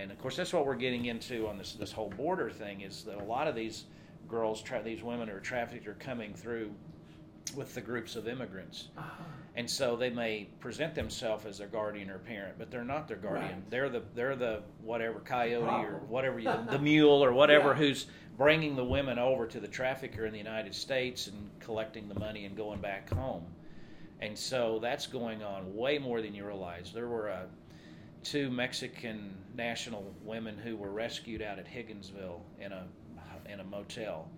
And 0.00 0.10
of 0.10 0.18
course, 0.18 0.36
that's 0.36 0.52
what 0.52 0.66
we're 0.66 0.74
getting 0.74 1.06
into 1.06 1.46
on 1.46 1.58
this 1.58 1.74
this 1.74 1.92
whole 1.92 2.10
border 2.10 2.50
thing 2.50 2.80
is 2.80 3.04
that 3.04 3.18
a 3.20 3.24
lot 3.24 3.46
of 3.46 3.54
these 3.54 3.84
girls, 4.28 4.62
tra- 4.62 4.82
these 4.82 5.02
women 5.02 5.28
who 5.28 5.36
are 5.36 5.40
trafficked, 5.40 5.86
are 5.86 5.94
coming 5.94 6.34
through 6.34 6.72
with 7.56 7.74
the 7.74 7.80
groups 7.80 8.16
of 8.16 8.28
immigrants. 8.28 8.88
Uh-huh. 8.96 9.24
And 9.56 9.68
so 9.68 9.96
they 9.96 10.10
may 10.10 10.48
present 10.60 10.94
themselves 10.94 11.44
as 11.44 11.58
their 11.58 11.66
guardian 11.66 12.08
or 12.08 12.18
parent, 12.18 12.54
but 12.56 12.70
they're 12.70 12.84
not 12.84 13.08
their 13.08 13.16
guardian. 13.16 13.54
Right. 13.54 13.70
They're 13.70 13.88
the 13.88 14.02
they're 14.14 14.36
the 14.36 14.62
whatever 14.82 15.20
coyote 15.20 15.64
or 15.86 16.00
whatever 16.08 16.38
you, 16.38 16.50
the 16.70 16.78
mule 16.78 17.22
or 17.24 17.32
whatever 17.32 17.70
Yeah. 17.70 17.74
who's 17.74 18.06
bringing 18.36 18.76
the 18.76 18.84
women 18.84 19.18
over 19.18 19.46
to 19.46 19.60
the 19.60 19.68
trafficker 19.68 20.24
in 20.24 20.32
the 20.32 20.38
United 20.38 20.74
States 20.74 21.26
and 21.26 21.50
collecting 21.60 22.08
the 22.08 22.18
money 22.18 22.46
and 22.46 22.56
going 22.56 22.80
back 22.80 23.10
home. 23.12 23.44
And 24.20 24.38
so 24.38 24.78
that's 24.80 25.06
going 25.06 25.42
on 25.42 25.74
way 25.74 25.98
more 25.98 26.22
than 26.22 26.34
you 26.34 26.46
realize. 26.46 26.92
There 26.92 27.08
were 27.08 27.30
uh, 27.30 27.42
two 28.22 28.50
Mexican 28.50 29.34
national 29.54 30.14
women 30.24 30.56
who 30.58 30.76
were 30.76 30.90
rescued 30.90 31.42
out 31.42 31.58
at 31.58 31.66
Higginsville 31.66 32.40
in 32.60 32.72
a 32.72 32.86
in 33.46 33.60
a 33.60 33.64
motel, 33.64 34.28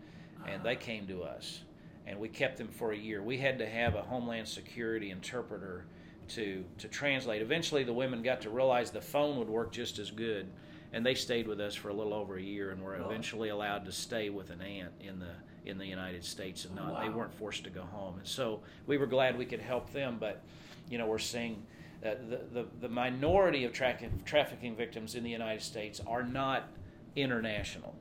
and 0.47 0.63
they 0.65 0.77
ah. 0.77 0.81
came 0.81 1.07
to 1.07 1.23
us, 1.23 1.61
and 2.07 2.19
we 2.19 2.29
kept 2.29 2.57
them 2.57 2.69
for 2.69 2.93
a 2.93 2.97
year. 2.97 3.23
We 3.23 3.37
had 3.37 3.59
to 3.59 3.67
have 3.69 3.95
a 3.95 4.03
Homeland 4.03 4.49
Security 4.49 5.11
interpreter 5.11 5.85
to 6.29 6.65
to 6.79 6.89
translate. 6.89 7.43
Eventually, 7.43 7.85
the 7.85 7.93
women 7.93 8.23
got 8.23 8.41
to 8.43 8.51
realize 8.51 8.91
the 8.91 9.01
phone 9.01 9.39
would 9.39 9.49
work 9.49 9.73
just 9.73 9.99
as 9.99 10.11
good, 10.11 10.49
and 10.93 11.05
they 11.05 11.15
stayed 11.15 11.47
with 11.47 11.61
us 11.61 11.75
for 11.75 11.89
a 11.89 11.95
little 11.95 12.15
over 12.15 12.37
a 12.37 12.43
year, 12.43 12.71
and 12.71 12.83
were 12.83 12.97
eventually 12.97 13.49
allowed 13.51 13.85
to 13.85 13.93
stay 13.93 14.31
with 14.31 14.51
an 14.51 14.63
aunt 14.63 14.93
in 15.01 15.19
the 15.19 15.35
in 15.65 15.79
the 15.79 15.87
United 15.87 16.25
States, 16.25 16.65
and 16.65 16.79
oh, 16.79 16.85
not 16.85 17.03
they 17.03 17.09
Wow. 17.09 17.19
weren't 17.19 17.35
forced 17.35 17.65
to 17.65 17.71
go 17.71 17.83
home. 17.83 18.19
And 18.19 18.27
so 18.27 18.63
we 18.87 18.97
were 18.97 19.07
glad 19.07 19.37
we 19.37 19.47
could 19.47 19.61
help 19.61 19.93
them, 19.93 20.17
but 20.19 20.43
you 20.89 20.99
know 20.99 21.07
we're 21.07 21.19
seeing. 21.19 21.67
Uh, 22.05 22.15
the, 22.29 22.41
the, 22.53 22.67
the 22.81 22.89
minority 22.89 23.65
of 23.65 23.73
tra- 23.73 23.97
trafficking 24.25 24.75
victims 24.75 25.15
in 25.15 25.23
the 25.23 25.31
United 25.31 25.63
States 25.63 26.01
are 26.07 26.25
not 26.25 26.69
international. 27.15 27.95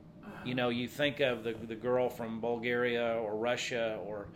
You 0.43 0.55
know, 0.55 0.69
you 0.69 0.87
think 0.87 1.19
of 1.19 1.43
the, 1.43 1.53
the 1.53 1.75
girl 1.75 2.09
from 2.09 2.41
Bulgaria 2.41 3.15
or 3.21 3.35
Russia 3.35 3.99
or 4.03 4.29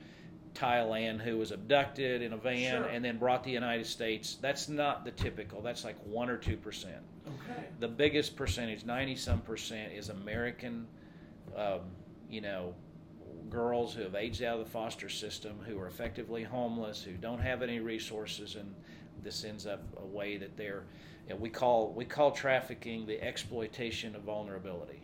Thailand 0.54 1.20
who 1.20 1.40
was 1.40 1.52
abducted 1.52 2.22
in 2.22 2.34
a 2.34 2.38
van 2.38 2.84
Sure. 2.84 2.90
and 2.90 3.04
then 3.04 3.18
brought 3.18 3.42
to 3.44 3.48
the 3.48 3.54
United 3.54 3.88
States. 3.88 4.38
That's 4.40 4.70
not 4.70 5.04
the 5.04 5.10
typical. 5.10 5.62
That's 5.64 5.84
like 5.84 5.96
1 6.06 6.30
or 6.30 6.38
2%. 6.38 6.86
Okay. 6.86 7.64
The 7.80 7.88
biggest 7.88 8.36
percentage, 8.36 8.86
90 8.86 9.16
some 9.16 9.42
percent, 9.42 9.94
is 9.94 10.10
American, 10.10 10.86
um, 11.58 11.80
you 12.30 12.42
know, 12.42 12.76
girls 13.50 13.96
who 13.96 14.04
have 14.04 14.14
aged 14.14 14.44
out 14.44 14.60
of 14.60 14.66
the 14.66 14.72
foster 14.72 15.10
system, 15.10 15.58
who 15.68 15.80
are 15.80 15.88
effectively 15.88 16.44
homeless, 16.44 17.02
who 17.02 17.14
don't 17.14 17.40
have 17.40 17.64
any 17.64 17.80
resources, 17.80 18.56
and 18.56 18.76
this 19.26 19.44
ends 19.44 19.66
up 19.66 19.82
a 20.02 20.06
way 20.06 20.38
that 20.38 20.56
they're, 20.56 20.84
you 21.28 21.34
know, 21.34 21.42
we 21.42 21.50
call 21.50 21.92
we 21.94 22.06
call 22.06 22.32
trafficking 22.32 23.08
the 23.08 23.22
exploitation 23.22 24.16
of 24.16 24.22
vulnerability. 24.22 25.02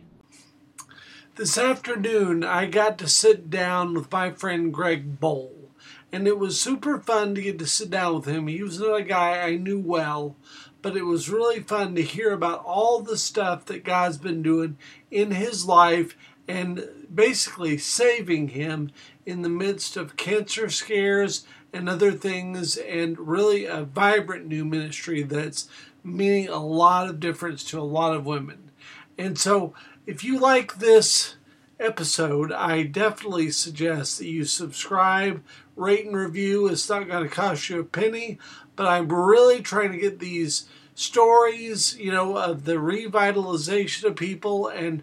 This 1.34 1.58
afternoon, 1.58 2.44
I 2.44 2.66
got 2.66 2.98
to 2.98 3.08
sit 3.08 3.50
down 3.50 3.94
with 3.94 4.12
my 4.12 4.30
friend 4.30 4.72
Greg 4.72 5.18
Boll, 5.18 5.70
and 6.12 6.28
it 6.28 6.38
was 6.38 6.60
super 6.60 7.00
fun 7.00 7.34
to 7.34 7.42
get 7.42 7.58
to 7.58 7.66
sit 7.66 7.90
down 7.90 8.14
with 8.14 8.26
him. 8.26 8.46
He 8.46 8.62
was 8.62 8.78
not 8.78 9.00
a 9.00 9.02
guy 9.02 9.40
I 9.40 9.56
knew 9.56 9.80
well, 9.80 10.36
but 10.82 10.96
it 10.96 11.04
was 11.04 11.28
really 11.28 11.58
fun 11.58 11.96
to 11.96 12.02
hear 12.02 12.32
about 12.32 12.64
all 12.64 13.00
the 13.00 13.18
stuff 13.18 13.64
that 13.64 13.82
God's 13.82 14.18
been 14.18 14.42
doing 14.42 14.76
in 15.10 15.32
his 15.32 15.64
life 15.64 16.16
and 16.46 16.88
basically 17.12 17.78
saving 17.78 18.48
him 18.48 18.90
in 19.26 19.42
the 19.42 19.48
midst 19.48 19.96
of 19.96 20.16
cancer 20.16 20.68
scares 20.68 21.44
and 21.72 21.88
other 21.88 22.12
things, 22.12 22.76
and 22.76 23.18
really 23.18 23.64
a 23.64 23.82
vibrant 23.82 24.46
new 24.46 24.64
ministry 24.64 25.22
that's 25.22 25.68
meaning 26.04 26.48
a 26.48 26.64
lot 26.64 27.08
of 27.08 27.20
difference 27.20 27.64
to 27.64 27.78
a 27.78 27.82
lot 27.82 28.14
of 28.14 28.26
women. 28.26 28.70
And 29.18 29.38
so, 29.38 29.74
if 30.06 30.24
you 30.24 30.38
like 30.38 30.76
this 30.76 31.36
episode, 31.78 32.52
I 32.52 32.84
definitely 32.84 33.50
suggest 33.50 34.18
that 34.18 34.26
you 34.26 34.44
subscribe, 34.44 35.42
rate, 35.76 36.06
and 36.06 36.16
review. 36.16 36.68
It's 36.68 36.88
not 36.88 37.08
going 37.08 37.28
to 37.28 37.34
cost 37.34 37.68
you 37.68 37.80
a 37.80 37.84
penny, 37.84 38.38
but 38.76 38.86
I'm 38.86 39.08
really 39.08 39.60
trying 39.60 39.92
to 39.92 39.98
get 39.98 40.18
these 40.18 40.68
stories, 40.94 41.96
you 41.98 42.10
know, 42.10 42.36
of 42.36 42.64
the 42.64 42.74
revitalization 42.74 44.04
of 44.04 44.16
people 44.16 44.68
and 44.68 45.02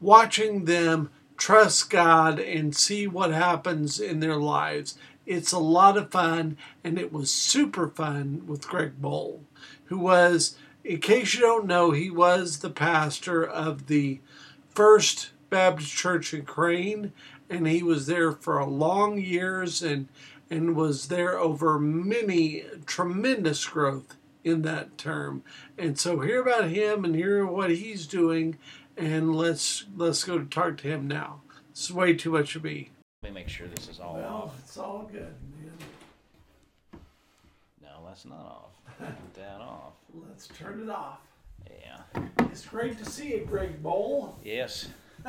watching 0.00 0.64
them 0.64 1.10
trust 1.36 1.90
God 1.90 2.38
and 2.38 2.74
see 2.74 3.06
what 3.06 3.30
happens 3.30 4.00
in 4.00 4.20
their 4.20 4.36
lives. 4.36 4.98
It's 5.28 5.52
a 5.52 5.58
lot 5.58 5.98
of 5.98 6.10
fun, 6.10 6.56
and 6.82 6.98
it 6.98 7.12
was 7.12 7.30
super 7.30 7.86
fun 7.86 8.46
with 8.46 8.66
Greg 8.66 8.94
Boll, 8.98 9.44
who 9.84 9.98
was, 9.98 10.56
in 10.82 11.02
case 11.02 11.34
you 11.34 11.40
don't 11.40 11.66
know, 11.66 11.90
he 11.90 12.08
was 12.08 12.60
the 12.60 12.70
pastor 12.70 13.44
of 13.44 13.88
the 13.88 14.20
First 14.70 15.32
Baptist 15.50 15.92
Church 15.92 16.32
in 16.32 16.46
Crane, 16.46 17.12
and 17.50 17.66
he 17.66 17.82
was 17.82 18.06
there 18.06 18.32
for 18.32 18.64
long 18.64 19.18
years 19.18 19.82
and 19.82 20.08
and 20.48 20.74
was 20.74 21.08
there 21.08 21.38
over 21.38 21.78
many 21.78 22.64
tremendous 22.86 23.66
growth 23.66 24.16
in 24.44 24.62
that 24.62 24.96
term. 24.96 25.42
And 25.76 25.98
so 25.98 26.20
hear 26.20 26.40
about 26.40 26.70
him 26.70 27.04
and 27.04 27.14
hear 27.14 27.44
what 27.44 27.70
he's 27.70 28.06
doing, 28.06 28.56
and 28.96 29.36
let's 29.36 29.84
let's 29.94 30.24
go 30.24 30.38
to 30.38 30.46
talk 30.46 30.78
to 30.78 30.88
him 30.88 31.06
now. 31.06 31.42
It's 31.70 31.90
way 31.90 32.14
too 32.14 32.30
much 32.30 32.56
of 32.56 32.64
me. 32.64 32.88
Let 33.22 33.32
me 33.32 33.40
make 33.40 33.48
sure 33.48 33.66
this 33.66 33.88
is 33.88 33.98
all 33.98 34.16
off. 34.22 34.54
it's 34.60 34.76
all 34.78 35.08
good, 35.10 35.34
man. 35.60 37.00
No, 37.82 37.88
that's 38.06 38.24
not 38.24 38.38
off. 38.38 38.70
Put 38.98 39.34
that 39.34 39.60
off. 39.60 39.94
Let's 40.28 40.46
turn 40.46 40.80
it 40.82 40.88
off. 40.88 41.18
Yeah. 41.68 42.22
It's 42.52 42.64
great 42.64 42.96
to 42.98 43.04
see 43.04 43.30
you, 43.34 43.44
Greg 43.44 43.82
Boll. 43.82 44.36
Yes. 44.44 44.88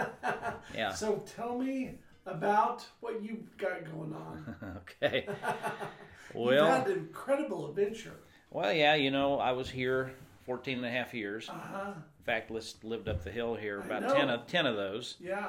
Yeah. 0.76 0.94
So 0.94 1.24
tell 1.36 1.58
me 1.58 1.96
about 2.28 2.86
what 3.00 3.24
you've 3.24 3.58
got 3.58 3.84
going 3.92 4.14
on. 4.14 4.56
Okay. 5.04 5.26
You've 5.28 6.36
Well, 6.36 6.68
had 6.68 6.86
an 6.88 6.94
incredible 7.00 7.68
adventure. 7.70 8.14
well, 8.52 8.72
yeah. 8.72 8.94
You 8.94 9.10
know, 9.10 9.40
I 9.40 9.52
was 9.52 9.68
here 9.68 10.12
14 10.46 10.78
and 10.78 10.86
a 10.86 10.92
half 10.92 11.16
years. 11.16 11.50
Uh 11.50 11.54
huh. 11.54 11.92
In 11.96 12.24
fact, 12.24 12.52
let's 12.52 12.76
lived 12.84 13.10
up 13.10 13.24
the 13.24 13.32
hill 13.32 13.56
here 13.56 13.82
I 13.82 13.86
about 13.86 14.02
know. 14.04 14.14
10 14.14 14.30
of 14.30 14.46
10 14.48 14.66
of 14.68 14.76
those. 14.76 15.16
Yeah. 15.20 15.48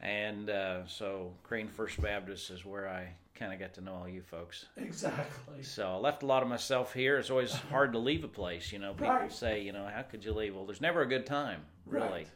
And 0.00 0.48
uh, 0.48 0.86
so 0.86 1.32
Crane 1.42 1.68
First 1.68 2.00
Baptist 2.00 2.50
is 2.50 2.64
where 2.64 2.88
I 2.88 3.08
kind 3.34 3.52
of 3.52 3.58
got 3.58 3.74
to 3.74 3.80
know 3.80 3.94
all 3.94 4.08
you 4.08 4.22
folks. 4.22 4.66
Exactly. 4.76 5.62
So 5.62 5.88
I 5.88 5.96
left 5.96 6.22
a 6.22 6.26
lot 6.26 6.42
of 6.42 6.48
myself 6.48 6.92
here. 6.94 7.18
It's 7.18 7.30
always 7.30 7.52
hard 7.52 7.92
to 7.92 7.98
leave 7.98 8.24
a 8.24 8.28
place. 8.28 8.72
You 8.72 8.78
know, 8.78 8.92
people 8.92 9.08
Right. 9.14 9.32
say, 9.32 9.62
you 9.62 9.72
know, 9.72 9.86
how 9.92 10.02
could 10.02 10.24
you 10.24 10.32
leave? 10.32 10.54
Well, 10.54 10.64
there's 10.66 10.80
never 10.80 11.02
a 11.02 11.06
good 11.06 11.26
time, 11.26 11.62
really. 11.86 12.08
Right. 12.08 12.28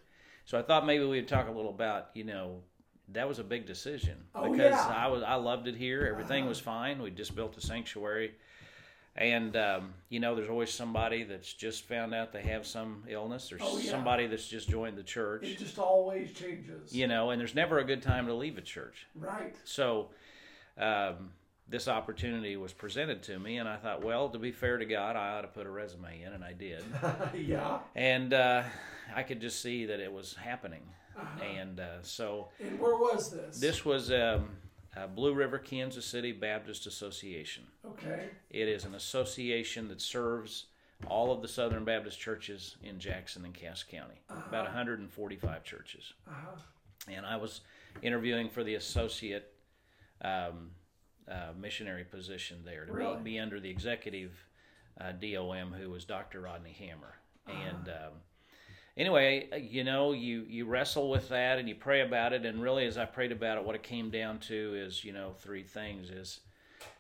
So 0.47 0.58
I 0.58 0.62
thought 0.62 0.84
maybe 0.84 1.04
we'd 1.04 1.26
talk 1.28 1.48
a 1.48 1.50
little 1.50 1.70
about, 1.70 2.08
you 2.14 2.25
know, 2.25 2.60
that 3.12 3.28
was 3.28 3.38
a 3.38 3.44
big 3.44 3.66
decision 3.66 4.16
Oh, 4.34 4.50
because 4.50 4.72
yeah. 4.72 4.78
Uh-huh. 4.81 4.94
I 4.96 5.06
was 5.08 5.22
I 5.22 5.34
loved 5.34 5.69
it 5.69 5.76
here. 5.76 6.06
Everything 6.10 6.46
was 6.46 6.58
fine. 6.58 7.00
We 7.02 7.10
just 7.10 7.34
built 7.36 7.56
a 7.56 7.60
sanctuary, 7.60 8.34
and 9.16 9.56
um, 9.56 9.94
you 10.08 10.20
know, 10.20 10.34
there's 10.34 10.48
always 10.48 10.70
somebody 10.70 11.22
that's 11.25 11.52
just 11.52 11.84
found 11.84 12.14
out 12.14 12.32
they 12.32 12.42
have 12.42 12.66
some 12.66 13.04
illness. 13.08 13.52
or 13.52 13.58
Oh, 13.60 13.78
yeah. 13.78 13.91
somebody 13.91 14.26
that's 14.26 14.47
just 14.48 14.69
joined 14.69 14.97
the 14.98 15.02
church. 15.02 15.44
It 15.44 15.58
just 15.58 15.78
always 15.78 16.32
changes. 16.32 16.92
You 16.94 17.06
know, 17.06 17.30
and 17.30 17.41
there's 17.41 17.54
never 17.54 17.78
a 17.78 17.84
good 17.84 18.02
time 18.02 18.26
to 18.26 18.34
leave 18.34 18.58
a 18.58 18.62
church. 18.62 19.06
Right. 19.14 19.54
So, 19.64 20.08
um, 20.78 21.30
this 21.69 21.88
opportunity 21.88 22.56
was 22.58 22.72
presented 22.75 23.22
to 23.22 23.38
me, 23.38 23.56
and 23.56 23.66
I 23.69 23.76
thought, 23.76 24.04
well, 24.04 24.28
to 24.28 24.38
be 24.38 24.52
fair 24.52 24.76
to 24.76 24.84
God, 24.84 25.16
I 25.16 25.31
ought 25.38 25.42
to 25.42 25.48
put 25.48 25.66
a 25.66 25.70
resume 25.70 26.20
in, 26.22 26.32
and 26.34 26.44
I 26.44 26.52
did. 26.52 26.84
yeah. 27.34 27.78
and 27.94 28.34
uh, 28.34 28.64
I 29.14 29.22
could 29.22 29.41
just 29.41 29.62
see 29.62 29.86
that 29.86 29.98
it 30.00 30.12
was 30.12 30.34
happening. 30.34 30.82
Uh-huh. 31.19 31.44
And 31.44 31.81
uh, 31.81 32.02
so, 32.02 32.48
And 32.60 32.78
where 32.78 32.96
was 32.96 33.31
this? 33.31 33.60
this 33.60 33.84
was 33.84 34.10
um, 34.12 34.50
uh, 34.97 35.06
Blue 35.06 35.34
River, 35.34 35.59
Kansas 35.59 36.05
City 36.05 36.32
Baptist 36.32 36.87
Association. 36.87 37.65
Okay. 37.84 38.27
It 38.50 38.69
is 38.69 38.84
an 38.84 38.94
association 38.94 39.88
that 39.88 40.00
serves 40.00 40.66
all 41.09 41.32
of 41.32 41.43
the 41.43 41.49
Southern 41.49 41.84
Baptist 41.84 42.19
churches 42.19 42.77
in 42.82 42.99
Jackson 42.99 43.44
and 43.44 43.53
Cass 43.53 43.82
County, 43.82 44.23
about 44.31 44.64
145 44.64 45.64
churches. 45.64 46.12
Uh-huh. 46.29 46.56
And 47.08 47.26
I 47.26 47.37
was 47.37 47.61
interviewing 48.02 48.49
for 48.49 48.64
the 48.64 48.76
associate 48.76 49.52
um, 50.23 50.70
uh, 51.31 51.52
missionary 51.58 52.05
position 52.05 52.58
there 52.64 52.87
to 52.87 52.93
Really? 52.93 53.17
be, 53.19 53.23
be 53.32 53.38
under 53.38 53.61
the 53.61 53.69
executive 53.69 54.32
uh, 55.00 55.12
DOM, 55.12 55.73
who 55.73 55.90
was 55.90 56.05
Dr. 56.05 56.40
Rodney 56.40 56.73
Hammer. 56.79 57.14
And 57.47 57.88
um, 57.88 58.12
anyway, 58.96 59.49
uh, 59.52 59.56
you 59.56 59.85
know, 59.85 60.12
you 60.12 60.44
you 60.49 60.67
wrestle 60.67 61.11
with 61.11 61.29
that 61.31 61.58
and 61.58 61.69
you 61.69 61.75
pray 61.75 62.00
about 62.00 62.32
it. 62.32 62.44
And 62.44 62.62
really, 62.62 62.87
as 62.87 62.99
I 62.99 63.05
prayed 63.05 63.32
about 63.32 63.58
it, 63.58 63.64
what 63.64 63.75
it 63.75 63.82
came 63.82 64.11
down 64.11 64.38
to 64.41 64.75
is, 64.76 65.05
you 65.05 65.12
know, 65.12 65.32
three 65.38 65.62
things: 65.62 66.11
is 66.11 66.41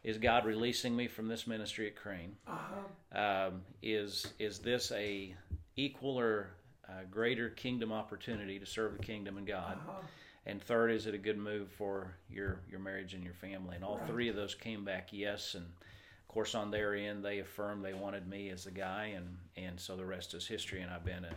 is 0.02 0.18
God 0.18 0.44
releasing 0.44 0.94
me 0.94 1.08
from 1.08 1.28
this 1.28 1.46
ministry 1.46 1.86
at 1.86 1.96
Crane? 1.96 2.36
Uh-huh. 2.46 3.18
Um, 3.18 3.62
is 3.82 4.26
is 4.38 4.58
this 4.58 4.92
a 4.92 5.34
equal 5.76 6.18
or 6.18 6.50
uh, 6.88 7.02
greater 7.10 7.48
kingdom 7.50 7.92
opportunity 7.92 8.58
to 8.58 8.66
serve 8.66 8.96
the 8.96 9.02
kingdom 9.02 9.36
and 9.38 9.46
God? 9.46 9.78
Uh-huh. 9.88 10.00
And 10.46 10.62
third, 10.62 10.90
is 10.90 11.06
it 11.06 11.14
a 11.14 11.18
good 11.18 11.38
move 11.38 11.70
for 11.70 12.16
your 12.28 12.60
your 12.70 12.80
marriage 12.80 13.14
and 13.14 13.24
your 13.24 13.34
family? 13.34 13.76
And 13.76 13.84
all 13.84 13.98
Right. 13.98 14.06
three 14.08 14.28
of 14.28 14.36
those 14.36 14.54
came 14.54 14.84
back 14.84 15.08
yes. 15.10 15.54
And 15.54 15.64
of 15.64 16.28
course, 16.28 16.54
on 16.54 16.70
their 16.70 16.94
end, 16.94 17.24
they 17.24 17.38
affirmed 17.38 17.84
they 17.84 17.94
wanted 17.94 18.28
me 18.28 18.50
as 18.50 18.64
the 18.64 18.70
guy, 18.70 19.12
and 19.16 19.38
and 19.56 19.80
so 19.80 19.96
the 19.96 20.04
rest 20.04 20.34
is 20.34 20.46
history. 20.46 20.82
And 20.82 20.90
I've 20.90 21.04
been 21.04 21.24
a 21.24 21.34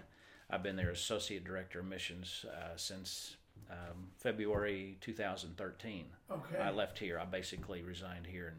I've 0.50 0.64
been 0.64 0.76
their 0.76 0.92
associate 0.92 1.44
director 1.44 1.80
of 1.82 1.86
missions 1.86 2.46
uh, 2.50 2.76
since 2.78 3.36
um, 3.70 4.08
February 4.18 4.98
2013. 5.02 6.06
Okay. 6.32 6.58
I 6.62 6.72
left 6.72 7.00
here. 7.00 7.20
I 7.20 7.26
basically 7.26 7.82
resigned 7.82 8.26
here 8.26 8.54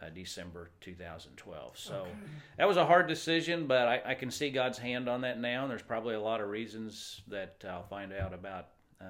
in 0.00 0.04
uh, 0.04 0.10
December 0.10 0.70
2012. 0.80 1.78
So 1.78 1.94
Okay. 1.94 2.10
that 2.58 2.68
was 2.68 2.76
a 2.76 2.84
hard 2.84 3.06
decision, 3.06 3.66
but 3.66 3.88
I, 3.88 4.02
I 4.04 4.14
can 4.14 4.30
see 4.30 4.50
God's 4.50 4.76
hand 4.78 5.08
on 5.08 5.22
that 5.22 5.40
now. 5.40 5.62
And 5.62 5.70
there's 5.70 5.82
probably 5.82 6.14
a 6.14 6.20
lot 6.20 6.40
of 6.40 6.48
reasons 6.48 7.22
that 7.28 7.64
I'll 7.68 7.86
find 7.86 8.12
out 8.12 8.34
about. 8.34 8.68
Uh, 9.00 9.04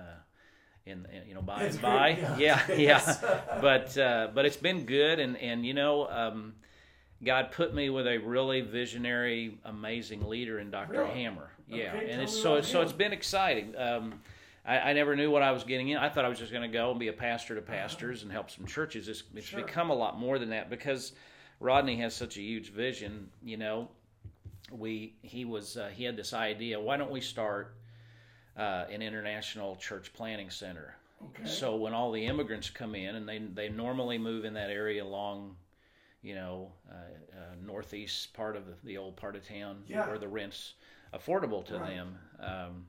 in, 0.86 1.06
in, 1.10 1.26
you 1.26 1.34
know 1.34 1.40
by 1.40 1.60
That's 1.60 1.76
and 1.76 1.82
by 1.82 2.08
yeah 2.38 2.60
Yeah. 2.68 2.76
yeah 2.76 3.40
but 3.62 3.96
uh, 3.96 4.28
but 4.34 4.44
it's 4.44 4.58
been 4.58 4.84
good 4.84 5.18
and 5.18 5.34
and 5.38 5.64
you 5.64 5.72
know 5.72 6.06
um, 6.10 6.56
God 7.24 7.52
put 7.52 7.74
me 7.74 7.88
with 7.88 8.06
a 8.06 8.18
really 8.18 8.60
visionary 8.60 9.58
amazing 9.64 10.28
leader 10.28 10.58
in 10.58 10.70
Dr. 10.70 10.98
Really? 10.98 11.22
Hammer 11.22 11.50
yeah 11.68 11.94
Okay, 11.96 12.10
and 12.10 12.20
it's 12.20 12.36
so 12.36 12.60
so 12.60 12.80
it's 12.82 12.92
been 12.92 13.12
exciting 13.12 13.74
um, 13.76 14.20
I, 14.64 14.78
I 14.78 14.92
never 14.92 15.14
knew 15.14 15.30
what 15.30 15.42
I 15.42 15.52
was 15.52 15.64
getting 15.64 15.90
in. 15.90 15.98
I 15.98 16.08
thought 16.08 16.24
I 16.24 16.28
was 16.28 16.38
just 16.38 16.50
going 16.50 16.62
to 16.62 16.72
go 16.72 16.90
and 16.90 16.98
be 16.98 17.08
a 17.08 17.12
pastor 17.12 17.54
to 17.54 17.60
pastors 17.60 18.22
and 18.22 18.32
help 18.32 18.50
some 18.50 18.66
churches. 18.66 19.08
It's, 19.08 19.22
it's 19.34 19.46
Sure. 19.48 19.60
become 19.62 19.90
a 19.90 19.94
lot 19.94 20.18
more 20.18 20.38
than 20.38 20.50
that 20.50 20.70
because 20.70 21.12
Rodney 21.60 21.96
has 21.96 22.14
such 22.14 22.38
a 22.38 22.40
huge 22.40 22.70
vision. 22.70 23.28
You 23.42 23.58
know, 23.58 23.88
we 24.70 25.14
he 25.22 25.44
was 25.44 25.76
uh, 25.76 25.90
he 25.94 26.04
had 26.04 26.16
this 26.16 26.32
idea. 26.32 26.80
Why 26.80 26.96
don't 26.96 27.10
we 27.10 27.20
start 27.20 27.74
uh, 28.56 28.86
an 28.90 29.02
international 29.02 29.76
church 29.76 30.12
planning 30.14 30.48
center? 30.48 30.96
Okay. 31.22 31.48
So 31.48 31.76
when 31.76 31.92
all 31.92 32.10
the 32.10 32.24
immigrants 32.24 32.70
come 32.70 32.94
in, 32.94 33.16
and 33.16 33.28
they 33.28 33.38
they 33.38 33.68
normally 33.68 34.18
move 34.18 34.44
in 34.46 34.54
that 34.54 34.70
area 34.70 35.04
along, 35.04 35.56
you 36.24 36.34
know, 36.34 36.72
uh, 36.90 36.94
uh, 37.36 37.54
northeast 37.64 38.32
part 38.32 38.56
of 38.56 38.66
the, 38.66 38.72
the 38.84 38.96
old 38.96 39.14
part 39.14 39.36
of 39.36 39.46
town 39.46 39.84
Yeah. 39.86 40.08
where 40.08 40.18
the 40.18 40.26
rent's 40.26 40.72
affordable 41.12 41.64
to 41.66 41.74
Right. 41.74 41.96
them, 41.96 42.18
um, 42.40 42.86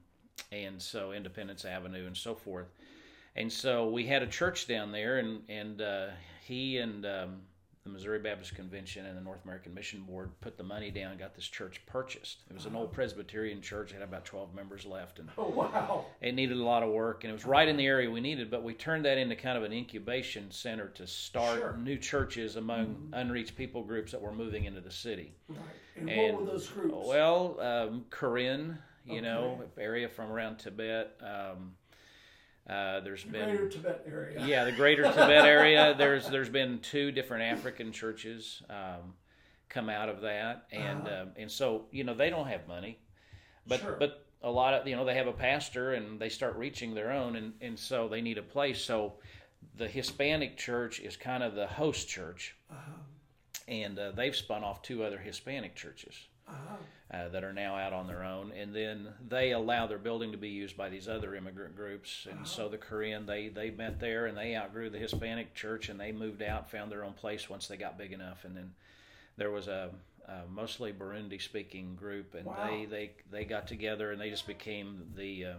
and 0.52 0.82
so 0.82 1.12
Independence 1.12 1.66
Avenue 1.66 2.08
and 2.08 2.16
so 2.16 2.34
forth. 2.34 2.68
And 3.36 3.52
so 3.52 3.90
we 3.90 4.06
had 4.08 4.24
a 4.24 4.28
church 4.28 4.68
down 4.68 4.92
there, 4.94 5.18
and 5.20 5.44
and 5.50 5.82
uh, 5.82 6.08
he 6.48 6.78
and 6.78 7.06
um, 7.06 7.42
the 7.86 7.92
Missouri 7.92 8.18
Baptist 8.18 8.56
Convention 8.56 9.06
and 9.06 9.16
the 9.16 9.22
North 9.22 9.44
American 9.46 9.72
Mission 9.74 10.02
Board 10.02 10.32
put 10.42 10.58
the 10.58 10.64
money 10.64 10.90
down 10.90 11.12
and 11.12 11.20
got 11.20 11.36
this 11.36 11.46
church 11.46 11.82
purchased. 11.86 12.40
It 12.50 12.54
was 12.56 12.66
an 12.66 12.76
old 12.76 12.92
Presbyterian 12.92 13.62
church; 13.62 13.92
it 13.92 13.94
had 13.94 14.02
about 14.02 14.26
twelve 14.26 14.56
members 14.56 14.86
left, 14.88 15.20
and 15.20 15.30
Oh 15.38 15.50
wow. 15.50 16.06
it 16.20 16.34
needed 16.34 16.58
a 16.58 16.64
lot 16.64 16.82
of 16.82 16.90
work 16.90 17.24
and 17.24 17.30
it 17.30 17.34
was 17.34 17.46
right 17.46 17.68
in 17.68 17.78
the 17.78 17.86
area 17.86 18.10
we 18.10 18.22
needed 18.22 18.50
but 18.50 18.64
we 18.64 18.74
turned 18.74 19.06
that 19.06 19.20
into 19.20 19.36
kind 19.36 19.56
of 19.58 19.64
an 19.64 19.72
incubation 19.72 20.50
center 20.50 20.88
to 20.90 21.06
start 21.06 21.60
Sure. 21.60 21.72
Mm-hmm. 21.74 21.84
new 21.84 21.98
churches 21.98 22.56
among 22.56 23.10
unreached 23.14 23.56
people 23.56 23.84
groups 23.84 24.12
that 24.14 24.22
were 24.22 24.34
moving 24.34 24.66
into 24.66 24.82
the 24.82 24.92
city 24.92 25.36
Right. 25.48 25.60
And, 25.98 26.10
And- 26.10 26.34
what 26.38 26.46
were 26.46 26.52
those 26.52 26.68
groups? 26.68 26.96
well 27.08 27.60
um, 27.62 28.06
Korean 28.10 28.80
you 29.06 29.22
know 29.22 29.62
area 29.78 30.10
from 30.10 30.32
around 30.32 30.58
tibet 30.58 31.20
um, 31.22 31.74
uh, 32.70 33.00
there's 33.02 33.24
the 33.24 33.30
been 33.32 33.50
Greater 33.50 33.70
Tibet 33.70 34.04
area. 34.08 34.46
yeah 34.46 34.64
the 34.66 34.72
greater 34.72 35.04
tibet 35.04 35.46
area 35.46 35.94
there's 35.98 36.28
there's 36.30 36.50
been 36.50 36.80
two 36.80 37.12
different 37.12 37.44
african 37.44 37.92
churches 37.92 38.62
um, 38.70 39.14
come 39.70 39.90
out 39.90 40.10
of 40.10 40.22
that 40.22 40.66
and 40.72 41.08
Uh-huh. 41.08 41.22
um, 41.24 41.30
and 41.38 41.52
so 41.52 41.86
you 41.92 42.04
know 42.04 42.14
they 42.14 42.30
don't 42.30 42.48
have 42.48 42.68
money 42.68 42.98
but 43.68 43.80
Sure. 43.82 43.96
but 44.00 44.26
a 44.42 44.50
lot 44.52 44.74
of 44.74 44.88
you 44.88 44.96
know 44.96 45.06
they 45.06 45.16
have 45.16 45.28
a 45.28 45.34
pastor 45.34 45.94
and 45.94 46.20
they 46.20 46.30
start 46.30 46.56
reaching 46.56 46.94
their 46.96 47.12
own 47.12 47.36
and 47.36 47.54
and 47.62 47.78
so 47.78 48.08
they 48.08 48.22
need 48.22 48.38
a 48.38 48.44
place 48.44 48.82
so 48.82 49.14
the 49.78 49.88
hispanic 49.88 50.58
church 50.58 51.00
is 51.00 51.18
kind 51.18 51.44
of 51.44 51.56
the 51.56 51.68
host 51.68 52.08
church 52.08 52.56
Uh-huh. 52.72 52.92
and 53.68 53.98
uh, 54.00 54.12
they've 54.12 54.36
spun 54.36 54.64
off 54.64 54.82
two 54.82 55.04
other 55.04 55.18
hispanic 55.18 55.76
churches 55.76 56.16
Uh-huh. 56.48 56.76
uh, 57.18 57.30
that 57.30 57.44
are 57.44 57.54
now 57.54 57.76
out 57.76 57.92
on 57.92 58.06
their 58.08 58.24
own, 58.24 58.52
and 58.52 58.74
then 58.76 59.08
they 59.28 59.52
allow 59.52 59.88
their 59.88 59.98
building 59.98 60.32
to 60.32 60.38
be 60.38 60.50
used 60.50 60.78
by 60.78 60.90
these 60.90 61.08
other 61.08 61.36
immigrant 61.36 61.76
groups. 61.76 62.28
And 62.30 62.48
so 62.48 62.70
the 62.70 62.78
Korean 62.78 63.26
they 63.26 63.48
they 63.50 63.72
met 63.72 64.00
there, 64.00 64.28
and 64.28 64.38
they 64.38 64.56
outgrew 64.56 64.90
the 64.92 65.00
Hispanic 65.00 65.56
church, 65.56 65.90
and 65.90 66.00
they 66.00 66.12
moved 66.12 66.44
out, 66.44 66.70
found 66.70 66.92
their 66.92 67.04
own 67.04 67.14
place 67.14 67.50
once 67.50 67.68
they 67.68 67.78
got 67.78 67.98
big 67.98 68.14
enough. 68.14 68.46
And 68.46 68.56
then 68.56 68.74
there 69.38 69.50
was 69.50 69.68
a, 69.68 69.90
a 70.28 70.42
mostly 70.50 70.94
Burundi 70.94 71.42
speaking 71.42 71.96
group, 71.96 72.36
and 72.36 72.46
Wow. 72.46 72.68
they 72.70 72.86
they 72.86 73.12
they 73.32 73.46
got 73.46 73.68
together, 73.68 74.12
and 74.12 74.22
they 74.22 74.30
just 74.30 74.46
became 74.48 75.02
the 75.16 75.46
uh, 75.46 75.54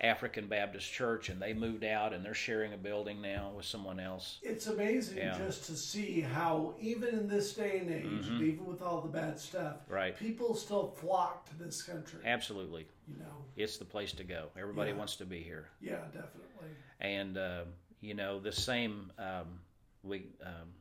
African 0.00 0.46
Baptist 0.46 0.90
Church, 0.90 1.28
and 1.28 1.40
they 1.40 1.52
moved 1.52 1.84
out, 1.84 2.12
and 2.14 2.24
they're 2.24 2.32
sharing 2.34 2.72
a 2.72 2.76
building 2.76 3.20
now 3.20 3.52
with 3.54 3.66
someone 3.66 4.00
else. 4.00 4.38
It's 4.42 4.66
amazing 4.66 5.18
Yeah. 5.18 5.36
just 5.36 5.64
to 5.66 5.76
see 5.76 6.20
how, 6.22 6.74
even 6.80 7.10
in 7.10 7.28
this 7.28 7.52
day 7.54 7.78
and 7.80 7.90
age, 7.90 8.28
and 8.28 8.40
even 8.42 8.64
with 8.64 8.80
all 8.80 9.00
the 9.02 9.08
bad 9.08 9.38
stuff, 9.38 9.76
Mm-hmm. 9.84 9.92
Right. 9.92 10.16
people 10.16 10.54
still 10.54 10.88
flock 10.88 11.46
to 11.50 11.58
this 11.58 11.82
country. 11.82 12.20
Absolutely, 12.24 12.86
You 13.06 13.18
know, 13.18 13.44
it's 13.56 13.76
the 13.76 13.84
place 13.84 14.12
to 14.14 14.24
go. 14.24 14.48
Everybody 14.58 14.92
Yeah. 14.92 14.96
wants 14.96 15.16
to 15.16 15.26
be 15.26 15.42
here. 15.42 15.68
yeah, 15.80 16.04
definitely. 16.12 16.70
and 17.00 17.36
uh, 17.36 17.64
you 18.00 18.14
know 18.14 18.40
the 18.40 18.52
same 18.52 19.12
um, 19.18 19.60
we 20.02 20.26
um, 20.42 20.72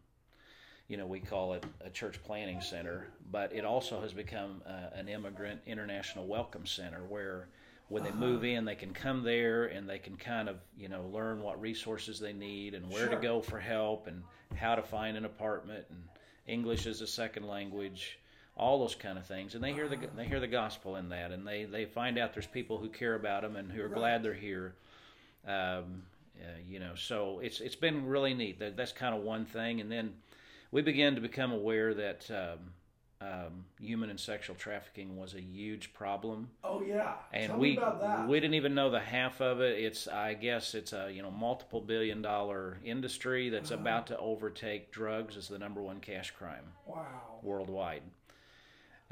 you 0.88 0.96
know 0.98 1.06
we 1.06 1.20
call 1.20 1.54
it 1.54 1.64
a 1.82 1.90
church 1.90 2.22
planning 2.24 2.62
center 2.62 3.08
but 3.32 3.52
it 3.54 3.64
also 3.66 4.00
has 4.02 4.12
become 4.14 4.62
uh, 4.66 4.90
an 4.94 5.08
immigrant 5.10 5.60
international 5.66 6.26
welcome 6.28 6.66
center 6.66 7.04
where 7.10 7.48
when 7.90 8.04
they 8.04 8.12
move 8.12 8.44
in 8.44 8.66
they 8.66 8.76
can 8.76 8.94
come 8.94 9.24
there 9.24 9.66
and 9.66 9.90
they 9.90 10.00
can 10.00 10.16
kind 10.16 10.48
of 10.48 10.58
you 10.78 10.88
know 10.88 11.04
learn 11.14 11.42
what 11.42 11.60
resources 11.62 12.20
they 12.20 12.34
need 12.34 12.74
and 12.74 12.90
where 12.90 13.08
Sure. 13.08 13.16
to 13.16 13.22
go 13.22 13.42
for 13.42 13.60
help 13.60 14.08
and 14.08 14.24
how 14.56 14.76
to 14.76 14.82
find 14.82 15.18
an 15.18 15.26
apartment 15.26 15.86
and 15.90 16.04
english 16.48 16.86
as 16.86 17.02
a 17.02 17.08
second 17.08 17.48
language 17.48 18.18
all 18.56 18.80
those 18.80 18.96
kind 18.96 19.18
of 19.18 19.26
things 19.26 19.56
and 19.56 19.64
they 19.64 19.74
hear 19.74 19.88
the 19.88 19.98
they 20.16 20.26
hear 20.26 20.40
the 20.40 20.48
gospel 20.48 20.96
in 20.96 21.10
that 21.10 21.32
and 21.32 21.48
they 21.48 21.66
they 21.66 21.86
find 21.86 22.18
out 22.18 22.34
there's 22.34 22.48
people 22.48 22.78
who 22.78 22.90
care 22.90 23.16
about 23.16 23.42
them 23.42 23.56
and 23.56 23.72
who 23.72 23.82
are 23.82 23.88
Right. 23.88 23.96
glad 23.96 24.24
they're 24.24 24.34
here 24.34 24.74
um, 25.48 26.04
uh, 26.42 26.46
you 26.68 26.80
know, 26.80 26.96
so 26.96 27.40
it's 27.40 27.60
it's 27.60 27.76
been 27.76 28.06
really 28.06 28.34
neat. 28.34 28.60
That 28.60 28.78
that's 28.78 28.92
kind 28.92 29.16
of 29.16 29.24
one 29.24 29.46
thing, 29.46 29.82
and 29.82 29.92
then 29.92 30.14
we 30.72 30.82
began 30.82 31.16
to 31.16 31.22
become 31.22 31.52
aware 31.52 31.94
that 31.94 32.30
um, 32.32 32.60
um, 33.22 33.66
human 33.82 34.10
and 34.10 34.20
sexual 34.20 34.56
trafficking 34.56 35.18
was 35.18 35.34
a 35.34 35.42
huge 35.42 35.94
problem, 35.94 36.50
Oh 36.64 36.82
yeah. 36.82 37.16
and 37.34 37.48
Tell 37.52 37.58
we 37.60 37.72
me 37.72 37.78
about 37.78 38.00
that. 38.00 38.28
we 38.28 38.40
didn't 38.40 38.54
even 38.54 38.74
know 38.74 38.90
the 38.90 39.00
half 39.02 39.42
of 39.42 39.60
it. 39.60 39.78
It's 39.80 40.08
I 40.08 40.36
guess 40.36 40.74
it's 40.74 40.94
a 40.94 41.12
you 41.12 41.22
know 41.22 41.32
multiple 41.32 41.82
billion 41.82 42.22
dollar 42.22 42.78
industry 42.84 43.50
that's 43.50 43.72
Uh-huh. 43.72 43.82
about 43.82 44.08
to 44.08 44.18
overtake 44.18 44.92
drugs 44.92 45.36
as 45.36 45.50
the 45.50 45.60
number 45.60 45.82
one 45.82 46.00
cash 46.00 46.32
crime 46.32 46.64
wow. 46.86 47.06
worldwide. 47.44 48.04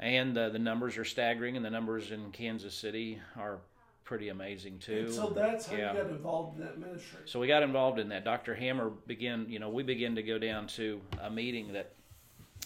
And 0.00 0.38
uh, 0.38 0.48
the 0.50 0.58
numbers 0.60 0.96
are 0.96 1.04
staggering, 1.04 1.56
and 1.56 1.64
the 1.64 1.70
numbers 1.70 2.10
in 2.10 2.30
Kansas 2.30 2.74
City 2.74 3.20
are 3.36 3.58
pretty 4.04 4.28
amazing 4.30 4.78
too. 4.78 5.00
And 5.06 5.12
so 5.12 5.28
that's 5.30 5.66
how 5.66 5.76
Yeah. 5.76 5.92
you 5.92 5.98
got 6.02 6.10
involved 6.10 6.58
in 6.58 6.64
that 6.64 6.78
ministry. 6.78 7.18
So 7.26 7.38
we 7.40 7.46
got 7.46 7.62
involved 7.62 7.98
in 7.98 8.08
that. 8.08 8.24
Dr. 8.24 8.54
Hammer 8.54 8.88
began, 9.06 9.44
you 9.50 9.58
know, 9.58 9.68
we 9.68 9.82
began 9.82 10.14
to 10.14 10.22
go 10.22 10.38
down 10.38 10.66
to 10.68 11.00
a 11.20 11.28
meeting 11.30 11.74
that 11.74 11.92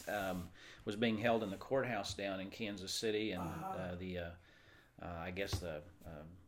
um, 0.09 0.45
was 0.85 0.97
being 0.97 1.19
held 1.19 1.43
in 1.43 1.51
the 1.51 1.57
courthouse 1.57 2.15
down 2.15 2.41
in 2.41 2.51
Kansas 2.51 2.93
City, 2.93 3.33
and 3.33 3.43
Uh-huh. 3.43 3.79
uh, 3.79 3.95
the, 3.97 4.19
uh, 4.19 4.31
uh, 5.03 5.07
I 5.21 5.31
guess 5.31 5.59
the 5.59 5.83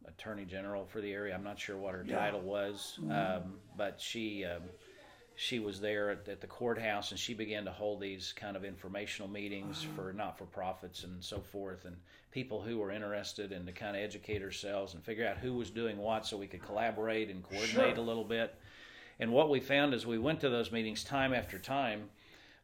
attorney 0.07 0.45
general 0.45 0.87
for 0.87 1.01
the 1.01 1.13
area. 1.13 1.35
I'm 1.35 1.43
not 1.45 1.59
sure 1.59 1.77
what 1.77 1.95
her 1.95 2.05
Yeah. 2.07 2.21
title 2.21 2.41
was, 2.41 2.99
um, 3.11 3.59
but 3.77 4.01
she 4.01 4.45
um, 4.45 4.63
she 5.37 5.59
was 5.59 5.81
there 5.81 6.11
at, 6.11 6.29
at 6.29 6.41
the 6.41 6.47
courthouse, 6.47 7.11
and 7.11 7.19
she 7.19 7.35
began 7.35 7.65
to 7.65 7.73
hold 7.73 8.01
these 8.01 8.33
kind 8.33 8.57
of 8.57 8.65
informational 8.65 9.29
meetings 9.29 9.83
for 9.83 10.13
not 10.13 10.39
for 10.39 10.45
profits 10.47 11.03
and 11.03 11.25
so 11.25 11.41
forth, 11.41 11.87
and 11.87 11.97
people 12.31 12.63
who 12.63 12.79
were 12.79 12.93
interested 12.93 13.51
and 13.51 13.67
to 13.67 13.73
kind 13.73 13.97
of 13.97 14.03
educate 14.03 14.43
ourselves 14.43 14.95
and 14.95 15.03
figure 15.03 15.27
out 15.27 15.37
who 15.39 15.53
was 15.55 15.71
doing 15.71 15.97
what, 15.99 16.25
so 16.25 16.37
we 16.37 16.47
could 16.47 16.63
collaborate 16.63 17.31
and 17.31 17.43
coordinate 17.43 17.97
Sure. 17.97 18.05
a 18.05 18.07
little 18.07 18.23
bit. 18.25 18.55
And 19.19 19.33
what 19.33 19.51
we 19.51 19.59
found 19.59 19.93
as 19.93 20.07
we 20.07 20.19
went 20.19 20.41
to 20.43 20.49
those 20.51 20.71
meetings 20.71 21.03
time 21.03 21.35
after 21.35 21.59
time 21.59 22.09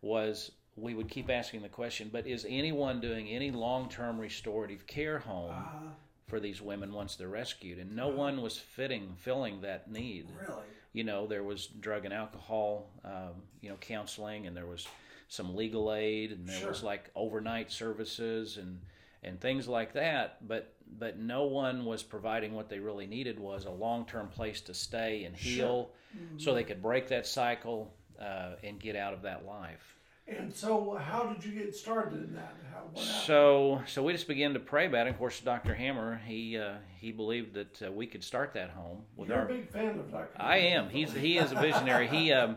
was 0.00 0.52
we 0.80 0.94
would 0.94 1.08
keep 1.08 1.30
asking 1.30 1.62
the 1.62 1.68
question, 1.68 2.08
but 2.12 2.26
is 2.26 2.46
anyone 2.48 3.00
doing 3.00 3.28
any 3.28 3.50
long 3.50 3.88
term 3.88 4.18
restorative 4.18 4.86
care 4.86 5.18
home 5.18 5.54
Uh, 5.54 5.90
for 6.26 6.40
these 6.40 6.62
women 6.62 6.92
once 6.92 7.16
they're 7.16 7.28
rescued? 7.28 7.78
And 7.78 7.94
no 7.96 8.08
one 8.08 8.40
was 8.40 8.58
fitting 8.58 9.14
filling 9.16 9.60
that 9.62 9.90
need. 9.90 10.28
really? 10.40 10.62
You 10.92 11.04
know, 11.04 11.26
there 11.26 11.44
was 11.44 11.66
drug 11.66 12.04
and 12.04 12.12
alcohol, 12.14 12.90
um, 13.04 13.42
you 13.60 13.68
know, 13.70 13.76
counseling, 13.76 14.46
and 14.46 14.56
there 14.56 14.66
was 14.66 14.88
some 15.28 15.54
legal 15.54 15.92
aid, 15.92 16.32
and 16.32 16.48
there 16.48 16.66
was 16.68 16.82
like 16.82 17.10
overnight 17.14 17.70
services 17.70 18.56
and 18.56 18.80
and 19.22 19.38
things 19.40 19.68
like 19.68 19.92
that. 19.92 20.46
But 20.48 20.74
but 20.98 21.18
no 21.18 21.44
one 21.44 21.84
was 21.84 22.02
providing 22.02 22.54
what 22.54 22.68
they 22.68 22.80
really 22.80 23.06
needed 23.06 23.38
was 23.38 23.66
a 23.66 23.70
long 23.70 24.04
term 24.06 24.28
place 24.28 24.60
to 24.62 24.74
stay 24.74 25.24
and 25.24 25.36
heal, 25.36 25.90
so 26.38 26.54
they 26.54 26.64
could 26.64 26.82
break 26.82 27.06
that 27.08 27.26
cycle 27.26 27.94
uh, 28.18 28.56
and 28.64 28.80
get 28.80 28.96
out 28.96 29.14
of 29.14 29.22
that 29.22 29.46
life. 29.46 29.96
And 30.38 30.54
so, 30.54 30.94
how 30.94 31.24
did 31.24 31.44
you 31.44 31.52
get 31.52 31.74
started 31.74 32.22
in 32.24 32.34
that? 32.34 32.54
How? 32.72 33.00
So, 33.00 33.82
so 33.86 34.02
we 34.02 34.12
just 34.12 34.28
began 34.28 34.54
to 34.54 34.60
pray 34.60 34.86
about 34.86 35.06
it. 35.06 35.10
Of 35.10 35.18
course, 35.18 35.40
Dr. 35.40 35.74
Hammer, 35.74 36.20
he 36.26 36.56
uh, 36.56 36.74
he 37.00 37.12
believed 37.12 37.54
that 37.54 37.82
uh, 37.82 37.92
we 37.92 38.06
could 38.06 38.22
start 38.22 38.52
that 38.54 38.70
home 38.70 39.02
with 39.16 39.28
You're 39.28 39.38
our. 39.38 39.44
a 39.44 39.48
big 39.48 39.68
fan 39.70 39.98
of 39.98 40.10
Dr. 40.10 40.30
I 40.36 40.58
am. 40.58 40.88
He's 40.88 41.12
he 41.12 41.38
is 41.38 41.52
a 41.52 41.56
visionary. 41.56 42.06
He 42.06 42.32
um, 42.32 42.56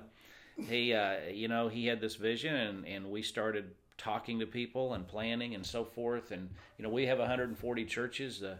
he 0.67 0.93
uh, 0.93 1.15
you 1.31 1.47
know 1.47 1.67
he 1.67 1.87
had 1.87 1.99
this 1.99 2.15
vision, 2.15 2.53
and 2.55 2.87
and 2.87 3.09
we 3.11 3.21
started 3.21 3.71
talking 3.97 4.39
to 4.39 4.45
people 4.45 4.93
and 4.93 5.07
planning 5.07 5.55
and 5.55 5.65
so 5.65 5.83
forth. 5.83 6.31
And 6.31 6.49
you 6.77 6.83
know 6.83 6.89
we 6.89 7.05
have 7.07 7.19
140 7.19 7.85
churches. 7.85 8.39
The 8.39 8.57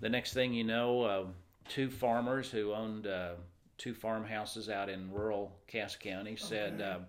the 0.00 0.08
next 0.08 0.34
thing 0.34 0.52
you 0.52 0.64
know, 0.64 1.02
uh, 1.02 1.24
two 1.68 1.90
farmers 1.90 2.50
who 2.50 2.72
owned 2.72 3.06
uh, 3.06 3.32
two 3.78 3.94
farmhouses 3.94 4.68
out 4.68 4.88
in 4.88 5.10
rural 5.12 5.52
Cass 5.68 5.94
County 5.96 6.36
said, 6.36 6.74
Okay. 6.74 6.84
um, 6.84 7.06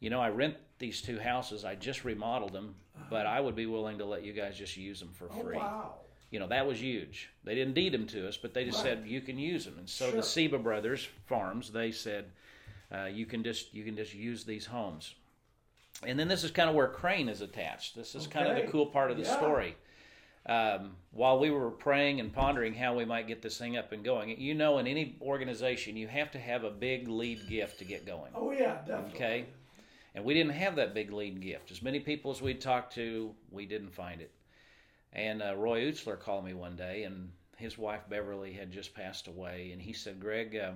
"You 0.00 0.10
know, 0.10 0.20
I 0.20 0.28
rent 0.30 0.56
these 0.78 1.00
two 1.02 1.18
houses. 1.18 1.64
I 1.64 1.74
just 1.74 2.04
remodeled 2.04 2.52
them, 2.52 2.74
but 3.10 3.26
I 3.26 3.40
would 3.40 3.54
be 3.56 3.66
willing 3.66 3.98
to 3.98 4.04
let 4.04 4.22
you 4.22 4.32
guys 4.32 4.58
just 4.58 4.76
use 4.76 5.00
them 5.00 5.10
for. 5.12 5.26
Oh, 5.30 5.40
free." 5.42 5.56
wow. 5.56 5.92
You 6.30 6.40
know, 6.40 6.48
that 6.48 6.66
was 6.66 6.80
huge. 6.82 7.30
They 7.44 7.54
didn't 7.54 7.74
deed 7.74 7.92
them 7.92 8.06
to 8.08 8.26
us, 8.28 8.36
but 8.36 8.52
they 8.52 8.64
just 8.64 8.78
Right. 8.84 8.98
said 8.98 9.06
you 9.06 9.20
can 9.20 9.38
use 9.38 9.64
them. 9.64 9.78
And 9.78 9.88
so 9.88 10.06
Sure. 10.10 10.16
the 10.16 10.22
Seba 10.24 10.58
brothers 10.58 11.04
farms, 11.26 11.70
they 11.70 11.92
said 11.92 12.32
uh, 12.92 13.04
you 13.04 13.26
can 13.26 13.42
just 13.44 13.72
you 13.74 13.84
can 13.84 13.96
just 13.96 14.12
use 14.14 14.44
these 14.44 14.66
homes. 14.66 15.14
And 16.04 16.18
then 16.18 16.28
this 16.28 16.44
is 16.44 16.50
kind 16.50 16.68
of 16.68 16.74
where 16.74 16.88
Crane 16.88 17.28
is 17.28 17.40
attached. 17.40 17.94
This 17.94 18.14
is 18.14 18.26
kind 18.26 18.48
of 18.48 18.56
the 18.56 18.70
cool 18.70 18.86
part 18.86 19.10
of 19.10 19.16
the 19.16 19.22
Yeah. 19.22 19.36
story. 19.36 19.76
Um, 20.46 20.96
while 21.10 21.38
we 21.40 21.50
were 21.50 21.70
praying 21.72 22.20
and 22.20 22.32
pondering 22.32 22.74
how 22.74 22.94
we 22.94 23.04
might 23.04 23.26
get 23.26 23.42
this 23.42 23.58
thing 23.58 23.76
up 23.76 23.90
and 23.90 24.04
going, 24.04 24.40
you 24.40 24.54
know, 24.54 24.78
in 24.78 24.86
any 24.86 25.16
organization, 25.20 25.96
you 25.96 26.06
have 26.06 26.30
to 26.32 26.38
have 26.38 26.62
a 26.62 26.70
big 26.70 27.08
lead 27.08 27.48
gift 27.48 27.78
to 27.78 27.84
get 27.84 28.04
going. 28.06 28.32
Oh 28.34 28.52
yeah, 28.52 28.78
definitely. 28.86 29.14
Okay. 29.14 29.46
And 30.16 30.24
we 30.24 30.32
didn't 30.32 30.54
have 30.54 30.76
that 30.76 30.94
big 30.94 31.12
lead 31.12 31.42
gift. 31.42 31.70
As 31.70 31.82
many 31.82 32.00
people 32.00 32.30
as 32.30 32.40
we 32.40 32.54
talked 32.54 32.94
to, 32.94 33.34
we 33.50 33.66
didn't 33.66 33.90
find 33.90 34.22
it. 34.22 34.32
And 35.12 35.42
uh, 35.42 35.54
Roy 35.54 35.82
Utzler 35.82 36.18
called 36.18 36.46
me 36.46 36.54
one 36.54 36.74
day, 36.74 37.02
and 37.02 37.30
his 37.58 37.76
wife 37.76 38.00
Beverly 38.08 38.54
had 38.54 38.72
just 38.72 38.94
passed 38.94 39.28
away. 39.28 39.70
And 39.72 39.80
he 39.80 39.92
said, 39.92 40.18
Greg, 40.18 40.56
uh, 40.56 40.72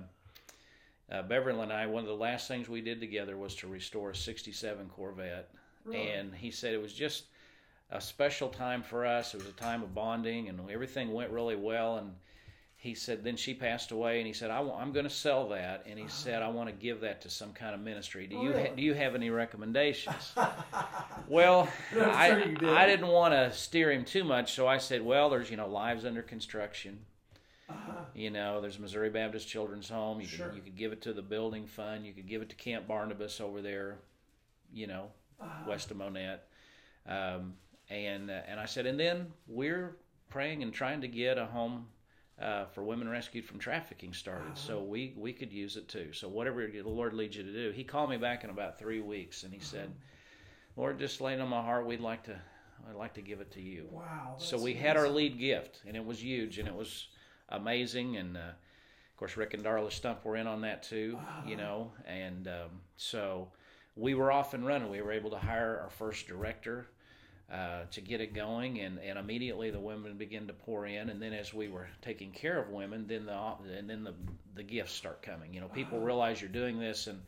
uh, 1.11 1.23
Beverly 1.23 1.59
and 1.59 1.73
I, 1.73 1.87
one 1.87 2.03
of 2.03 2.07
the 2.07 2.15
last 2.15 2.47
things 2.47 2.69
we 2.69 2.81
did 2.81 2.99
together 2.99 3.35
was 3.35 3.55
to 3.55 3.67
restore 3.67 4.11
a 4.11 4.15
67 4.15 4.89
Corvette. 4.89 5.49
Really? 5.85 6.11
And 6.11 6.35
he 6.35 6.51
said 6.51 6.75
it 6.75 6.81
was 6.81 6.93
just 6.93 7.23
a 7.89 7.99
special 7.99 8.47
time 8.47 8.83
for 8.83 9.07
us. 9.07 9.33
It 9.33 9.37
was 9.37 9.47
a 9.47 9.53
time 9.53 9.81
of 9.81 9.95
bonding, 9.95 10.49
and 10.49 10.69
everything 10.69 11.13
went 11.13 11.31
really 11.31 11.55
well. 11.55 11.97
And 11.97 12.13
he 12.83 12.95
said, 12.95 13.23
then 13.23 13.35
she 13.37 13.53
passed 13.53 13.91
away, 13.91 14.17
and 14.17 14.25
he 14.25 14.33
said, 14.33 14.49
I 14.49 14.59
am 14.59 14.91
going 14.91 15.03
to 15.05 15.09
sell 15.11 15.49
that. 15.49 15.83
And 15.87 15.99
he 15.99 16.07
said, 16.07 16.41
I 16.41 16.47
want 16.49 16.67
to 16.67 16.73
give 16.73 17.01
that 17.01 17.21
to 17.21 17.29
some 17.29 17.53
kind 17.53 17.75
of 17.75 17.79
ministry. 17.81 18.25
Do 18.25 18.39
Oh, 18.39 18.41
you 18.41 18.49
really? 18.49 18.63
ha- 18.69 18.75
do 18.75 18.81
you 18.81 18.95
have 18.95 19.13
any 19.13 19.29
recommendations? 19.29 20.33
well, 21.27 21.69
I'm 21.93 22.09
I 22.09 22.27
sure 22.29 22.45
did. 22.45 22.63
I 22.69 22.87
didn't 22.87 23.07
want 23.07 23.35
to 23.35 23.53
steer 23.53 23.91
him 23.91 24.03
too 24.03 24.23
much, 24.23 24.53
so 24.53 24.65
I 24.67 24.79
said, 24.79 25.03
well, 25.05 25.29
there's 25.29 25.51
you 25.51 25.57
know 25.57 25.67
lives 25.67 26.05
under 26.05 26.23
construction. 26.23 26.99
Uh-huh. 27.69 27.91
You 28.15 28.31
know, 28.31 28.61
there's 28.61 28.79
Missouri 28.79 29.11
Baptist 29.11 29.47
Children's 29.47 29.87
Home. 29.89 30.19
You 30.19 30.25
Sure. 30.27 30.47
could 30.47 30.55
you 30.55 30.61
could 30.63 30.75
give 30.75 30.91
it 30.91 31.01
to 31.03 31.13
the 31.13 31.21
building 31.21 31.67
fund. 31.67 32.05
You 32.05 32.13
could 32.13 32.27
give 32.27 32.41
it 32.41 32.49
to 32.49 32.55
Camp 32.55 32.87
Barnabas 32.87 33.39
over 33.39 33.61
there. 33.61 33.99
You 34.73 34.87
know, 34.87 35.11
Uh-huh. 35.39 35.69
west 35.69 35.91
of 35.91 35.97
Monett. 35.97 36.39
Um, 37.07 37.53
and 37.91 38.31
uh, 38.31 38.41
and 38.47 38.59
I 38.59 38.65
said, 38.65 38.87
and 38.87 38.99
then 38.99 39.27
we're 39.47 39.97
praying 40.29 40.63
and 40.63 40.73
trying 40.73 41.01
to 41.01 41.07
get 41.07 41.37
a 41.37 41.45
home 41.45 41.85
uh, 42.39 42.65
for 42.65 42.83
women 42.83 43.09
rescued 43.09 43.45
from 43.45 43.59
trafficking 43.59 44.13
started. 44.13 44.57
So 44.57 44.81
we 44.81 45.13
we 45.17 45.33
could 45.33 45.51
use 45.51 45.77
it 45.77 45.87
too. 45.87 46.11
So 46.13 46.27
whatever 46.27 46.65
the 46.67 46.81
Lord 46.83 47.13
leads 47.13 47.35
you 47.35 47.43
to 47.43 47.51
do. 47.51 47.71
He 47.71 47.83
called 47.83 48.09
me 48.09 48.17
back 48.17 48.43
in 48.43 48.49
about 48.49 48.79
three 48.79 48.99
weeks, 48.99 49.43
and 49.43 49.53
he 49.53 49.59
said, 49.59 49.91
Lord, 50.75 50.99
just 50.99 51.21
laid 51.21 51.39
on 51.39 51.49
my 51.49 51.61
heart. 51.61 51.85
We'd 51.85 51.99
like 51.99 52.23
to 52.23 52.39
I'd 52.89 52.95
like 52.95 53.13
to 53.15 53.21
give 53.21 53.41
it 53.41 53.51
to 53.51 53.61
you. 53.61 53.87
Wow. 53.91 54.35
So 54.37 54.59
we 54.59 54.73
had 54.73 54.97
our 54.97 55.07
lead 55.07 55.37
gift, 55.37 55.81
and 55.87 55.95
it 55.95 56.03
was 56.03 56.23
huge, 56.23 56.57
and 56.57 56.67
it 56.67 56.73
was 56.73 57.07
amazing. 57.49 58.17
And 58.17 58.37
uh, 58.37 58.39
of 58.39 59.17
course, 59.17 59.37
Rick 59.37 59.53
and 59.53 59.63
Darla 59.63 59.91
Stump 59.91 60.25
were 60.25 60.35
in 60.35 60.47
on 60.47 60.61
that 60.61 60.83
too, 60.83 61.19
you 61.45 61.57
know. 61.57 61.91
And 62.07 62.47
um, 62.47 62.81
so 62.97 63.49
we 63.95 64.15
were 64.15 64.31
off 64.31 64.53
and 64.53 64.65
running. 64.65 64.89
We 64.89 65.01
were 65.01 65.11
able 65.11 65.29
to 65.31 65.37
hire 65.37 65.79
our 65.83 65.89
first 65.89 66.27
director 66.27 66.87
uh, 67.51 67.81
to 67.91 68.01
get 68.01 68.21
it 68.21 68.33
going, 68.33 68.79
and, 68.79 68.97
and 68.99 69.19
immediately 69.19 69.71
the 69.71 69.79
women 69.79 70.17
begin 70.17 70.47
to 70.47 70.53
pour 70.53 70.85
in. 70.85 71.09
And 71.09 71.21
then 71.21 71.33
as 71.33 71.53
we 71.53 71.67
were 71.67 71.87
taking 72.01 72.31
care 72.31 72.57
of 72.59 72.69
women, 72.69 73.05
then 73.07 73.25
the 73.25 73.33
and 73.77 73.89
then 73.89 74.03
the 74.03 74.13
the 74.55 74.63
gifts 74.63 74.93
start 74.93 75.21
coming. 75.21 75.53
You 75.53 75.61
know, 75.61 75.67
people 75.67 75.99
realize 75.99 76.39
you're 76.41 76.49
doing 76.49 76.79
this, 76.79 77.07
and 77.07 77.19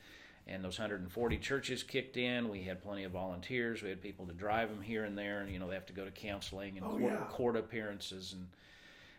and 0.48 0.64
those 0.64 0.78
140 0.80 1.38
churches 1.38 1.84
kicked 1.84 2.18
in. 2.18 2.50
We 2.50 2.64
had 2.64 2.82
plenty 2.82 3.04
of 3.04 3.12
volunteers. 3.12 3.82
We 3.82 3.90
had 3.90 4.02
people 4.02 4.26
to 4.28 4.34
drive 4.34 4.70
them 4.70 4.82
here 4.82 5.06
and 5.06 5.18
there, 5.18 5.42
and 5.42 5.52
you 5.52 5.60
know 5.60 5.68
they 5.68 5.76
have 5.76 5.86
to 5.88 5.94
go 5.94 6.06
to 6.06 6.12
counseling 6.12 6.78
and 6.78 6.86
Oh, 6.86 6.90
court, 6.98 7.02
yeah. 7.04 7.26
court 7.30 7.56
appearances 7.58 8.34
and 8.34 8.48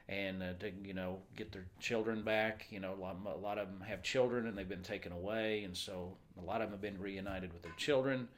and 0.08 0.42
uh, 0.42 0.52
to 0.60 0.70
you 0.84 0.94
know 0.94 1.18
get 1.36 1.52
their 1.52 1.66
children 1.80 2.22
back. 2.22 2.66
You 2.70 2.80
know, 2.80 2.94
a 2.94 3.00
lot, 3.00 3.16
a 3.26 3.38
lot 3.38 3.58
of 3.58 3.68
them 3.68 3.80
have 3.86 4.02
children 4.02 4.46
and 4.46 4.56
they've 4.56 4.68
been 4.68 4.82
taken 4.82 5.12
away, 5.12 5.64
and 5.64 5.76
so 5.76 6.16
a 6.40 6.44
lot 6.44 6.60
of 6.60 6.68
them 6.68 6.72
have 6.72 6.82
been 6.82 7.00
reunited 7.00 7.52
with 7.52 7.62
their 7.62 7.72
children. 7.76 8.28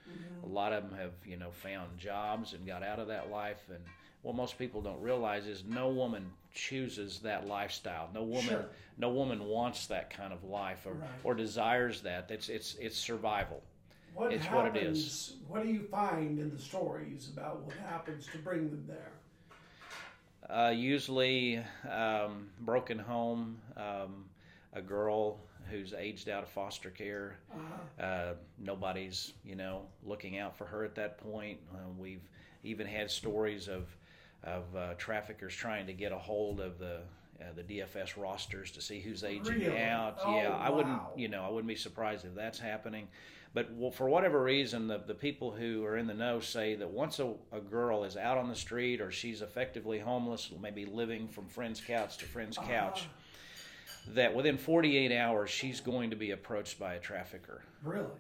A 0.45 0.47
lot 0.47 0.73
of 0.73 0.89
them 0.89 0.99
have 0.99 1.13
you 1.25 1.37
know 1.37 1.51
found 1.51 1.99
jobs 1.99 2.53
and 2.53 2.67
got 2.67 2.83
out 2.83 2.99
of 2.99 3.09
that 3.09 3.31
life. 3.31 3.63
And 3.69 3.83
what 4.23 4.35
most 4.35 4.59
people 4.59 4.81
don't 4.81 5.01
realize 5.01 5.47
is 5.47 5.65
no 5.65 5.89
woman 5.89 6.31
chooses 6.55 7.19
that 7.21 7.47
lifestyle. 7.47 8.09
No 8.15 8.23
woman, 8.23 8.45
Sure. 8.45 8.67
no 8.99 9.11
woman 9.11 9.45
wants 9.45 9.87
that 9.89 10.11
kind 10.11 10.33
of 10.33 10.43
life 10.45 10.87
or, 10.87 10.93
Right. 10.95 11.09
or 11.25 11.35
desires 11.35 12.01
that. 12.03 12.31
It's 12.31 12.49
it's 12.49 12.77
it's 12.77 12.97
survival. 12.97 13.63
What 14.15 14.33
It's 14.33 14.47
happens, 14.47 14.73
what 14.75 14.77
it 14.77 14.83
is. 14.89 15.37
What 15.49 15.63
do 15.65 15.69
you 15.71 15.83
find 15.83 16.39
in 16.39 16.51
the 16.51 16.59
stories 16.59 17.29
about 17.29 17.63
what 17.65 17.77
happens 17.77 18.27
to 18.33 18.39
bring 18.39 18.71
them 18.71 18.85
there? 18.87 19.13
Uh, 20.49 20.73
usually, 20.75 21.61
um, 21.91 22.49
broken 22.61 22.99
home, 22.99 23.59
um, 23.77 24.25
a 24.73 24.81
girl 24.81 25.39
who's 25.71 25.93
aged 25.93 26.29
out 26.29 26.45
of 26.45 26.49
foster 26.49 26.91
care. 26.91 27.37
Uh-huh. 27.53 28.05
Uh, 28.05 28.35
nobody's, 28.59 29.33
you 29.45 29.57
know, 29.57 29.83
looking 30.05 30.39
out 30.39 30.57
for 30.57 30.65
her 30.65 30.85
at 30.85 30.95
that 30.95 31.19
point. 31.19 31.59
Uh, 31.75 31.79
we've 31.99 32.23
even 32.63 32.87
had 32.87 33.11
stories 33.11 33.69
of 33.69 33.85
of 34.45 34.65
uh, 34.77 34.95
traffickers 34.95 35.53
trying 35.55 35.87
to 35.87 35.93
get 35.93 36.13
a 36.13 36.19
hold 36.19 36.61
of 36.61 36.79
the 36.79 37.01
uh, 37.41 37.45
the 37.57 37.63
DFS 37.63 38.17
rosters 38.17 38.71
to 38.71 38.81
see 38.81 39.01
who's 39.01 39.25
aging 39.25 39.59
Really? 39.61 39.83
out. 39.83 40.19
Oh, 40.25 40.37
yeah, 40.37 40.55
I 40.57 40.71
wouldn't, 40.71 41.01
you 41.17 41.29
know, 41.29 41.43
I 41.45 41.49
wouldn't 41.49 41.67
be 41.69 41.75
surprised 41.77 42.25
if 42.25 42.35
that's 42.35 42.59
happening. 42.59 43.09
But 43.57 43.95
for 43.95 44.07
whatever 44.07 44.43
reason, 44.43 44.87
the, 44.87 44.99
the 44.99 45.15
people 45.15 45.51
who 45.51 45.83
are 45.87 45.97
in 45.97 46.07
the 46.07 46.13
know 46.13 46.41
say 46.41 46.75
that 46.75 46.91
once 46.91 47.21
a, 47.21 47.33
a 47.51 47.59
girl 47.59 48.05
is 48.05 48.15
out 48.15 48.37
on 48.37 48.51
the 48.51 48.55
street 48.55 49.01
or 49.01 49.11
she's 49.11 49.41
effectively 49.41 49.99
homeless, 49.99 50.53
maybe 50.61 50.85
living 50.85 51.27
from 51.27 51.49
friend's 51.49 51.81
couch 51.81 52.19
to 52.19 52.27
friend's 52.27 52.59
couch, 52.59 53.09
that 54.09 54.35
within 54.35 54.59
48 54.59 55.11
hours 55.11 55.49
she's 55.49 55.81
going 55.81 56.11
to 56.11 56.17
be 56.17 56.33
approached 56.33 56.79
by 56.79 56.97
a 56.97 57.01
trafficker. 57.01 57.63
Really? 57.83 58.11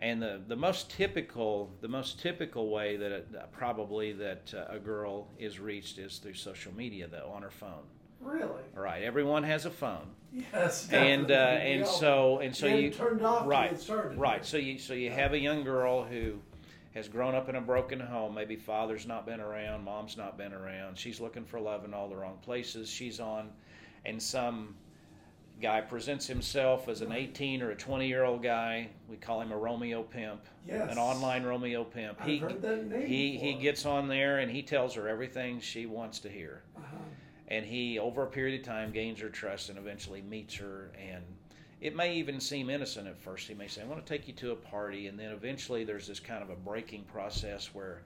And 0.00 0.20
the, 0.20 0.42
the 0.48 0.56
most 0.56 0.90
typical 0.90 1.70
the 1.80 1.86
most 1.86 2.18
typical 2.18 2.68
way 2.68 2.96
that 2.96 3.12
it, 3.12 3.52
probably 3.52 4.14
that 4.14 4.52
uh, 4.52 4.74
a 4.74 4.80
girl 4.80 5.28
is 5.38 5.60
reached 5.60 5.98
is 5.98 6.18
through 6.18 6.34
social 6.34 6.74
media 6.74 7.06
though 7.06 7.30
on 7.32 7.42
her 7.42 7.52
phone. 7.52 7.84
Really? 8.26 8.62
All 8.76 8.82
right, 8.82 9.02
everyone 9.02 9.44
has 9.44 9.66
a 9.66 9.70
phone, 9.70 10.08
Yes. 10.32 10.88
and 10.90 11.30
uh, 11.30 11.34
and 11.34 11.80
Yeah. 11.80 11.86
so 11.86 12.38
and 12.40 12.54
so 12.54 12.66
You 12.66 12.76
you 12.76 12.90
turned 12.90 13.22
off 13.22 13.46
right 13.46 13.78
started. 13.78 14.18
right 14.18 14.44
so 14.44 14.56
you 14.56 14.78
so 14.78 14.94
you 14.94 15.10
have 15.10 15.32
a 15.32 15.38
young 15.38 15.62
girl 15.62 16.02
who 16.04 16.40
has 16.94 17.08
grown 17.08 17.34
up 17.34 17.48
in 17.48 17.54
a 17.56 17.60
broken 17.60 18.00
home. 18.00 18.34
Maybe 18.34 18.56
father's 18.56 19.06
not 19.06 19.26
been 19.26 19.40
around, 19.40 19.84
mom's 19.84 20.16
not 20.16 20.36
been 20.36 20.52
around. 20.52 20.98
She's 20.98 21.20
looking 21.20 21.44
for 21.44 21.60
love 21.60 21.84
in 21.84 21.94
all 21.94 22.08
the 22.08 22.16
wrong 22.16 22.38
places. 22.42 22.90
She's 22.90 23.20
on, 23.20 23.50
and 24.04 24.20
some 24.20 24.74
guy 25.62 25.80
presents 25.80 26.26
himself 26.26 26.86
as 26.88 27.00
an 27.00 27.12
18 27.12 27.62
or 27.62 27.70
a 27.70 27.76
20 27.76 28.06
year 28.08 28.24
old 28.24 28.42
guy. 28.42 28.88
We 29.08 29.16
call 29.16 29.40
him 29.40 29.52
a 29.52 29.56
Romeo 29.56 30.02
pimp, 30.02 30.44
Yes. 30.66 30.90
an 30.90 30.98
online 30.98 31.44
Romeo 31.44 31.84
pimp. 31.84 32.18
I've 32.20 32.40
heard 32.40 32.60
that 32.62 32.86
name 32.88 33.06
he 33.06 33.38
he 33.38 33.46
before. 33.52 33.62
gets 33.62 33.86
on 33.86 34.08
there 34.08 34.38
and 34.40 34.50
he 34.50 34.62
tells 34.62 34.94
her 34.94 35.08
everything 35.08 35.60
she 35.60 35.86
wants 35.86 36.18
to 36.20 36.28
hear 36.28 36.62
Uh-huh. 36.76 36.96
And 37.48 37.64
he 37.64 37.98
over 37.98 38.22
a 38.22 38.26
period 38.26 38.58
of 38.60 38.66
time 38.66 38.90
gains 38.92 39.20
her 39.20 39.28
trust 39.28 39.68
and 39.68 39.78
eventually 39.78 40.22
meets 40.22 40.54
her 40.54 40.90
and 41.00 41.22
it 41.80 41.94
may 41.94 42.14
even 42.14 42.40
seem 42.40 42.70
innocent 42.70 43.06
at 43.06 43.18
first 43.18 43.46
he 43.48 43.54
may 43.54 43.66
say 43.68 43.82
i 43.82 43.84
want 43.84 44.04
to 44.04 44.12
take 44.12 44.26
you 44.26 44.34
to 44.34 44.52
a 44.52 44.56
party 44.56 45.06
and 45.08 45.18
then 45.18 45.30
eventually 45.32 45.84
there's 45.84 46.06
this 46.06 46.20
kind 46.20 46.42
of 46.42 46.50
a 46.50 46.56
breaking 46.56 47.02
process 47.04 47.70
where 47.74 48.02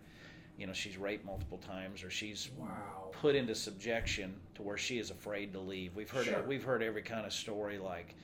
you 0.58 0.66
know 0.66 0.72
she's 0.72 0.96
raped 0.98 1.24
multiple 1.24 1.58
times 1.58 2.02
or 2.02 2.10
she's 2.10 2.50
Wow. 2.58 2.68
put 3.12 3.34
into 3.34 3.54
subjection 3.54 4.34
to 4.56 4.62
where 4.62 4.76
she 4.76 4.98
is 4.98 5.10
afraid 5.10 5.52
to 5.54 5.60
leave 5.60 5.94
we've 5.96 6.10
heard 6.10 6.26
Sure. 6.26 6.42
we've 6.42 6.64
heard 6.64 6.82
every 6.82 7.02
kind 7.02 7.24
of 7.26 7.32
story 7.32 7.78
like 7.78 8.14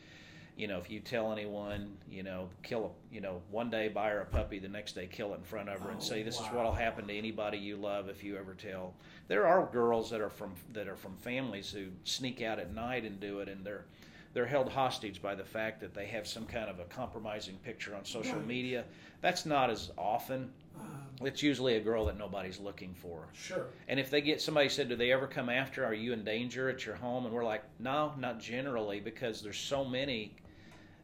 you 0.56 0.66
know 0.66 0.78
if 0.78 0.90
you 0.90 1.00
tell 1.00 1.32
anyone 1.32 1.96
you 2.10 2.22
know 2.22 2.48
kill 2.62 2.86
a 2.86 3.14
you 3.14 3.20
know 3.20 3.42
one 3.50 3.68
day 3.70 3.88
buy 3.88 4.08
her 4.10 4.20
a 4.20 4.25
puppy 4.25 4.58
the 4.58 4.68
next 4.68 4.94
day 4.94 5.06
kill 5.06 5.32
it 5.34 5.36
in 5.38 5.42
front 5.44 5.68
of 5.68 5.78
her 5.80 5.90
and 5.90 5.98
Oh, 6.00 6.04
say 6.04 6.22
this 6.22 6.40
is 6.40 6.46
what'll 6.46 6.72
happen 6.72 7.06
to 7.08 7.14
anybody 7.14 7.58
you 7.58 7.76
love 7.76 8.08
if 8.08 8.25
you 8.25 8.36
ever 8.38 8.54
tell 8.54 8.94
there 9.28 9.46
are 9.46 9.66
girls 9.66 10.08
that 10.10 10.20
are 10.20 10.30
from 10.30 10.54
that 10.72 10.88
are 10.88 10.96
from 10.96 11.14
families 11.18 11.70
who 11.70 11.88
sneak 12.04 12.40
out 12.42 12.58
at 12.58 12.75
night 12.75 13.04
and 13.04 13.20
do 13.20 13.40
it 13.40 13.48
and 13.48 13.64
they're 13.64 13.84
they're 14.32 14.46
held 14.46 14.70
hostage 14.70 15.20
by 15.22 15.34
the 15.34 15.44
fact 15.44 15.80
that 15.80 15.94
they 15.94 16.06
have 16.06 16.26
some 16.26 16.44
kind 16.46 16.68
of 16.70 16.78
a 16.78 16.84
compromising 16.84 17.56
picture 17.58 17.94
on 17.94 18.04
social 18.04 18.38
Right. 18.38 18.46
media 18.46 18.84
that's 19.20 19.44
not 19.46 19.68
as 19.70 19.90
often 19.98 20.50
Um, 20.78 21.26
it's 21.26 21.42
usually 21.42 21.76
a 21.76 21.80
girl 21.80 22.04
that 22.06 22.16
nobody's 22.18 22.58
looking 22.60 22.94
for 22.94 23.28
sure. 23.34 23.66
and 23.88 23.98
if 24.00 24.10
they 24.10 24.20
get 24.22 24.40
somebody 24.42 24.68
said, 24.70 24.88
"Do 24.90 24.96
they 24.96 25.10
ever 25.12 25.26
come 25.26 25.48
after? 25.50 25.84
Are 25.84 25.94
you 25.94 26.12
in 26.12 26.22
danger 26.25 26.68
at 26.70 26.84
your 26.84 26.94
home?" 26.96 27.25
and 27.25 27.34
we're 27.34 27.44
like, 27.44 27.62
"No, 27.78 28.12
not 28.18 28.38
generally, 28.40 29.00
because 29.00 29.42
there's 29.42 29.56
so 29.58 29.82
many 29.84 30.34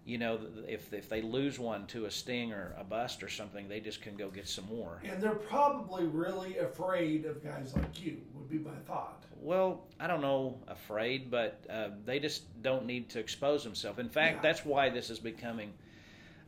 you 0.04 0.18
know, 0.18 0.38
if 0.66 0.92
if 0.92 1.08
they 1.08 1.22
lose 1.22 1.58
one 1.58 1.86
to 1.88 2.06
a 2.06 2.10
sting 2.10 2.52
or 2.52 2.74
a 2.78 2.84
bust 2.84 3.22
or 3.22 3.28
something, 3.28 3.68
they 3.68 3.80
just 3.80 4.02
can 4.02 4.16
go 4.16 4.30
get 4.30 4.48
some 4.48 4.66
more. 4.66 5.00
And 5.04 5.22
they're 5.22 5.30
probably 5.34 6.06
really 6.06 6.58
afraid 6.58 7.24
of 7.24 7.42
guys 7.44 7.74
like 7.74 8.02
you. 8.02 8.18
Would 8.34 8.48
be 8.50 8.58
my 8.58 8.74
thought. 8.86 9.24
Well, 9.40 9.84
I 10.00 10.06
don't 10.06 10.20
know, 10.20 10.58
afraid, 10.68 11.30
but 11.30 11.64
uh, 11.68 11.88
they 12.04 12.18
just 12.20 12.42
don't 12.62 12.86
need 12.86 13.08
to 13.10 13.18
expose 13.18 13.64
themselves. 13.64 13.98
In 13.98 14.08
fact, 14.08 14.36
Yeah. 14.36 14.42
that's 14.42 14.64
why 14.64 14.88
this 14.88 15.10
is 15.10 15.18
becoming 15.18 15.72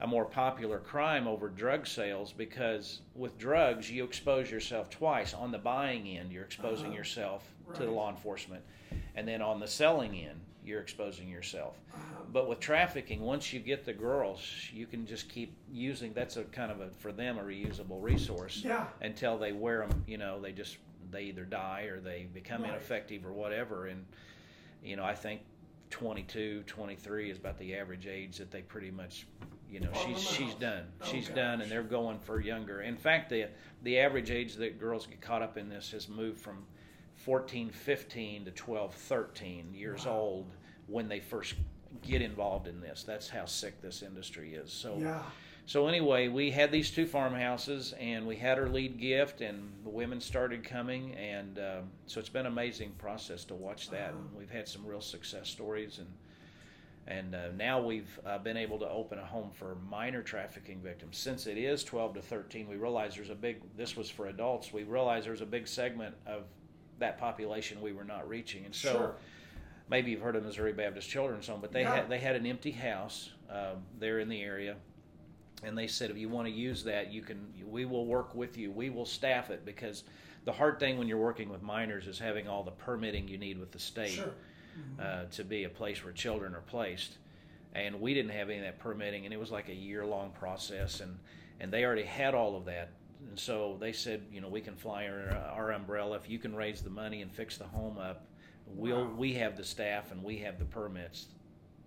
a 0.00 0.06
more 0.06 0.24
popular 0.24 0.78
crime 0.78 1.26
over 1.26 1.48
drug 1.48 1.86
sales 1.86 2.32
because 2.32 3.00
with 3.14 3.36
drugs, 3.38 3.90
you 3.90 4.04
expose 4.04 4.50
yourself 4.50 4.90
twice. 4.90 5.32
On 5.34 5.50
the 5.52 5.58
buying 5.58 6.06
end, 6.08 6.32
you're 6.32 6.44
exposing 6.44 6.88
Uh-huh. 6.88 6.96
yourself 6.98 7.48
to 7.74 7.84
the 7.84 7.90
law 7.90 8.10
enforcement, 8.10 8.62
and 9.16 9.26
then 9.26 9.40
on 9.42 9.58
the 9.60 9.66
selling 9.68 10.14
end, 10.16 10.40
you're 10.64 10.80
exposing 10.80 11.28
yourself. 11.28 11.76
But 12.32 12.48
with 12.48 12.58
trafficking, 12.58 13.20
once 13.20 13.52
you 13.52 13.60
get 13.60 13.84
the 13.84 13.92
girls, 13.92 14.40
you 14.72 14.86
can 14.86 15.06
just 15.06 15.28
keep 15.28 15.54
using. 15.70 16.12
That's 16.14 16.36
a 16.36 16.44
kind 16.44 16.72
of 16.72 16.80
a 16.80 16.90
for 16.98 17.12
them 17.12 17.38
a 17.38 17.42
reusable 17.42 18.02
resource 18.02 18.62
yeah. 18.64 18.86
until 19.02 19.38
they 19.38 19.52
wear 19.52 19.86
them. 19.86 20.04
You 20.06 20.18
know, 20.18 20.40
they 20.40 20.52
just 20.52 20.78
they 21.10 21.24
either 21.24 21.44
die 21.44 21.82
or 21.82 22.00
they 22.00 22.26
become 22.32 22.62
Right. 22.62 22.70
ineffective 22.70 23.24
or 23.26 23.32
whatever. 23.32 23.86
And 23.86 24.04
you 24.82 24.96
know, 24.96 25.04
I 25.04 25.14
think 25.14 25.42
22, 25.90 26.64
23 26.66 27.30
is 27.30 27.38
about 27.38 27.58
the 27.58 27.76
average 27.76 28.06
age 28.06 28.38
that 28.38 28.50
they 28.50 28.62
pretty 28.62 28.90
much, 28.90 29.26
you 29.70 29.80
know, 29.80 29.90
she's 30.04 30.20
she's 30.20 30.54
done. 30.54 30.84
Oh, 31.02 31.06
she's 31.06 31.28
gosh. 31.28 31.36
done, 31.36 31.60
and 31.60 31.70
they're 31.70 31.82
going 31.82 32.18
for 32.18 32.40
younger. 32.40 32.82
In 32.82 32.96
fact, 32.96 33.30
the 33.30 33.46
the 33.82 33.98
average 33.98 34.30
age 34.30 34.54
that 34.56 34.80
girls 34.80 35.06
get 35.06 35.20
caught 35.20 35.42
up 35.42 35.56
in 35.56 35.68
this 35.68 35.90
has 35.92 36.08
moved 36.08 36.40
from 36.40 36.64
14, 37.28 37.70
15 37.70 38.44
to 38.44 38.50
12, 38.50 38.94
13 38.94 39.72
years 39.72 40.04
Wow. 40.04 40.12
old 40.12 40.50
when 40.86 41.08
they 41.08 41.20
first 41.20 41.54
get 42.02 42.20
involved 42.20 42.68
in 42.68 42.80
this. 42.82 43.02
That's 43.02 43.30
how 43.30 43.46
sick 43.46 43.80
this 43.80 44.02
industry 44.02 44.54
is. 44.54 44.70
So 44.70 44.98
Yeah. 44.98 45.22
so 45.64 45.86
anyway, 45.88 46.28
we 46.28 46.50
had 46.50 46.70
these 46.70 46.90
two 46.90 47.06
farmhouses, 47.06 47.94
and 47.94 48.26
we 48.26 48.36
had 48.36 48.58
our 48.58 48.68
lead 48.68 48.98
gift, 48.98 49.40
and 49.40 49.72
the 49.84 49.88
women 49.88 50.20
started 50.20 50.62
coming, 50.64 51.14
and 51.14 51.58
um, 51.58 51.90
so 52.06 52.20
it's 52.20 52.28
been 52.28 52.44
an 52.44 52.52
amazing 52.52 52.92
process 52.98 53.42
to 53.46 53.54
watch 53.54 53.88
that. 53.88 54.10
Uh-huh. 54.10 54.18
And 54.18 54.36
we've 54.36 54.50
had 54.50 54.68
some 54.68 54.84
real 54.84 55.00
success 55.00 55.48
stories, 55.48 55.98
and 56.00 56.08
and 57.06 57.34
uh, 57.34 57.48
now 57.56 57.80
we've 57.82 58.18
uh, 58.24 58.38
been 58.38 58.56
able 58.56 58.78
to 58.78 58.88
open 58.88 59.18
a 59.18 59.24
home 59.26 59.50
for 59.52 59.74
minor 59.90 60.22
trafficking 60.22 60.80
victims. 60.80 61.18
Since 61.18 61.46
it 61.46 61.58
is 61.58 61.84
12 61.84 62.14
to 62.14 62.22
13, 62.22 62.66
we 62.66 62.76
realize 62.76 63.14
there's 63.14 63.28
a 63.30 63.34
big. 63.34 63.62
This 63.76 63.96
was 63.96 64.10
for 64.10 64.26
adults. 64.28 64.72
We 64.74 64.84
realize 64.84 65.24
there's 65.24 65.42
a 65.42 65.46
big 65.46 65.66
segment 65.68 66.14
of 66.26 66.44
that 67.04 67.18
population 67.18 67.80
we 67.82 67.92
were 67.92 68.04
not 68.04 68.26
reaching, 68.28 68.64
and 68.64 68.74
so 68.74 68.92
sure. 68.92 69.14
maybe 69.90 70.10
you've 70.10 70.22
heard 70.22 70.36
of 70.36 70.44
Missouri 70.44 70.72
Baptist 70.72 71.08
Children's 71.08 71.46
Home, 71.48 71.60
but 71.60 71.70
they 71.72 71.82
Yeah. 71.82 71.94
had 71.96 72.08
they 72.08 72.18
had 72.18 72.34
an 72.36 72.46
empty 72.46 72.70
house 72.70 73.30
um, 73.50 73.82
there 73.98 74.18
in 74.20 74.28
the 74.28 74.40
area, 74.42 74.76
and 75.62 75.76
they 75.76 75.86
said 75.86 76.10
if 76.10 76.16
you 76.16 76.28
want 76.30 76.48
to 76.48 76.52
use 76.52 76.82
that, 76.84 77.12
you 77.12 77.22
can. 77.22 77.38
We 77.70 77.84
will 77.84 78.06
work 78.06 78.34
with 78.34 78.56
you. 78.56 78.70
We 78.70 78.88
will 78.90 79.06
staff 79.06 79.50
it 79.50 79.64
because 79.66 80.04
the 80.44 80.52
hard 80.52 80.78
thing 80.80 80.98
when 80.98 81.08
you're 81.08 81.18
working 81.18 81.48
with 81.50 81.62
minors 81.62 82.06
is 82.06 82.18
having 82.18 82.48
all 82.48 82.62
the 82.62 82.70
permitting 82.70 83.28
you 83.28 83.38
need 83.38 83.58
with 83.58 83.70
the 83.72 83.78
state 83.78 84.10
Sure. 84.10 84.32
uh, 84.98 85.24
to 85.32 85.44
be 85.44 85.64
a 85.64 85.68
place 85.68 86.02
where 86.04 86.12
children 86.12 86.54
are 86.54 86.60
placed. 86.62 87.18
And 87.74 88.00
we 88.00 88.14
didn't 88.14 88.30
have 88.32 88.48
any 88.50 88.58
of 88.58 88.64
that 88.64 88.78
permitting, 88.78 89.24
and 89.24 89.34
it 89.34 89.40
was 89.40 89.50
like 89.50 89.68
a 89.68 89.74
year 89.74 90.06
long 90.06 90.30
process, 90.30 91.00
and 91.00 91.18
and 91.60 91.70
they 91.72 91.84
already 91.84 92.04
had 92.04 92.34
all 92.34 92.56
of 92.56 92.64
that. 92.64 92.88
And 93.28 93.38
so 93.38 93.76
they 93.80 93.92
said, 93.92 94.22
you 94.32 94.40
know, 94.40 94.48
we 94.48 94.60
can 94.60 94.74
fly 94.76 95.06
our, 95.06 95.30
our 95.54 95.72
umbrella 95.72 96.16
if 96.16 96.28
you 96.28 96.38
can 96.38 96.54
raise 96.54 96.82
the 96.82 96.90
money 96.90 97.22
and 97.22 97.32
fix 97.32 97.56
the 97.56 97.64
home 97.64 97.98
up. 97.98 98.26
We'll 98.66 99.04
Wow. 99.04 99.14
we 99.16 99.34
have 99.34 99.56
the 99.56 99.64
staff 99.64 100.10
and 100.12 100.22
we 100.22 100.38
have 100.38 100.58
the 100.58 100.64
permits 100.64 101.26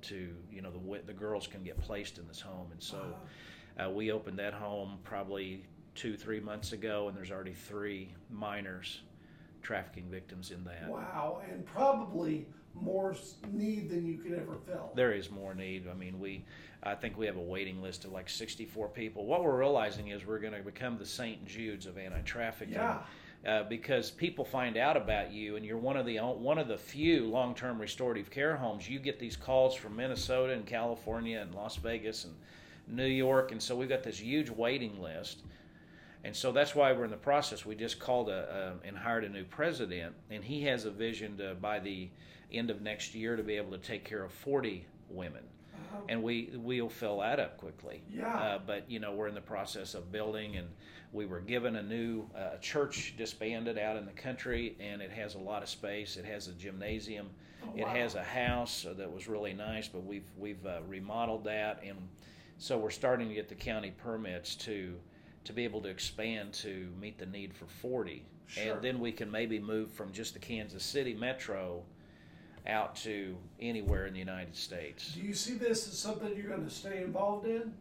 to 0.04 0.30
you 0.52 0.62
know 0.62 0.70
the 0.72 1.02
the 1.08 1.14
girls 1.14 1.48
can 1.48 1.64
get 1.64 1.80
placed 1.82 2.20
in 2.20 2.28
this 2.28 2.40
home, 2.40 2.68
and 2.72 2.82
so 2.82 3.16
Uh, 3.80 3.86
uh, 3.88 3.90
we 3.90 4.12
opened 4.12 4.38
that 4.38 4.54
home 4.54 5.00
probably 5.04 5.66
two 5.96 6.16
three 6.16 6.40
months 6.40 6.74
ago, 6.74 7.08
and 7.08 7.18
there's 7.18 7.32
already 7.32 7.54
three 7.54 8.14
minors 8.30 9.02
trafficking 9.64 10.06
victims 10.10 10.52
in 10.52 10.64
that. 10.66 10.88
wow. 10.88 11.42
And 11.50 11.66
probably 11.66 12.46
more 12.76 13.16
need 13.52 13.90
than 13.90 14.06
you 14.06 14.18
could 14.20 14.34
ever 14.34 14.58
fill. 14.68 14.92
There 14.96 15.12
is 15.14 15.32
more 15.32 15.56
need. 15.56 15.88
I 15.90 15.96
mean, 15.96 16.20
we, 16.20 16.46
I 16.84 16.96
think 16.96 17.18
we 17.18 17.26
have 17.26 17.38
a 17.38 17.42
waiting 17.42 17.82
list 17.82 18.06
of 18.06 18.12
like 18.12 18.30
64 18.30 18.90
people. 18.90 19.26
What 19.26 19.44
we're 19.44 19.58
realizing 19.58 20.10
is 20.10 20.26
we're 20.26 20.40
going 20.40 20.54
to 20.54 20.62
become 20.62 20.98
the 20.98 21.06
St. 21.06 21.46
Jude's 21.46 21.86
of 21.86 21.98
anti-trafficking. 21.98 22.76
Yeah. 22.76 23.00
Uh, 23.46 23.64
because 23.64 24.10
people 24.10 24.44
find 24.44 24.78
out 24.78 24.98
about 24.98 25.32
you, 25.32 25.56
and 25.56 25.66
you're 25.66 25.78
one 25.78 25.96
of 25.96 26.06
the 26.06 26.18
one 26.18 26.58
of 26.58 26.68
the 26.68 26.78
few 26.78 27.26
long-term 27.28 27.80
restorative 27.80 28.32
care 28.32 28.56
homes. 28.58 28.90
You 28.90 29.00
get 29.00 29.20
these 29.20 29.38
calls 29.38 29.76
from 29.76 29.96
Minnesota 29.96 30.54
and 30.54 30.66
California 30.66 31.40
and 31.40 31.54
Las 31.54 31.76
Vegas 31.78 32.26
and 32.26 32.34
New 32.88 33.06
York, 33.06 33.52
and 33.52 33.62
so 33.62 33.76
we've 33.76 33.88
got 33.90 34.04
this 34.04 34.20
huge 34.20 34.50
waiting 34.50 35.00
list. 35.02 35.44
And 36.24 36.36
so 36.36 36.52
that's 36.52 36.74
why 36.76 36.92
we're 36.92 37.06
in 37.06 37.12
the 37.12 37.16
process. 37.16 37.66
We 37.66 37.76
just 37.76 38.00
called 38.00 38.28
a, 38.30 38.76
a 38.84 38.88
and 38.88 38.98
hired 38.98 39.24
a 39.24 39.30
new 39.30 39.46
president, 39.46 40.16
and 40.30 40.44
he 40.44 40.64
has 40.64 40.86
a 40.86 40.92
vision 40.92 41.38
to 41.38 41.56
by 41.56 41.80
the 41.80 42.10
end 42.52 42.70
of 42.70 42.82
next 42.82 43.14
year 43.14 43.36
to 43.36 43.44
be 43.44 43.56
able 43.56 43.72
to 43.72 43.78
take 43.78 44.04
care 44.04 44.24
of 44.24 44.32
40 44.32 44.86
women, 45.10 45.44
Uh, 45.44 45.57
and 46.10 46.22
we 46.24 46.52
we'll 46.56 46.90
fill 46.90 47.20
that 47.20 47.40
up 47.40 47.58
quickly. 47.58 48.04
Yeah. 48.14 48.34
Uh, 48.36 48.60
but 48.66 48.90
you 48.90 49.00
know 49.00 49.14
we're 49.14 49.28
in 49.28 49.36
the 49.36 49.42
process 49.42 49.94
of 49.94 50.12
building, 50.12 50.58
and 50.58 50.68
we 51.14 51.26
were 51.26 51.40
given 51.40 51.76
a 51.78 51.84
new 51.84 52.26
uh, 52.36 52.58
church 52.58 53.16
disbanded 53.18 53.78
out 53.78 53.98
in 53.98 54.06
the 54.06 54.12
country, 54.12 54.76
and 54.80 55.02
it 55.02 55.12
has 55.12 55.36
a 55.36 55.40
lot 55.40 55.64
of 55.64 55.70
space. 55.70 56.18
It 56.18 56.26
has 56.26 56.48
a 56.48 56.54
gymnasium. 56.54 57.30
oh, 57.66 57.70
It 57.76 57.88
has 57.88 58.16
a 58.16 58.24
house 58.24 58.86
that 58.98 59.12
was 59.12 59.28
really 59.28 59.54
nice, 59.54 59.88
but 59.88 60.04
we've 60.06 60.30
we've 60.38 60.66
uh, 60.66 60.80
remodeled 60.88 61.44
that, 61.46 61.82
and 61.86 61.98
so 62.58 62.78
we're 62.78 62.90
starting 62.90 63.28
to 63.30 63.34
get 63.36 63.50
the 63.50 63.56
county 63.56 63.92
permits 63.92 64.56
to 64.56 64.96
to 65.46 65.54
be 65.54 65.64
able 65.64 65.80
to 65.82 65.88
expand 65.90 66.52
to 66.52 66.90
meet 67.00 67.18
the 67.18 67.26
need 67.26 67.54
for 67.54 67.68
40, 67.68 68.26
Sure. 68.48 68.74
and 68.74 68.82
then 68.82 69.00
we 69.00 69.14
can 69.14 69.32
maybe 69.32 69.60
move 69.60 69.90
from 69.92 70.12
just 70.12 70.34
the 70.34 70.40
Kansas 70.40 70.84
City 70.84 71.14
metro 71.14 71.84
out 72.68 72.96
to 72.98 73.36
anywhere 73.60 74.06
in 74.06 74.14
the 74.14 74.20
United 74.20 74.56
States. 74.56 75.14
Do 75.14 75.22
you 75.22 75.34
see 75.34 75.54
this 75.56 75.88
as 75.88 75.98
something 75.98 76.36
you're 76.36 76.50
going 76.50 76.64
to 76.66 76.70
stay 76.70 77.02
involved 77.02 77.48
in? 77.48 77.74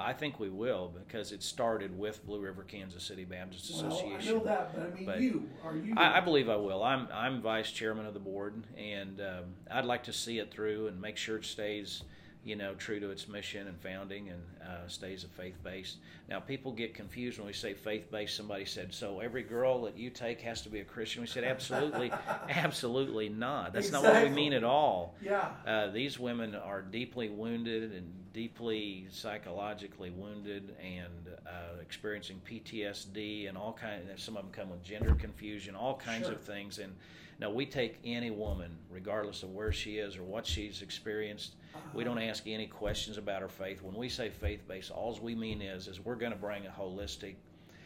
I 0.00 0.12
think 0.12 0.38
we 0.38 0.48
will 0.48 0.92
because 0.96 1.32
it 1.32 1.42
started 1.42 1.98
with 1.98 2.24
Blue 2.24 2.40
River 2.40 2.62
Kansas 2.62 3.02
City 3.02 3.24
Baptist 3.24 3.72
Well, 3.72 3.84
I 3.84 3.88
Association. 3.88 4.34
know 4.38 4.44
that, 4.44 4.72
but 4.72 4.82
I 4.86 4.94
mean, 4.94 5.04
But 5.04 5.20
you 5.20 5.48
are 5.64 5.76
you? 5.76 5.94
I, 5.96 6.18
I 6.18 6.20
believe 6.20 6.48
I 6.48 6.54
will. 6.54 6.84
I'm 6.84 7.08
I'm 7.12 7.42
vice 7.42 7.72
chairman 7.72 8.06
of 8.06 8.14
the 8.14 8.20
board, 8.20 8.62
and 8.76 9.20
um, 9.20 9.44
I'd 9.68 9.84
like 9.84 10.04
to 10.04 10.12
see 10.12 10.38
it 10.38 10.52
through 10.52 10.86
and 10.86 11.00
make 11.00 11.16
sure 11.16 11.36
it 11.36 11.44
stays, 11.44 12.04
you 12.48 12.56
know, 12.56 12.74
true 12.74 12.98
to 12.98 13.10
its 13.10 13.28
mission 13.28 13.68
and 13.68 13.78
founding, 13.78 14.30
and 14.30 14.42
uh, 14.66 14.88
stays 14.88 15.22
a 15.22 15.28
faith 15.28 15.62
based. 15.62 15.98
Now, 16.30 16.40
people 16.40 16.72
get 16.72 16.94
confused 16.94 17.38
when 17.38 17.46
we 17.46 17.52
say 17.52 17.74
faith 17.74 18.10
based. 18.10 18.34
Somebody 18.36 18.64
said, 18.64 18.94
"So 18.94 19.20
every 19.20 19.42
girl 19.42 19.82
that 19.82 19.98
you 19.98 20.08
take 20.08 20.40
has 20.40 20.62
to 20.62 20.70
be 20.70 20.80
a 20.80 20.84
Christian?" 20.84 21.20
We 21.20 21.26
said, 21.26 21.44
"Absolutely, 21.44 22.10
absolutely 22.48 23.28
not. 23.28 23.74
That's 23.74 23.92
not 23.92 24.02
what 24.02 24.22
we 24.22 24.30
mean 24.30 24.54
at 24.54 24.64
all." 24.64 25.14
yeah. 25.22 25.50
Uh, 25.66 25.88
these 25.88 26.18
women 26.18 26.54
are 26.54 26.80
deeply 26.80 27.28
wounded 27.28 27.92
and 27.92 28.10
deeply 28.32 29.06
psychologically 29.10 30.10
wounded 30.10 30.74
and 30.82 31.36
uh, 31.46 31.80
experiencing 31.82 32.40
PTSD 32.48 33.48
and 33.48 33.58
all 33.58 33.74
kinds. 33.74 34.22
Some 34.22 34.36
of 34.36 34.44
them 34.44 34.52
come 34.52 34.70
with 34.70 34.82
gender 34.82 35.14
confusion, 35.14 35.74
all 35.74 35.96
kinds 35.96 36.26
Sure. 36.26 36.34
of 36.34 36.40
things. 36.40 36.78
And 36.78 36.94
now 37.40 37.50
we 37.50 37.66
take 37.66 37.98
any 38.04 38.30
woman, 38.30 38.78
regardless 38.90 39.42
of 39.42 39.50
where 39.50 39.72
she 39.72 39.98
is 39.98 40.16
or 40.16 40.22
what 40.22 40.46
she's 40.46 40.82
experienced. 40.82 41.54
We 41.94 42.04
don't 42.04 42.18
ask 42.18 42.46
any 42.46 42.66
questions 42.66 43.18
about 43.18 43.42
her 43.42 43.48
faith. 43.48 43.82
When 43.82 43.94
we 43.94 44.08
say 44.08 44.30
faith 44.30 44.66
based, 44.68 44.90
all 44.90 45.18
we 45.22 45.34
mean 45.34 45.62
is 45.62 45.88
is 45.88 46.00
we're 46.00 46.16
going 46.16 46.32
to 46.32 46.38
bring 46.38 46.66
a 46.66 46.70
holistic 46.70 47.34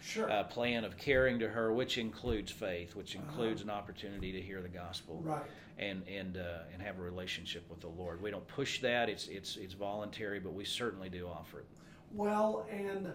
Sure. 0.03 0.29
uh, 0.29 0.43
plan 0.43 0.85
of 0.85 0.97
caring 0.97 1.39
to 1.39 1.49
her, 1.49 1.73
which 1.73 1.97
includes 1.97 2.51
faith, 2.51 2.97
which 2.97 3.15
includes 3.15 3.63
an 3.63 3.71
opportunity 3.71 4.33
to 4.33 4.41
hear 4.41 4.61
the 4.61 4.69
gospel 4.69 5.23
right. 5.25 5.45
and 5.79 6.03
and 6.09 6.39
uh, 6.39 6.65
and 6.73 6.83
have 6.83 6.99
a 6.99 7.03
relationship 7.03 7.65
with 7.71 7.81
the 7.81 7.89
Lord. 7.89 8.21
We 8.21 8.33
don't 8.33 8.47
push 8.49 8.81
that; 8.81 9.09
it's 9.09 9.29
it's 9.29 9.57
it's 9.57 9.75
voluntary, 9.75 10.41
but 10.41 10.55
we 10.55 10.65
certainly 10.65 11.09
do 11.09 11.29
offer 11.29 11.61
it. 11.61 11.67
Well, 12.13 12.67
and 12.71 13.13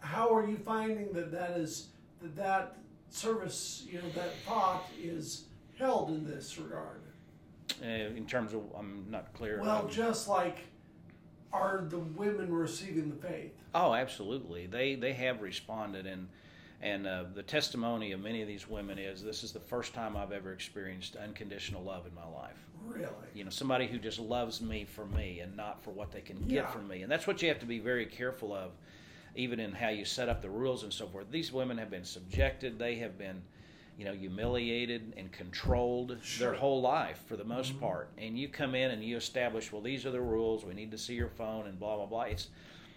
how 0.00 0.34
are 0.34 0.46
you 0.46 0.58
finding 0.58 1.12
that 1.14 1.32
that 1.32 1.52
is 1.52 1.88
that 2.20 2.36
that 2.36 2.76
service, 3.08 3.86
you 3.90 3.98
know, 4.02 4.10
that 4.14 4.34
thought 4.46 4.84
is 5.02 5.44
held 5.78 6.10
in 6.10 6.26
this 6.26 6.58
regard? 6.58 7.00
Uh, 7.82 7.86
in 7.86 8.26
terms 8.26 8.54
of, 8.54 8.62
I'm 8.76 9.04
not 9.10 9.32
clear. 9.34 9.60
Well, 9.60 9.82
Um, 9.84 9.90
just 9.90 10.28
like 10.28 10.58
are 11.52 11.84
the 11.88 11.98
women 11.98 12.52
receiving 12.52 13.08
the 13.10 13.16
faith? 13.16 13.52
oh, 13.74 13.94
absolutely. 13.94 14.66
They 14.66 14.94
they 14.94 15.12
have 15.14 15.40
responded, 15.42 16.06
and 16.06 16.28
and 16.82 17.06
uh, 17.06 17.24
the 17.34 17.42
testimony 17.42 18.12
of 18.12 18.20
many 18.20 18.40
of 18.42 18.48
these 18.48 18.68
women 18.68 18.98
is 18.98 19.22
this 19.22 19.42
is 19.42 19.52
the 19.52 19.60
first 19.60 19.94
time 19.94 20.16
I've 20.16 20.32
ever 20.32 20.52
experienced 20.52 21.16
unconditional 21.16 21.82
love 21.82 22.06
in 22.06 22.14
my 22.14 22.26
life. 22.26 22.56
Really? 22.86 23.08
you 23.34 23.44
know 23.44 23.50
somebody 23.50 23.86
who 23.86 23.98
just 23.98 24.18
loves 24.20 24.62
me 24.62 24.84
for 24.84 25.04
me 25.04 25.40
and 25.40 25.54
not 25.56 25.82
for 25.82 25.90
what 25.90 26.10
they 26.12 26.20
can 26.20 26.38
Yeah. 26.48 26.62
get 26.62 26.72
from 26.72 26.86
me 26.88 27.02
and 27.02 27.10
that's 27.10 27.26
what 27.26 27.42
you 27.42 27.48
have 27.48 27.58
to 27.58 27.66
be 27.66 27.80
very 27.80 28.06
careful 28.06 28.54
of 28.54 28.70
even 29.34 29.58
in 29.60 29.72
how 29.72 29.88
you 29.88 30.04
set 30.04 30.28
up 30.28 30.40
the 30.40 30.48
rules 30.48 30.84
and 30.84 30.92
so 30.92 31.06
forth 31.08 31.26
these 31.30 31.52
women 31.52 31.76
have 31.76 31.90
been 31.90 32.04
subjected 32.04 32.78
they 32.78 32.94
have 32.94 33.18
been 33.18 33.42
you 33.98 34.04
know, 34.04 34.14
humiliated 34.14 35.12
and 35.16 35.30
controlled 35.32 36.16
Sure. 36.22 36.50
their 36.52 36.58
whole 36.58 36.80
life 36.80 37.20
for 37.26 37.36
the 37.36 37.44
most 37.44 37.74
Mhm. 37.74 37.80
part. 37.80 38.08
And 38.16 38.38
you 38.38 38.48
come 38.48 38.74
in 38.76 38.92
and 38.92 39.02
you 39.02 39.16
establish, 39.16 39.72
well, 39.72 39.82
these 39.82 40.06
are 40.06 40.12
the 40.12 40.20
rules. 40.20 40.64
We 40.64 40.72
need 40.72 40.92
to 40.92 40.98
see 40.98 41.14
your 41.14 41.28
phone 41.28 41.66
and 41.66 41.78
blah 41.78 41.96
blah 41.96 42.06
blah. 42.06 42.22
It's 42.22 42.48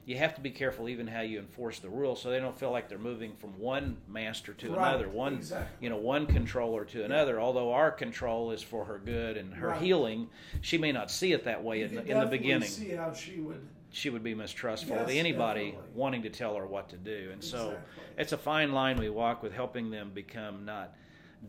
you 0.06 0.18
have 0.18 0.34
to 0.36 0.42
be 0.42 0.50
careful 0.52 0.90
even 0.90 1.06
how 1.08 1.22
you 1.22 1.38
enforce 1.40 1.78
the 1.80 1.90
rules 1.90 2.22
so 2.22 2.30
they 2.32 2.40
don't 2.40 2.58
feel 2.58 2.72
like 2.72 2.88
they're 2.90 2.98
moving 2.98 3.36
from 3.36 3.58
one 3.60 3.98
master 4.08 4.52
to 4.54 4.70
Right, 4.74 4.78
another, 4.90 5.08
one 5.10 5.36
exactly. 5.36 5.78
you 5.80 5.90
know, 5.90 5.98
one 5.98 6.26
controller 6.28 6.86
to 6.86 7.04
another. 7.04 7.40
Although 7.40 7.72
our 7.72 7.92
control 7.92 8.52
is 8.52 8.62
for 8.64 8.86
her 8.86 8.98
good 9.00 9.38
and 9.38 9.54
her 9.56 9.70
Right. 9.70 9.82
healing, 9.82 10.30
she 10.62 10.78
may 10.80 10.92
not 10.92 11.10
see 11.12 11.34
it 11.34 11.44
that 11.46 11.64
way 11.64 11.80
You 11.80 11.86
in, 11.86 11.96
the- 11.96 12.06
in 12.12 12.20
the 12.20 12.26
beginning 12.28 12.68
See 12.70 12.90
how 12.90 13.12
she 13.14 13.40
would. 13.42 13.62
She 13.92 14.10
would 14.10 14.24
be 14.24 14.34
mistrustful 14.34 14.98
of 14.98 15.10
anybody 15.10 15.72
definitely. 15.72 15.92
wanting 15.96 16.22
to 16.24 16.30
tell 16.30 16.56
her 16.56 16.66
what 16.66 16.90
to 16.90 16.98
do. 16.98 17.30
And 17.34 17.44
so 17.44 17.78
it's 18.18 18.32
a 18.32 18.38
fine 18.38 18.72
line 18.72 18.98
we 18.98 19.10
walk 19.10 19.44
with 19.44 19.54
helping 19.54 19.92
them 19.92 20.12
become 20.14 20.64
not 20.66 20.96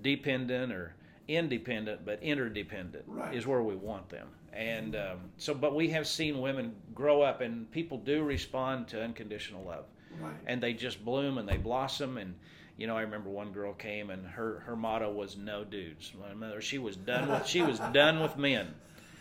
dependent 0.03 0.73
or 0.73 0.95
independent, 1.29 2.05
but 2.05 2.23
interdependent 2.23 3.05
Right. 3.07 3.35
is 3.35 3.47
where 3.47 3.63
we 3.63 3.77
want 3.77 4.09
them. 4.09 4.29
And 4.53 4.97
um, 4.97 5.19
so, 5.39 5.55
but 5.55 5.75
we 5.75 5.89
have 5.91 6.07
seen 6.07 6.41
women 6.41 6.75
grow 6.95 7.23
up, 7.23 7.41
and 7.41 7.71
people 7.71 7.97
do 7.99 8.23
respond 8.23 8.89
to 8.89 9.03
unconditional 9.03 9.65
love, 9.65 9.85
Right. 10.21 10.35
and 10.47 10.63
they 10.63 10.75
just 10.75 11.03
bloom 11.05 11.39
and 11.39 11.49
they 11.49 11.57
blossom. 11.57 12.19
And 12.19 12.35
you 12.77 12.87
know, 12.87 12.97
I 12.97 13.01
remember 13.03 13.31
one 13.31 13.53
girl 13.53 13.73
came, 13.73 14.11
and 14.11 14.27
her 14.27 14.59
her 14.67 14.77
motto 14.77 15.11
was 15.11 15.37
"No 15.39 15.65
dudes." 15.65 16.13
My 16.21 16.35
mother, 16.35 16.61
she 16.61 16.79
was 16.79 16.97
done 16.97 17.31
with 17.31 17.47
she 17.47 17.63
was 17.63 17.79
done 17.95 18.21
with 18.21 18.37
men 18.37 18.75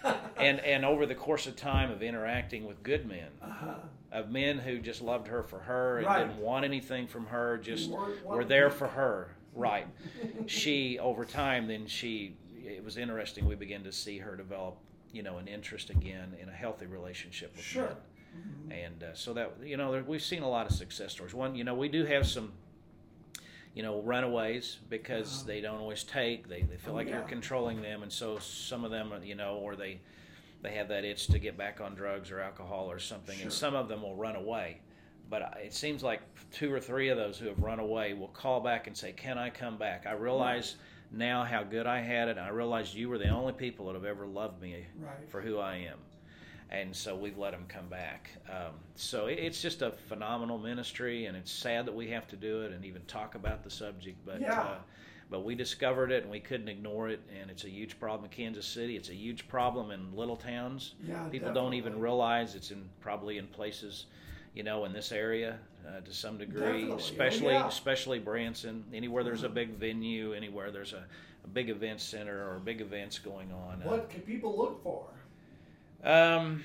and 0.38 0.60
and 0.60 0.84
over 0.86 1.06
the 1.06 1.16
course 1.16 1.48
of 1.48 1.56
time 1.56 1.92
of 1.92 2.02
interacting 2.04 2.66
with 2.66 2.82
good 2.84 3.06
men, 3.08 3.28
Uh-huh. 3.42 3.74
of 4.12 4.30
men 4.30 4.58
who 4.60 4.80
just 4.80 5.02
loved 5.02 5.28
her 5.28 5.44
for 5.44 5.60
her 5.60 5.98
and 6.00 6.08
Right. 6.08 6.28
didn't 6.28 6.42
want 6.42 6.66
anything 6.66 7.08
from 7.08 7.26
her, 7.28 7.58
just 7.58 7.90
were 8.26 8.44
there 8.46 8.70
for 8.70 8.88
her. 8.88 9.36
Right. 9.54 9.88
she 10.48 10.98
over 11.00 11.26
time, 11.26 11.68
then 11.68 11.88
she. 11.88 12.36
It 12.64 12.84
was 12.84 12.98
interesting. 12.98 13.46
We 13.46 13.56
began 13.56 13.84
to 13.84 13.92
see 13.92 14.20
her 14.20 14.36
develop, 14.36 14.78
you 15.12 15.24
know, 15.24 15.38
an 15.40 15.48
interest 15.48 15.90
again 15.90 16.36
in 16.42 16.48
a 16.48 16.54
healthy 16.54 16.86
relationship 16.86 17.56
with 17.56 17.66
Sure. 17.66 17.84
men. 17.84 18.78
And 18.86 19.04
uh, 19.04 19.14
so 19.14 19.34
that 19.34 19.52
you 19.64 19.76
know, 19.76 19.92
there, 19.92 20.04
we've 20.04 20.22
seen 20.22 20.42
a 20.44 20.50
lot 20.50 20.66
of 20.66 20.72
success 20.72 21.12
stories. 21.12 21.34
One, 21.34 21.54
you 21.56 21.64
know, 21.66 21.74
we 21.76 21.90
do 21.90 22.06
have 22.06 22.26
some. 22.28 22.54
You 23.74 23.84
know, 23.84 24.02
runaways 24.02 24.80
because 24.90 25.38
Uh-huh. 25.40 25.48
they 25.48 25.62
don't 25.62 25.80
always 25.80 26.04
take. 26.04 26.48
They, 26.50 26.62
they 26.64 26.76
feel 26.78 26.94
Oh, 26.94 26.98
like 26.98 27.08
you're 27.10 27.22
controlling 27.22 27.82
them, 27.82 28.04
and 28.04 28.12
so 28.12 28.38
some 28.40 28.84
of 28.84 28.92
them, 28.92 29.14
you 29.24 29.36
know, 29.36 29.56
or 29.58 29.76
they 29.76 30.02
they 30.62 30.74
have 30.76 30.90
that 30.90 31.04
itch 31.06 31.26
to 31.28 31.40
get 31.40 31.58
back 31.58 31.82
on 31.82 31.96
drugs 31.96 32.30
or 32.30 32.40
alcohol 32.40 32.92
or 32.92 33.00
something, 33.00 33.40
and 33.42 33.52
some 33.52 33.74
of 33.74 33.88
them 33.88 34.04
will 34.04 34.16
run 34.16 34.36
away. 34.36 34.80
But 35.30 35.42
I- 35.42 35.62
it 35.66 35.74
seems 35.74 36.04
like 36.04 36.22
two 36.52 36.72
or 36.72 36.80
three 36.80 37.08
of 37.10 37.18
those 37.18 37.40
who 37.40 37.48
have 37.48 37.58
run 37.64 37.80
away 37.80 38.14
will 38.14 38.28
call 38.28 38.60
back 38.60 38.86
and 38.88 38.96
say, 38.96 39.12
"Can 39.14 39.38
I 39.40 39.50
come 39.50 39.78
back? 39.78 40.06
I 40.06 40.12
realize 40.12 40.76
now 41.10 41.44
how 41.46 41.64
good 41.64 41.88
I 41.88 42.00
had 42.00 42.28
it. 42.28 42.38
I 42.38 42.50
realize 42.50 42.94
you 42.94 43.10
were 43.10 43.18
the 43.18 43.30
only 43.30 43.54
people 43.54 43.88
that 43.88 43.96
have 43.96 44.06
ever 44.06 44.28
loved 44.28 44.62
me 44.62 44.86
Right. 45.00 45.30
for 45.30 45.42
who 45.42 45.58
I 45.58 45.78
am." 45.78 45.98
And 46.72 46.96
so 46.96 47.16
we've 47.18 47.38
let 47.38 47.52
them 47.52 47.66
come 47.68 47.88
back. 47.90 48.30
Um, 48.50 48.74
so 48.96 49.26
it, 49.26 49.40
it's 49.40 49.62
just 49.62 49.82
a 49.82 49.92
phenomenal 50.08 50.58
ministry, 50.58 51.26
and 51.26 51.36
it's 51.36 51.52
sad 51.52 51.86
that 51.86 51.94
we 51.94 52.10
have 52.12 52.28
to 52.30 52.38
do 52.38 52.62
it 52.62 52.72
and 52.72 52.86
even 52.86 53.02
talk 53.08 53.36
about 53.36 53.64
the 53.64 53.70
subject. 53.70 54.18
But 54.26 54.40
Yeah. 54.42 54.62
uh, 54.62 54.78
but 55.30 55.46
we 55.46 55.56
discovered 55.56 56.12
it 56.12 56.24
and 56.24 56.32
we 56.32 56.40
couldn't 56.42 56.68
ignore 56.68 57.08
it, 57.10 57.22
and 57.40 57.50
it's 57.50 57.64
a 57.66 57.70
huge 57.70 57.98
problem 58.00 58.26
in 58.26 58.32
Kansas 58.32 58.66
City. 58.66 58.96
It's 58.98 59.08
a 59.10 59.14
huge 59.16 59.48
problem 59.48 59.92
in 59.92 60.14
little 60.16 60.36
towns. 60.36 60.96
Yeah. 61.08 61.26
People 61.30 61.54
don't 61.54 61.74
even 61.74 62.00
realize 62.00 62.54
it's 62.56 62.72
in 62.72 62.84
probably 63.00 63.38
in 63.38 63.48
places, 63.48 64.06
you 64.54 64.64
know, 64.64 64.84
in 64.86 64.92
this 64.94 65.12
area 65.14 65.58
uh, 65.88 66.02
to 66.02 66.14
some 66.14 66.38
degree, 66.38 66.60
Definitely. 66.60 66.92
Oh, 66.92 66.98
especially 66.98 67.54
yeah. 67.54 67.68
especially 67.68 68.20
Branson. 68.20 68.84
Anywhere 68.94 69.24
there's 69.24 69.44
a 69.44 69.50
big 69.50 69.70
venue, 69.78 70.34
anywhere 70.34 70.70
there's 70.70 70.92
a, 70.94 71.04
a 71.46 71.48
big 71.48 71.70
event 71.70 72.02
center 72.02 72.50
or 72.50 72.60
big 72.60 72.82
events 72.82 73.18
going 73.20 73.52
on. 73.54 73.82
uh, 73.84 73.90
What 73.90 74.10
can 74.10 74.22
people 74.22 74.58
look 74.58 74.84
for? 74.84 75.06
Um, 76.04 76.64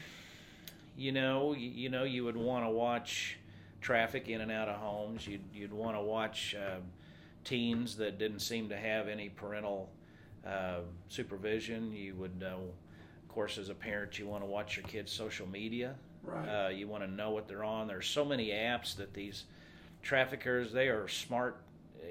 you 0.96 1.12
know, 1.12 1.52
you, 1.52 1.70
you 1.70 1.88
know, 1.88 2.04
you 2.04 2.24
would 2.24 2.36
want 2.36 2.64
to 2.64 2.70
watch 2.70 3.36
traffic 3.80 4.28
in 4.28 4.40
and 4.40 4.50
out 4.50 4.68
of 4.68 4.76
homes. 4.76 5.26
You'd 5.26 5.44
you'd 5.54 5.72
want 5.72 5.96
to 5.96 6.02
watch 6.02 6.54
uh, 6.54 6.80
teens 7.44 7.96
that 7.96 8.18
didn't 8.18 8.40
seem 8.40 8.68
to 8.68 8.76
have 8.76 9.08
any 9.08 9.28
parental 9.28 9.88
uh, 10.46 10.80
supervision. 11.08 11.92
You 11.92 12.14
would, 12.14 12.42
uh, 12.42 12.56
of 12.56 13.28
course, 13.28 13.58
as 13.58 13.68
a 13.68 13.74
parent, 13.74 14.18
you 14.18 14.26
want 14.26 14.42
to 14.42 14.46
watch 14.46 14.76
your 14.76 14.86
kids' 14.86 15.12
social 15.12 15.46
media. 15.46 15.94
Right. 16.22 16.66
Uh, 16.66 16.68
you 16.70 16.88
want 16.88 17.04
to 17.04 17.10
know 17.10 17.30
what 17.30 17.46
they're 17.46 17.64
on. 17.64 17.86
There's 17.86 18.08
so 18.08 18.24
many 18.24 18.48
apps 18.48 18.96
that 18.96 19.14
these 19.14 19.44
traffickers 20.02 20.72
they 20.72 20.88
are 20.88 21.08
smart, 21.08 21.60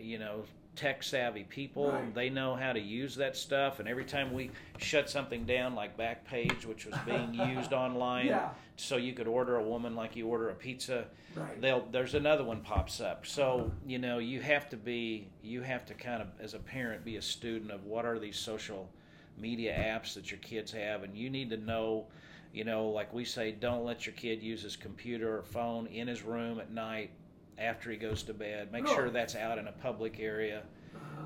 you 0.02 0.20
know, 0.20 0.44
tech 0.76 1.04
savvy 1.04 1.44
people. 1.44 1.92
Right. 1.92 2.14
They 2.14 2.30
know 2.30 2.56
how 2.56 2.74
to 2.74 2.80
use 2.80 3.16
that 3.16 3.36
stuff. 3.36 3.80
And 3.80 3.88
every 3.88 4.06
time 4.06 4.34
we 4.34 4.52
shut 4.78 5.10
something 5.10 5.46
down, 5.46 5.76
like 5.76 5.98
Backpage, 5.98 6.66
which 6.66 6.86
was 6.86 6.96
being 7.06 7.34
used 7.56 7.74
online, 7.74 8.28
Yeah. 8.28 8.50
so 8.76 8.98
you 8.98 9.14
could 9.14 9.28
order 9.28 9.56
a 9.58 9.64
woman 9.64 9.96
like 9.96 10.16
you 10.16 10.28
order 10.28 10.50
a 10.50 10.54
pizza, 10.56 11.06
Right. 11.36 11.60
they'll 11.62 11.86
there's 11.92 12.14
another 12.16 12.44
one 12.44 12.62
pops 12.62 13.02
up. 13.02 13.26
So 13.26 13.72
you 13.86 13.98
know 14.00 14.20
you 14.20 14.40
have 14.42 14.70
to 14.70 14.78
be 14.78 15.28
you 15.44 15.62
have 15.62 15.86
to 15.88 15.94
kind 15.94 16.22
of 16.22 16.28
as 16.40 16.54
a 16.54 16.60
parent 16.60 17.04
be 17.04 17.18
a 17.18 17.22
student 17.22 17.72
of 17.72 17.86
what 17.86 18.06
are 18.06 18.20
these 18.20 18.38
social 18.38 18.90
media 19.38 19.74
apps 19.78 20.14
that 20.14 20.32
your 20.32 20.40
kids 20.40 20.72
have, 20.72 21.04
and 21.04 21.16
you 21.18 21.30
need 21.30 21.50
to 21.50 21.58
know. 21.58 22.06
You 22.54 22.64
know, 22.64 22.88
like 22.88 23.14
we 23.14 23.26
say, 23.26 23.52
don't 23.52 23.84
let 23.84 24.06
your 24.06 24.16
kid 24.16 24.42
use 24.42 24.62
his 24.62 24.78
computer 24.78 25.40
or 25.40 25.44
phone 25.44 25.88
in 25.88 26.08
his 26.08 26.22
room 26.24 26.58
at 26.62 26.72
night 26.72 27.12
after 27.58 27.91
he 27.91 27.98
goes 27.98 28.24
to 28.24 28.34
bed. 28.34 28.72
Make 28.72 28.88
sure 28.88 29.10
that's 29.10 29.36
out 29.36 29.58
in 29.58 29.68
a 29.68 29.72
public 29.72 30.20
area. 30.20 30.63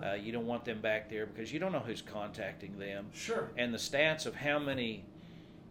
Uh, 0.03 0.13
you 0.13 0.31
don't 0.31 0.47
want 0.47 0.63
them 0.63 0.79
back 0.79 1.09
there 1.09 1.25
because 1.25 1.51
you 1.51 1.59
don't 1.59 1.71
know 1.71 1.79
who's 1.79 2.01
contacting 2.01 2.77
them. 2.77 3.07
Sure. 3.13 3.49
And 3.57 3.73
the 3.73 3.77
stats 3.77 4.25
of 4.25 4.35
how 4.35 4.59
many 4.59 5.03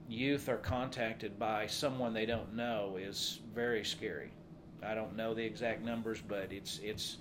youth 0.08 0.48
are 0.48 0.56
contacted 0.56 1.38
by 1.38 1.66
someone 1.66 2.12
they 2.12 2.26
don't 2.26 2.54
know 2.54 2.98
is 3.00 3.40
very 3.54 3.84
scary. 3.84 4.30
I 4.82 4.94
don't 4.94 5.16
know 5.16 5.34
the 5.34 5.44
exact 5.44 5.84
numbers, 5.84 6.20
but 6.26 6.52
it's 6.52 6.78
it's 6.82 7.18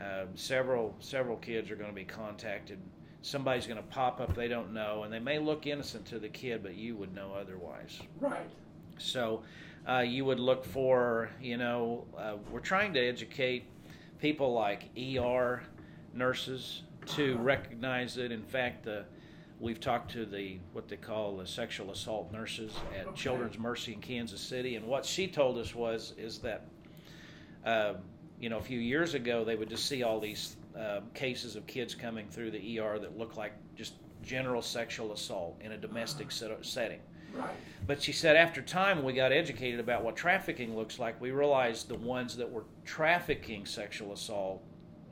uh, 0.00 0.26
several 0.34 0.94
several 1.00 1.36
kids 1.36 1.70
are 1.70 1.76
going 1.76 1.90
to 1.90 1.94
be 1.94 2.04
contacted. 2.04 2.78
Somebody's 3.22 3.66
going 3.66 3.78
to 3.78 3.88
pop 3.88 4.20
up 4.20 4.34
they 4.34 4.48
don't 4.48 4.72
know, 4.72 5.04
and 5.04 5.12
they 5.12 5.20
may 5.20 5.38
look 5.38 5.66
innocent 5.66 6.04
to 6.06 6.18
the 6.18 6.28
kid, 6.28 6.62
but 6.62 6.74
you 6.74 6.96
would 6.96 7.14
know 7.14 7.32
otherwise. 7.38 8.00
Right. 8.20 8.48
So 8.98 9.42
uh, 9.88 9.98
you 10.00 10.24
would 10.24 10.40
look 10.40 10.64
for, 10.64 11.30
you 11.40 11.56
know, 11.56 12.06
uh, 12.16 12.36
we're 12.50 12.60
trying 12.60 12.92
to 12.94 13.00
educate 13.00 13.64
people 14.20 14.52
like 14.52 14.84
ER 14.96 15.62
nurses 16.14 16.82
to 17.06 17.34
Uh-huh. 17.34 17.42
recognize 17.42 18.14
that, 18.14 18.30
in 18.32 18.42
fact, 18.42 18.84
the 18.84 19.04
we've 19.58 19.78
talked 19.80 20.10
to 20.10 20.26
the 20.26 20.58
what 20.72 20.88
they 20.88 20.96
call 20.96 21.36
the 21.36 21.46
sexual 21.46 21.92
assault 21.92 22.32
nurses 22.32 22.72
at 22.98 23.06
Okay. 23.06 23.16
Children's 23.16 23.58
Mercy 23.58 23.92
in 23.92 24.00
Kansas 24.00 24.40
City, 24.40 24.74
and 24.74 24.84
what 24.86 25.06
she 25.06 25.28
told 25.28 25.56
us 25.56 25.72
was 25.72 26.14
is 26.18 26.38
that, 26.40 26.66
uh, 27.64 27.94
you 28.40 28.48
know, 28.48 28.58
a 28.58 28.62
few 28.62 28.80
years 28.80 29.14
ago 29.14 29.44
they 29.44 29.54
would 29.54 29.68
just 29.70 29.86
see 29.86 30.02
all 30.02 30.18
these 30.18 30.56
uh, 30.76 31.00
cases 31.14 31.54
of 31.54 31.64
kids 31.68 31.94
coming 31.94 32.26
through 32.28 32.50
the 32.50 32.78
ER 32.80 32.98
that 32.98 33.16
look 33.16 33.36
like 33.36 33.52
just 33.76 33.94
general 34.22 34.62
sexual 34.62 35.12
assault 35.12 35.56
in 35.60 35.72
a 35.72 35.76
domestic 35.76 36.30
set- 36.32 36.64
setting. 36.64 37.00
Right. 37.34 37.50
But 37.86 38.02
she 38.02 38.12
said 38.12 38.36
after 38.36 38.62
time 38.62 39.02
we 39.02 39.12
got 39.12 39.32
educated 39.32 39.80
about 39.80 40.04
what 40.04 40.16
trafficking 40.16 40.76
looks 40.76 40.98
like, 40.98 41.20
we 41.20 41.30
realized 41.30 41.88
the 41.88 41.96
ones 41.96 42.36
that 42.36 42.50
were 42.50 42.64
trafficking 42.84 43.66
sexual 43.66 44.12
assault 44.12 44.62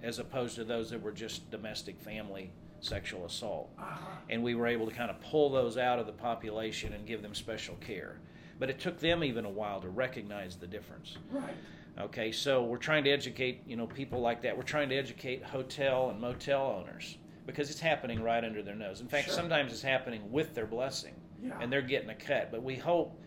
as 0.02 0.18
opposed 0.18 0.54
to 0.56 0.64
those 0.64 0.90
that 0.90 1.02
were 1.02 1.12
just 1.12 1.50
domestic 1.50 2.00
family 2.00 2.52
sexual 2.80 3.26
assault. 3.26 3.70
Uh-huh. 3.78 4.06
And 4.30 4.42
we 4.42 4.54
were 4.54 4.66
able 4.66 4.86
to 4.86 4.94
kind 4.94 5.10
of 5.10 5.20
pull 5.20 5.50
those 5.50 5.76
out 5.76 5.98
of 5.98 6.06
the 6.06 6.12
population 6.12 6.92
and 6.92 7.06
give 7.06 7.22
them 7.22 7.34
special 7.34 7.74
care. 7.76 8.16
But 8.58 8.70
it 8.70 8.78
took 8.78 8.98
them 8.98 9.24
even 9.24 9.44
a 9.44 9.50
while 9.50 9.80
to 9.80 9.88
recognize 9.88 10.56
the 10.56 10.66
difference. 10.66 11.16
Right. 11.30 11.54
Okay, 11.98 12.32
so 12.32 12.62
we're 12.64 12.78
trying 12.78 13.04
to 13.04 13.10
educate, 13.10 13.62
you 13.66 13.76
know, 13.76 13.86
people 13.86 14.20
like 14.20 14.42
that. 14.42 14.56
We're 14.56 14.62
trying 14.62 14.88
to 14.90 14.96
educate 14.96 15.42
hotel 15.44 16.10
and 16.10 16.20
motel 16.20 16.62
owners 16.66 17.18
because 17.46 17.70
it's 17.70 17.80
happening 17.80 18.22
right 18.22 18.44
under 18.44 18.62
their 18.62 18.76
nose. 18.76 19.00
In 19.00 19.08
fact, 19.08 19.26
Sure. 19.26 19.34
sometimes 19.34 19.72
it's 19.72 19.82
happening 19.82 20.30
with 20.30 20.54
their 20.54 20.66
blessing 20.66 21.14
Yeah. 21.42 21.58
and 21.60 21.72
they're 21.72 21.82
getting 21.82 22.10
a 22.10 22.14
cut. 22.14 22.50
But 22.50 22.62
we 22.62 22.76
hope 22.76 23.18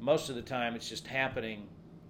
most 0.00 0.28
of 0.30 0.36
the 0.36 0.42
time 0.42 0.74
it's 0.74 0.88
just 0.88 1.06
happening, 1.06 1.66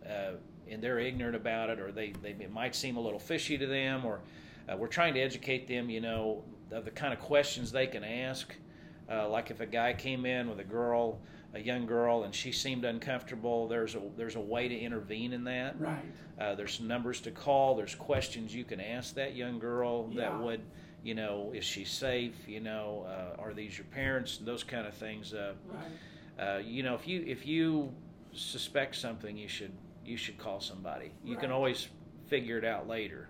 uh, 0.09 0.33
and 0.69 0.83
they're 0.83 0.99
ignorant 0.99 1.37
about 1.37 1.71
it, 1.71 1.81
or 1.81 1.93
they, 1.93 2.13
they 2.23 2.31
it 2.31 2.53
might 2.53 2.75
seem 2.75 2.97
a 2.97 3.01
little 3.01 3.19
fishy 3.19 3.57
to 3.59 3.67
them, 3.67 4.05
or 4.05 4.21
uh, 4.69 4.77
we're 4.77 4.89
trying 4.89 5.15
to 5.15 5.21
educate 5.21 5.67
them, 5.69 5.89
you 5.89 6.01
know, 6.01 6.43
of 6.73 6.85
the 6.85 6.91
kind 6.91 7.13
of 7.13 7.21
questions 7.21 7.71
they 7.73 7.87
can 7.87 8.03
ask. 8.05 8.55
Uh, 9.11 9.29
like 9.29 9.51
if 9.53 9.61
a 9.61 9.67
guy 9.67 9.93
came 9.93 10.27
in 10.27 10.49
with 10.51 10.59
a 10.59 10.65
girl, 10.65 11.21
a 11.55 11.61
young 11.61 11.87
girl, 11.87 12.25
and 12.25 12.35
she 12.35 12.51
seemed 12.51 12.85
uncomfortable, 12.85 13.69
there's 13.69 13.95
a 13.95 14.01
there's 14.17 14.35
a 14.35 14.41
way 14.41 14.67
to 14.67 14.77
intervene 14.77 15.33
in 15.33 15.45
that. 15.45 15.81
Right. 15.81 16.03
Uh, 16.41 16.55
there's 16.57 16.81
numbers 16.81 17.21
to 17.21 17.31
call. 17.31 17.77
There's 17.77 17.95
questions 17.95 18.53
you 18.53 18.65
can 18.65 18.81
ask 18.81 19.15
that 19.15 19.37
young 19.37 19.61
girl 19.61 20.11
Yeah. 20.13 20.23
that 20.23 20.41
would, 20.43 20.61
you 21.07 21.15
know, 21.15 21.53
is 21.55 21.65
she 21.65 21.85
safe? 21.85 22.35
You 22.49 22.59
know, 22.61 23.07
uh, 23.09 23.41
are 23.41 23.55
these 23.55 23.79
your 23.79 23.85
parents? 23.87 24.39
And 24.39 24.47
Those 24.49 24.65
kind 24.65 24.87
of 24.89 24.95
things. 24.95 25.33
Uh, 25.33 25.53
Right. 25.69 26.57
uh, 26.57 26.59
you 26.59 26.83
know, 26.83 26.95
if 26.95 27.07
you 27.07 27.23
if 27.27 27.47
you 27.47 27.93
suspect 28.33 28.97
something, 28.97 29.37
you 29.39 29.47
should 29.49 29.71
you 30.05 30.17
should 30.17 30.37
call 30.37 30.61
somebody. 30.61 31.13
You 31.25 31.37
can 31.37 31.51
always 31.53 31.89
figure 32.27 32.59
it 32.59 32.65
out 32.65 32.89
later, 32.89 33.29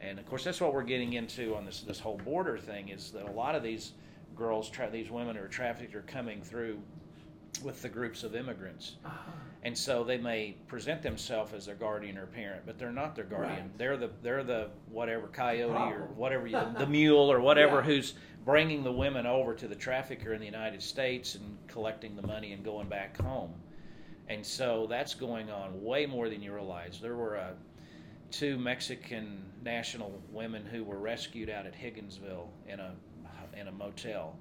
And 0.00 0.18
of 0.18 0.26
course, 0.26 0.44
that's 0.44 0.60
what 0.60 0.72
we're 0.74 0.82
getting 0.82 1.12
into 1.12 1.54
on 1.56 1.64
this 1.66 1.82
this 1.82 2.00
whole 2.00 2.16
border 2.18 2.58
thing 2.58 2.88
is 2.88 3.10
that 3.12 3.26
a 3.28 3.30
lot 3.32 3.54
of 3.54 3.62
these 3.62 3.92
girls, 4.34 4.70
tra- 4.70 4.90
these 4.90 5.10
women 5.10 5.36
who 5.36 5.42
are 5.44 5.48
trafficked, 5.48 5.94
are 5.94 6.02
coming 6.02 6.40
through 6.42 6.78
with 7.62 7.80
the 7.82 7.88
groups 7.88 8.24
of 8.24 8.34
immigrants. 8.34 8.96
Uh-huh. 9.04 9.30
And 9.64 9.76
so 9.76 10.04
they 10.04 10.18
may 10.18 10.56
present 10.66 11.02
themselves 11.02 11.54
as 11.54 11.64
their 11.64 11.74
guardian 11.74 12.18
or 12.18 12.26
parent, 12.26 12.64
but 12.66 12.78
they're 12.78 12.92
not 12.92 13.16
their 13.16 13.24
guardian. 13.24 13.60
Right. 13.60 13.78
They're 13.78 13.96
the 13.96 14.10
they're 14.22 14.44
the 14.44 14.68
whatever 14.90 15.26
coyote 15.28 15.92
or 15.92 16.08
whatever 16.16 16.46
you, 16.46 16.60
the 16.78 16.86
mule 16.86 17.32
or 17.32 17.40
whatever 17.40 17.76
Yeah. 17.76 17.82
who's 17.82 18.14
bringing 18.44 18.84
the 18.84 18.92
women 18.92 19.26
over 19.26 19.54
to 19.54 19.66
the 19.66 19.74
trafficker 19.74 20.34
in 20.34 20.40
the 20.40 20.46
United 20.46 20.82
States 20.82 21.34
and 21.34 21.56
collecting 21.66 22.14
the 22.14 22.26
money 22.26 22.52
and 22.52 22.62
going 22.62 22.88
back 22.90 23.18
home. 23.20 23.54
And 24.28 24.44
so 24.44 24.86
that's 24.88 25.14
going 25.14 25.50
on 25.50 25.82
way 25.82 26.04
more 26.04 26.28
than 26.28 26.42
you 26.42 26.52
realize. 26.52 26.98
There 27.00 27.16
were 27.16 27.38
uh, 27.38 27.52
two 28.30 28.58
Mexican 28.58 29.42
national 29.62 30.20
women 30.30 30.66
who 30.66 30.84
were 30.84 30.98
rescued 30.98 31.48
out 31.48 31.64
at 31.64 31.74
Higginsville 31.74 32.48
in 32.68 32.80
a 32.80 32.92
in 33.58 33.68
a 33.68 33.72
motel, 33.72 34.36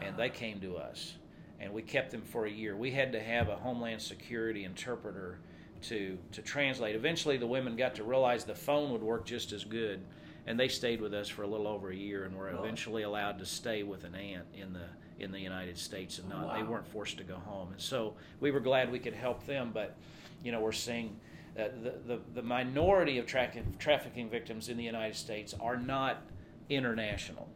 and 0.00 0.16
they 0.16 0.30
came 0.30 0.60
to 0.60 0.76
us, 0.76 1.14
and 1.62 1.72
we 1.72 1.80
kept 1.82 2.10
them 2.10 2.22
for 2.22 2.44
a 2.46 2.50
year. 2.50 2.76
We 2.76 2.90
had 2.90 3.12
to 3.12 3.20
have 3.20 3.48
a 3.48 3.56
Homeland 3.56 4.02
Security 4.02 4.64
interpreter 4.64 5.38
to 5.82 6.18
to 6.32 6.42
translate. 6.42 6.94
Eventually, 6.96 7.36
the 7.36 7.46
women 7.46 7.76
got 7.76 7.94
to 7.96 8.04
realize 8.04 8.44
the 8.44 8.54
phone 8.54 8.92
would 8.92 9.02
work 9.02 9.24
just 9.24 9.52
as 9.52 9.64
good, 9.64 10.00
and 10.46 10.58
they 10.58 10.68
stayed 10.68 11.00
with 11.00 11.14
us 11.14 11.28
for 11.28 11.42
a 11.42 11.46
little 11.46 11.68
over 11.68 11.90
a 11.90 11.96
year, 11.96 12.24
and 12.24 12.36
were 12.36 12.46
Really? 12.46 12.58
eventually 12.58 13.02
allowed 13.04 13.38
to 13.38 13.46
stay 13.46 13.82
with 13.82 14.04
an 14.04 14.14
aunt 14.14 14.46
in 14.54 14.72
the 14.72 14.88
in 15.18 15.30
the 15.30 15.40
United 15.40 15.78
States, 15.78 16.18
and 16.18 16.28
not 16.28 16.54
they 16.56 16.62
weren't 16.62 16.86
forced 16.86 17.16
to 17.18 17.24
go 17.24 17.36
home. 17.36 17.68
And 17.72 17.80
so 17.80 18.14
we 18.40 18.50
were 18.50 18.60
glad 18.60 18.90
we 18.90 18.98
could 18.98 19.14
help 19.14 19.46
them, 19.46 19.70
but 19.72 19.96
you 20.42 20.52
know 20.52 20.60
we're 20.60 20.72
seeing. 20.72 21.16
Uh, 21.54 21.64
the, 21.82 21.92
the 22.06 22.20
the 22.36 22.42
minority 22.42 23.18
of 23.18 23.26
tra- 23.26 23.52
trafficking 23.78 24.30
victims 24.30 24.70
in 24.70 24.78
the 24.78 24.82
United 24.84 25.14
States 25.14 25.54
are 25.60 25.76
not 25.76 26.22
international. 26.70 27.46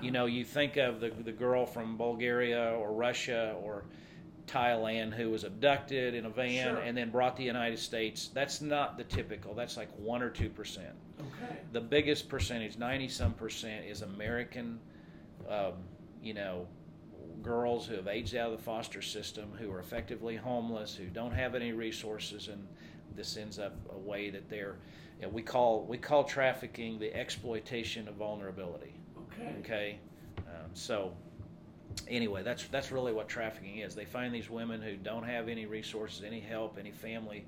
You 0.00 0.10
know, 0.10 0.26
you 0.26 0.44
think 0.44 0.76
of 0.76 1.00
the 1.00 1.10
the 1.10 1.32
girl 1.32 1.66
from 1.66 1.96
Bulgaria 1.96 2.72
or 2.72 2.92
Russia 2.92 3.56
or 3.62 3.84
Thailand 4.46 5.14
who 5.14 5.30
was 5.30 5.44
abducted 5.44 6.14
in 6.14 6.26
a 6.26 6.30
van 6.30 6.74
Sure. 6.74 6.82
and 6.82 6.96
then 6.96 7.10
brought 7.10 7.36
to 7.36 7.40
the 7.40 7.46
United 7.46 7.78
States. 7.78 8.28
That's 8.34 8.60
not 8.60 8.98
the 8.98 9.04
typical. 9.04 9.54
That's 9.54 9.76
like 9.76 9.88
one 9.98 10.22
or 10.22 10.30
two 10.30 10.50
percent. 10.50 10.94
Okay. 11.18 11.56
The 11.72 11.80
biggest 11.80 12.28
percentage, 12.28 12.76
ninety 12.76 13.08
some 13.08 13.32
percent, 13.32 13.86
is 13.86 14.02
American. 14.02 14.78
Um, 15.48 15.72
you 16.22 16.34
know, 16.34 16.66
girls 17.42 17.86
who 17.86 17.94
have 17.96 18.08
aged 18.08 18.34
out 18.34 18.50
of 18.52 18.58
the 18.58 18.62
foster 18.64 19.02
system, 19.02 19.52
who 19.58 19.70
are 19.70 19.80
effectively 19.80 20.36
homeless, 20.36 20.94
who 20.94 21.06
don't 21.06 21.32
have 21.32 21.54
any 21.54 21.72
resources, 21.72 22.48
and 22.48 22.66
this 23.14 23.36
ends 23.36 23.58
up 23.58 23.74
a 23.94 23.98
way 23.98 24.30
that 24.30 24.48
they're. 24.48 24.76
You 25.20 25.26
know, 25.26 25.28
we 25.28 25.42
call 25.42 25.84
we 25.84 25.96
call 25.96 26.24
trafficking 26.24 26.98
the 26.98 27.14
exploitation 27.14 28.08
of 28.08 28.14
vulnerability. 28.16 28.94
Okay. 29.46 29.56
Okay, 29.60 29.98
um, 30.38 30.70
so 30.74 31.12
anyway, 32.08 32.42
that's 32.42 32.66
that's 32.68 32.90
really 32.92 33.12
what 33.12 33.28
trafficking 33.28 33.78
is. 33.78 33.94
They 33.94 34.04
find 34.04 34.34
these 34.34 34.50
women 34.50 34.80
who 34.82 34.96
don't 34.96 35.24
have 35.24 35.48
any 35.48 35.66
resources, 35.66 36.22
any 36.24 36.40
help, 36.40 36.78
any 36.78 36.90
family, 36.90 37.44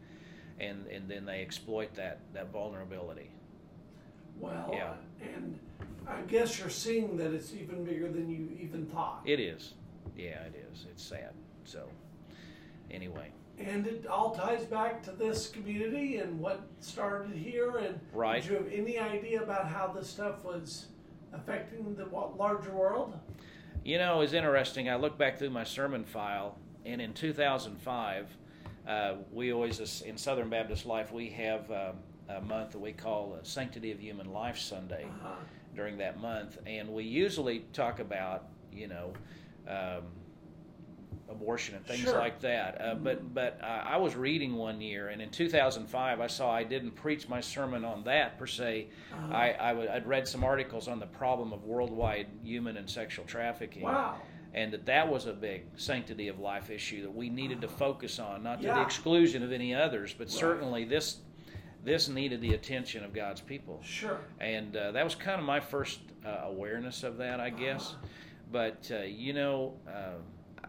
and 0.60 0.86
and 0.86 1.08
then 1.08 1.24
they 1.24 1.40
exploit 1.42 1.94
that 1.94 2.20
that 2.32 2.50
vulnerability. 2.52 3.30
Well, 4.38 4.70
Yeah. 4.72 4.94
and 5.34 5.58
I 6.06 6.20
guess 6.22 6.58
you're 6.58 6.68
seeing 6.70 7.16
that 7.16 7.32
it's 7.32 7.54
even 7.54 7.84
bigger 7.84 8.08
than 8.10 8.28
you 8.28 8.56
even 8.60 8.86
thought. 8.86 9.22
It 9.24 9.40
is, 9.40 9.74
yeah, 10.16 10.42
it 10.44 10.54
is. 10.72 10.86
It's 10.90 11.02
sad. 11.02 11.32
So 11.64 11.88
anyway, 12.90 13.30
And 13.58 13.86
it 13.86 14.06
all 14.06 14.34
ties 14.34 14.64
back 14.64 15.02
to 15.04 15.10
this 15.12 15.48
community 15.48 16.18
and 16.18 16.38
what 16.38 16.60
started 16.80 17.34
here. 17.34 17.78
And 17.78 17.98
Right. 18.12 18.42
did 18.42 18.50
you 18.50 18.56
have 18.58 18.68
any 18.70 18.98
idea 18.98 19.42
about 19.42 19.66
how 19.66 19.88
this 19.88 20.08
stuff 20.10 20.44
was 20.44 20.88
affecting 21.36 21.94
the 21.96 22.06
larger 22.06 22.72
world? 22.72 23.18
you 23.84 23.98
know, 23.98 24.20
it's 24.20 24.32
interesting. 24.32 24.88
I 24.88 24.96
look 24.96 25.16
back 25.16 25.38
through 25.38 25.50
my 25.50 25.64
sermon 25.64 26.04
file, 26.04 26.58
and 26.84 27.00
in 27.00 27.12
2005, 27.12 28.36
uh, 28.88 29.14
we 29.32 29.52
always 29.52 30.02
in 30.02 30.16
Southern 30.16 30.48
Baptist 30.48 30.86
Life 30.86 31.12
we 31.12 31.30
have. 31.30 31.70
Um, 31.70 31.96
a 32.28 32.40
month 32.40 32.72
that 32.72 32.80
we 32.80 32.92
call 32.92 33.38
Sanctity 33.42 33.92
of 33.92 34.00
Human 34.00 34.32
Life 34.32 34.58
Sunday. 34.58 35.04
Uh-huh. 35.04 35.34
during 35.74 35.98
that 35.98 36.18
month, 36.20 36.58
and 36.66 36.88
we 36.88 37.04
usually 37.04 37.60
talk 37.72 38.00
about 38.00 38.46
you 38.72 38.88
know 38.88 39.12
um, 39.68 40.02
abortion 41.28 41.74
and 41.74 41.84
things 41.86 42.00
Sure. 42.02 42.18
like 42.18 42.40
that. 42.40 42.80
Uh, 42.80 42.94
but 42.94 43.34
but 43.34 43.58
uh, 43.62 43.66
I 43.66 43.96
was 43.96 44.14
reading 44.14 44.54
one 44.54 44.80
year, 44.80 45.08
and 45.08 45.20
in 45.20 45.30
2005, 45.30 46.20
I 46.20 46.26
saw 46.26 46.50
I 46.52 46.62
didn't 46.62 46.92
preach 46.92 47.28
my 47.28 47.40
sermon 47.40 47.84
on 47.84 48.04
that 48.04 48.38
per 48.38 48.46
se. 48.46 48.88
Uh-huh. 49.12 49.34
I, 49.34 49.56
I 49.58 49.68
w- 49.70 49.88
I'd 49.90 50.06
read 50.06 50.28
some 50.28 50.44
articles 50.44 50.88
on 50.88 51.00
the 51.00 51.06
problem 51.06 51.52
of 51.52 51.64
worldwide 51.64 52.26
human 52.44 52.76
and 52.76 52.88
sexual 52.88 53.24
trafficking. 53.24 53.82
Wow. 53.82 54.16
And 54.54 54.72
that 54.72 54.86
that 54.86 55.06
was 55.08 55.26
a 55.26 55.32
big 55.34 55.64
sanctity 55.76 56.28
of 56.28 56.38
life 56.38 56.70
issue 56.70 57.02
that 57.02 57.14
we 57.14 57.28
needed 57.28 57.60
to 57.60 57.68
focus 57.68 58.18
on, 58.18 58.42
not 58.42 58.60
to 58.62 58.68
the 58.68 58.80
exclusion 58.82 59.42
of 59.42 59.52
any 59.52 59.74
others, 59.74 60.14
but 60.16 60.28
Right. 60.28 60.32
certainly 60.36 60.84
this 60.84 61.18
this 61.84 62.08
needed 62.08 62.40
the 62.40 62.54
attention 62.54 63.04
of 63.04 63.12
God's 63.12 63.40
people 63.40 63.80
Sure. 63.84 64.18
and 64.40 64.76
uh, 64.76 64.90
that 64.92 65.04
was 65.04 65.14
kind 65.14 65.38
of 65.38 65.46
my 65.46 65.60
first 65.60 66.00
uh, 66.24 66.40
awareness 66.44 67.04
of 67.04 67.16
that, 67.18 67.38
I 67.38 67.50
guess. 67.50 67.90
Uh-huh. 67.90 68.06
But 68.50 68.90
uh, 68.92 69.02
you 69.02 69.32
know, 69.34 69.74
uh, 69.88 70.14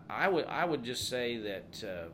I 0.09 0.27
would 0.27 0.45
I 0.45 0.65
would 0.65 0.83
just 0.83 1.09
say 1.09 1.37
that 1.37 1.83
uh, 1.83 2.07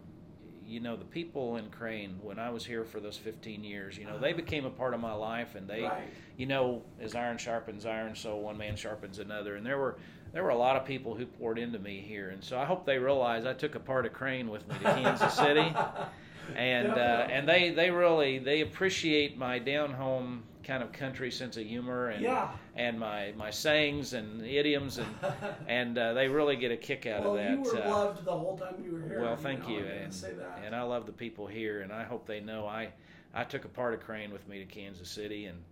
you 0.65 0.79
know 0.79 0.95
the 0.95 1.05
people 1.05 1.57
in 1.57 1.69
Crane 1.69 2.17
when 2.21 2.39
I 2.39 2.49
was 2.49 2.65
here 2.65 2.83
for 2.85 2.99
those 2.99 3.17
15 3.17 3.63
years, 3.63 3.97
you 3.97 4.05
know, 4.05 4.17
they 4.17 4.33
became 4.33 4.65
a 4.65 4.69
part 4.69 4.93
of 4.93 4.99
my 4.99 5.13
life, 5.13 5.55
and 5.55 5.67
they, 5.67 5.83
Uh-huh. 5.83 5.93
Right. 5.95 6.07
you 6.37 6.45
know, 6.45 6.83
as 6.99 7.15
iron 7.15 7.37
sharpens 7.37 7.85
iron, 7.85 8.15
so 8.15 8.35
one 8.37 8.57
man 8.57 8.75
sharpens 8.75 9.19
another, 9.19 9.55
and 9.55 9.65
there 9.65 9.77
were. 9.77 9.97
There 10.33 10.41
were 10.43 10.49
a 10.49 10.57
lot 10.57 10.75
of 10.75 10.83
people 10.85 11.13
who 11.13 11.27
poured 11.27 11.59
into 11.59 11.77
me 11.77 11.99
here, 12.01 12.31
and 12.31 12.43
so 12.43 12.57
I 12.57 12.65
hope 12.65 12.87
they 12.87 12.97
realize 12.97 13.45
I 13.45 13.53
took 13.53 13.75
a 13.75 13.79
part 13.79 14.07
of 14.07 14.13
Crane 14.13 14.49
with 14.49 14.67
me 14.67 14.73
to 14.79 14.83
Kansas 14.85 15.31
City 15.35 15.71
and 16.55 16.87
uh, 16.91 17.27
and 17.29 17.47
they 17.47 17.69
they 17.69 17.91
really 17.91 18.39
they 18.39 18.61
appreciate 18.61 19.37
my 19.37 19.59
down 19.59 19.93
home 19.93 20.41
kind 20.63 20.81
of 20.83 20.91
country 20.91 21.29
sense 21.31 21.57
of 21.57 21.65
humor 21.65 22.09
and 22.09 22.21
Yeah. 22.23 22.51
and 22.75 22.99
my 22.99 23.33
my 23.35 23.49
sayings 23.51 24.13
and 24.13 24.45
idioms 24.45 24.97
and 24.97 25.07
and 25.67 25.97
uh, 25.97 26.13
they 26.13 26.27
really 26.27 26.55
get 26.55 26.71
a 26.71 26.77
kick 26.77 27.05
out 27.05 27.21
well, 27.21 27.31
of 27.31 27.37
that. 27.37 27.51
you 27.51 27.59
were 27.61 27.83
uh, 27.83 27.89
loved 27.89 28.25
the 28.25 28.31
whole 28.31 28.57
time 28.57 28.75
you 28.83 28.93
were 28.93 29.01
here. 29.07 29.21
well, 29.21 29.35
thank 29.35 29.67
know, 29.67 29.75
you, 29.77 29.85
and 29.85 30.13
say 30.13 30.33
that. 30.33 30.61
and 30.65 30.75
I 30.75 30.83
love 30.83 31.05
the 31.05 31.11
people 31.11 31.47
here, 31.47 31.81
and 31.81 31.91
I 31.91 32.03
hope 32.03 32.25
they 32.25 32.39
know 32.39 32.65
I 32.67 32.89
I 33.33 33.43
took 33.43 33.65
a 33.65 33.69
part 33.69 33.93
of 33.93 33.99
Crane 34.01 34.31
with 34.31 34.47
me 34.47 34.59
to 34.59 34.65
Kansas 34.65 35.09
City, 35.09 35.45
and 35.45 35.63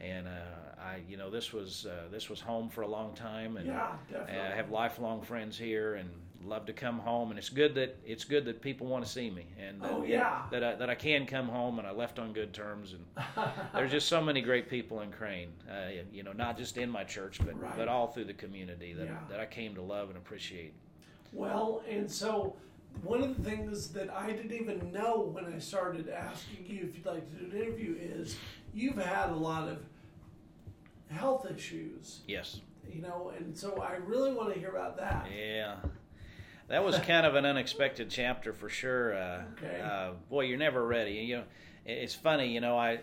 and 0.00 0.26
uh, 0.26 0.80
I 0.82 1.00
you 1.08 1.16
know 1.16 1.30
this 1.30 1.52
was 1.52 1.86
uh, 1.86 2.08
this 2.10 2.28
was 2.28 2.40
home 2.40 2.68
for 2.68 2.82
a 2.82 2.88
long 2.88 3.14
time, 3.14 3.56
and 3.56 3.66
yeah, 3.66 3.92
uh. 4.14 4.18
I 4.28 4.56
have 4.56 4.70
lifelong 4.70 5.22
friends 5.22 5.56
here, 5.58 5.94
and 5.94 6.08
love 6.44 6.66
to 6.66 6.72
come 6.72 6.98
home. 6.98 7.30
And 7.30 7.38
it's 7.38 7.48
good 7.48 7.74
that 7.76 7.96
it's 8.04 8.24
good 8.24 8.44
that 8.46 8.60
people 8.60 8.86
want 8.86 9.04
to 9.04 9.10
see 9.10 9.30
me, 9.30 9.46
and 9.60 9.80
that, 9.82 9.90
Oh, 9.92 10.02
yeah. 10.04 10.42
that 10.50 10.62
I, 10.64 10.74
that 10.76 10.90
I 10.90 10.94
can 10.94 11.26
come 11.26 11.48
home, 11.48 11.78
and 11.78 11.86
I 11.86 11.92
left 11.92 12.18
on 12.18 12.32
good 12.32 12.52
terms. 12.52 12.94
And 12.94 13.04
there's 13.74 13.90
just 13.90 14.08
so 14.08 14.20
many 14.22 14.40
great 14.40 14.68
people 14.68 15.00
in 15.00 15.10
Crane, 15.10 15.52
uh, 15.70 15.90
you 16.12 16.22
know, 16.22 16.32
not 16.32 16.56
just 16.58 16.76
in 16.78 16.90
my 16.90 17.04
church, 17.04 17.38
but 17.44 17.58
Right. 17.60 17.76
but 17.76 17.88
all 17.88 18.08
through 18.08 18.24
the 18.24 18.34
community 18.34 18.92
that 18.94 19.04
Yeah. 19.06 19.18
that 19.30 19.40
I 19.40 19.46
came 19.46 19.74
to 19.76 19.82
love 19.82 20.08
and 20.08 20.16
appreciate. 20.18 20.74
Well, 21.32 21.82
and 21.88 22.10
so 22.10 22.56
one 23.02 23.22
of 23.22 23.36
the 23.36 23.42
things 23.50 23.88
that 23.88 24.10
I 24.10 24.32
didn't 24.32 24.52
even 24.52 24.92
know 24.92 25.20
when 25.32 25.46
I 25.46 25.58
started 25.58 26.08
asking 26.10 26.66
you 26.66 26.84
if 26.84 26.94
you'd 26.96 27.06
like 27.06 27.26
to 27.30 27.36
do 27.44 27.50
an 27.50 27.62
interview 27.62 27.96
is 27.98 28.36
you've 28.74 28.96
had 28.98 29.30
a 29.30 29.34
lot 29.34 29.66
of 29.68 29.78
health 31.10 31.46
issues, 31.50 32.20
Yes. 32.26 32.60
you 32.90 33.00
know, 33.02 33.32
and 33.36 33.56
so 33.56 33.80
I 33.80 33.96
really 33.96 34.32
want 34.32 34.52
to 34.52 34.58
hear 34.58 34.70
about 34.70 34.96
that. 34.98 35.26
Yeah. 35.34 35.76
That 36.68 36.84
was 36.84 36.98
kind 37.00 37.26
of 37.26 37.34
an 37.34 37.44
unexpected 37.44 38.08
chapter 38.10 38.52
for 38.52 38.68
sure. 38.68 39.14
Uh, 39.14 39.42
Okay. 39.58 39.80
uh, 39.80 40.10
boy, 40.30 40.42
you're 40.44 40.58
never 40.58 40.86
ready. 40.86 41.12
You 41.12 41.36
know, 41.38 41.44
it's 41.84 42.14
funny. 42.14 42.52
You 42.52 42.60
know, 42.60 42.78
I 42.78 43.00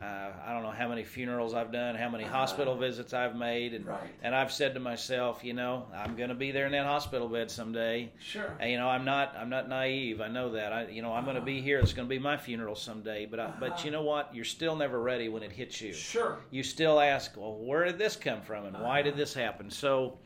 uh, 0.00 0.32
I 0.46 0.54
don't 0.54 0.62
know 0.62 0.70
how 0.70 0.88
many 0.88 1.04
funerals 1.04 1.52
I've 1.52 1.70
done, 1.70 1.94
how 1.94 2.08
many 2.08 2.24
hospital 2.24 2.74
visits 2.74 3.12
I've 3.12 3.36
made, 3.36 3.74
and 3.74 3.84
Right. 3.84 4.00
and 4.22 4.34
I've 4.34 4.50
said 4.50 4.72
to 4.72 4.80
myself, 4.80 5.44
you 5.44 5.52
know, 5.52 5.84
I'm 5.94 6.16
going 6.16 6.30
to 6.30 6.34
be 6.34 6.52
there 6.52 6.64
in 6.64 6.72
that 6.72 6.86
hospital 6.86 7.28
bed 7.28 7.50
someday. 7.50 8.10
Sure. 8.18 8.56
And, 8.58 8.70
you 8.70 8.78
know, 8.78 8.88
I'm 8.88 9.04
not 9.04 9.36
I'm 9.36 9.50
not 9.50 9.68
naive. 9.68 10.22
I 10.22 10.28
know 10.28 10.52
that. 10.52 10.72
I 10.72 10.86
you 10.88 11.02
know 11.02 11.12
I'm 11.12 11.24
going 11.24 11.36
to 11.36 11.42
be 11.42 11.60
here. 11.60 11.78
It's 11.80 11.92
going 11.92 12.08
to 12.08 12.10
be 12.10 12.18
my 12.18 12.38
funeral 12.38 12.74
someday. 12.76 13.26
But 13.26 13.40
I, 13.40 13.52
but 13.60 13.84
you 13.84 13.90
know 13.90 14.00
what? 14.02 14.34
You're 14.34 14.46
still 14.46 14.74
never 14.74 14.98
ready 15.02 15.28
when 15.28 15.42
it 15.42 15.52
hits 15.52 15.82
you 15.82 15.92
Sure. 15.92 16.38
you 16.50 16.62
still 16.62 16.98
ask, 16.98 17.36
well, 17.36 17.56
where 17.58 17.84
did 17.84 17.98
this 17.98 18.16
come 18.16 18.40
from 18.40 18.64
and 18.64 18.80
why 18.80 19.02
did 19.02 19.16
this 19.18 19.34
happen? 19.34 19.68
So, 19.68 20.16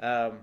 um, 0.00 0.38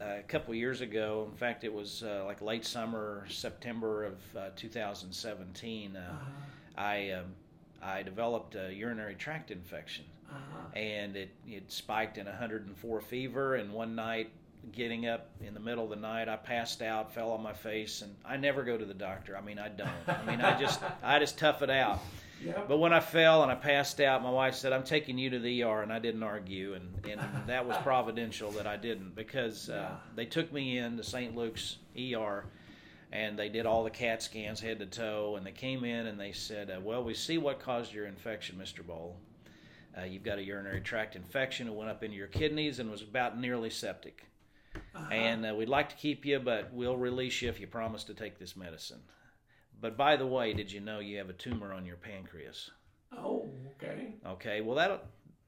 a 0.00 0.22
couple 0.28 0.54
years 0.54 0.80
ago, 0.80 1.28
in 1.30 1.36
fact, 1.36 1.64
it 1.64 1.72
was 1.72 2.02
uh, 2.02 2.24
like 2.26 2.40
late 2.40 2.64
summer, 2.64 3.26
September 3.28 4.04
of 4.04 4.14
uh, 4.36 4.48
2017, 4.56 5.96
uh, 5.96 6.00
I 6.76 7.10
um, 7.12 7.26
I 7.82 8.02
developed 8.02 8.54
a 8.54 8.72
urinary 8.72 9.14
tract 9.14 9.50
infection, 9.50 10.04
Uh-huh. 10.30 10.78
and 10.78 11.16
it 11.16 11.30
it 11.46 11.70
spiked 11.72 12.18
in 12.18 12.26
104 12.26 13.00
fever. 13.00 13.54
And 13.56 13.72
one 13.72 13.94
night, 13.94 14.30
getting 14.72 15.06
up 15.06 15.28
in 15.46 15.54
the 15.54 15.60
middle 15.60 15.84
of 15.84 15.90
the 15.90 15.96
night, 15.96 16.28
I 16.28 16.36
passed 16.36 16.82
out, 16.82 17.12
fell 17.14 17.30
on 17.32 17.42
my 17.42 17.52
face, 17.52 18.02
and 18.02 18.14
I 18.24 18.36
never 18.36 18.62
go 18.62 18.76
to 18.78 18.84
the 18.84 18.94
doctor. 18.94 19.36
I 19.36 19.40
mean, 19.40 19.58
I 19.58 19.68
don't. 19.68 19.90
I 20.06 20.22
mean, 20.24 20.40
I 20.40 20.58
just 20.58 20.80
I 21.02 21.18
just 21.18 21.38
tough 21.38 21.62
it 21.62 21.70
out. 21.70 22.00
Yep. 22.44 22.68
But 22.68 22.78
when 22.78 22.92
I 22.92 23.00
fell 23.00 23.42
and 23.42 23.52
I 23.52 23.54
passed 23.54 24.00
out, 24.00 24.22
my 24.22 24.30
wife 24.30 24.54
said, 24.54 24.72
"I'm 24.72 24.82
taking 24.82 25.18
you 25.18 25.30
to 25.30 25.38
the 25.38 25.62
ER," 25.62 25.82
and 25.82 25.92
I 25.92 25.98
didn't 25.98 26.22
argue, 26.22 26.74
and, 26.74 26.88
and 27.06 27.20
that 27.46 27.66
was 27.66 27.76
providential 27.78 28.50
that 28.52 28.66
I 28.66 28.76
didn't 28.76 29.14
because 29.14 29.68
uh, 29.68 29.74
Yeah. 29.74 29.96
they 30.16 30.26
took 30.26 30.52
me 30.52 30.78
in 30.78 30.96
to 30.96 31.02
St. 31.04 31.36
Luke's 31.36 31.76
ER, 31.98 32.44
and 33.12 33.38
they 33.38 33.48
did 33.48 33.66
all 33.66 33.84
the 33.84 33.90
CAT 33.90 34.22
scans 34.22 34.60
head 34.60 34.78
to 34.78 34.86
toe, 34.86 35.36
and 35.36 35.44
they 35.44 35.52
came 35.52 35.84
in 35.84 36.06
and 36.06 36.18
they 36.18 36.32
said, 36.32 36.70
uh, 36.70 36.80
"Well, 36.80 37.04
we 37.04 37.12
see 37.14 37.36
what 37.38 37.60
caused 37.60 37.92
your 37.92 38.06
infection, 38.06 38.56
Mr. 38.56 38.86
Boll. 38.86 39.16
Uh, 39.98 40.04
you've 40.04 40.22
got 40.22 40.38
a 40.38 40.42
urinary 40.42 40.80
tract 40.80 41.16
infection. 41.16 41.66
It 41.66 41.74
went 41.74 41.90
up 41.90 42.02
into 42.04 42.16
your 42.16 42.28
kidneys 42.28 42.78
and 42.78 42.90
was 42.90 43.02
about 43.02 43.38
nearly 43.38 43.70
septic." 43.70 44.24
And 45.10 45.44
uh, 45.44 45.52
we'd 45.54 45.68
like 45.68 45.88
to 45.88 45.96
keep 45.96 46.24
you, 46.24 46.38
but 46.38 46.72
we'll 46.72 46.96
release 46.96 47.42
you 47.42 47.48
if 47.48 47.58
you 47.58 47.66
promise 47.66 48.04
to 48.04 48.14
take 48.14 48.38
this 48.38 48.56
medicine. 48.56 49.00
But 49.80 49.96
by 49.96 50.16
the 50.16 50.26
way, 50.26 50.52
did 50.52 50.70
you 50.70 50.80
know 50.80 51.00
you 51.00 51.18
have 51.18 51.30
a 51.30 51.34
tumor 51.34 51.72
on 51.72 51.86
your 51.86 51.96
pancreas? 51.96 52.70
Oh, 53.16 53.48
okay. 53.76 54.14
Okay, 54.26 54.60
well 54.60 54.76
that'll 54.76 55.00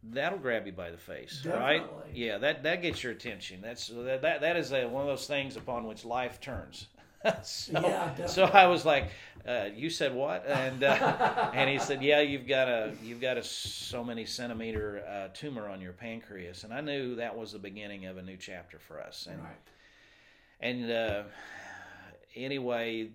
that'll 0.03 0.39
grab 0.39 0.67
you 0.67 0.73
by 0.73 0.91
the 0.91 0.97
face, 0.97 1.45
right? 1.47 1.85
Yeah, 2.13 2.39
that 2.39 2.63
that 2.63 2.83
gets 2.83 3.03
your 3.03 3.13
attention. 3.13 3.61
That's 3.61 3.89
that 3.89 4.23
that, 4.23 4.41
that 4.41 4.57
is 4.57 4.73
a, 4.73 4.87
one 4.87 5.03
of 5.03 5.09
those 5.09 5.27
things 5.27 5.57
upon 5.57 5.85
which 5.85 6.05
life 6.05 6.41
turns. 6.41 6.89
so, 7.45 7.73
Yeah, 7.81 8.27
so 8.27 8.45
I 8.45 8.67
was 8.67 8.85
like, 8.85 9.11
uh, 9.47 9.69
"You 9.73 9.91
said 9.91 10.13
what?" 10.13 10.45
And 10.47 10.83
uh, 10.83 11.51
and 11.55 11.71
he 11.71 11.79
said, 11.79 12.03
"Yeah, 12.03 12.21
you've 12.21 12.49
got 12.49 12.67
a 12.69 12.95
you've 13.03 13.21
got 13.21 13.37
a 13.37 13.45
so 13.45 14.03
many 14.03 14.25
centimeter 14.27 15.05
uh, 15.07 15.29
tumor 15.33 15.69
on 15.69 15.81
your 15.81 15.93
pancreas." 15.93 16.65
And 16.65 16.73
I 16.75 16.81
knew 16.81 17.15
that 17.17 17.37
was 17.37 17.53
the 17.53 17.61
beginning 17.61 18.07
of 18.07 18.17
a 18.17 18.23
new 18.23 18.37
chapter 18.37 18.79
for 18.81 19.01
us. 19.01 19.29
And 19.31 19.41
Right. 19.41 19.53
and 20.61 20.91
uh, 20.91 21.23
anyway, 22.35 23.11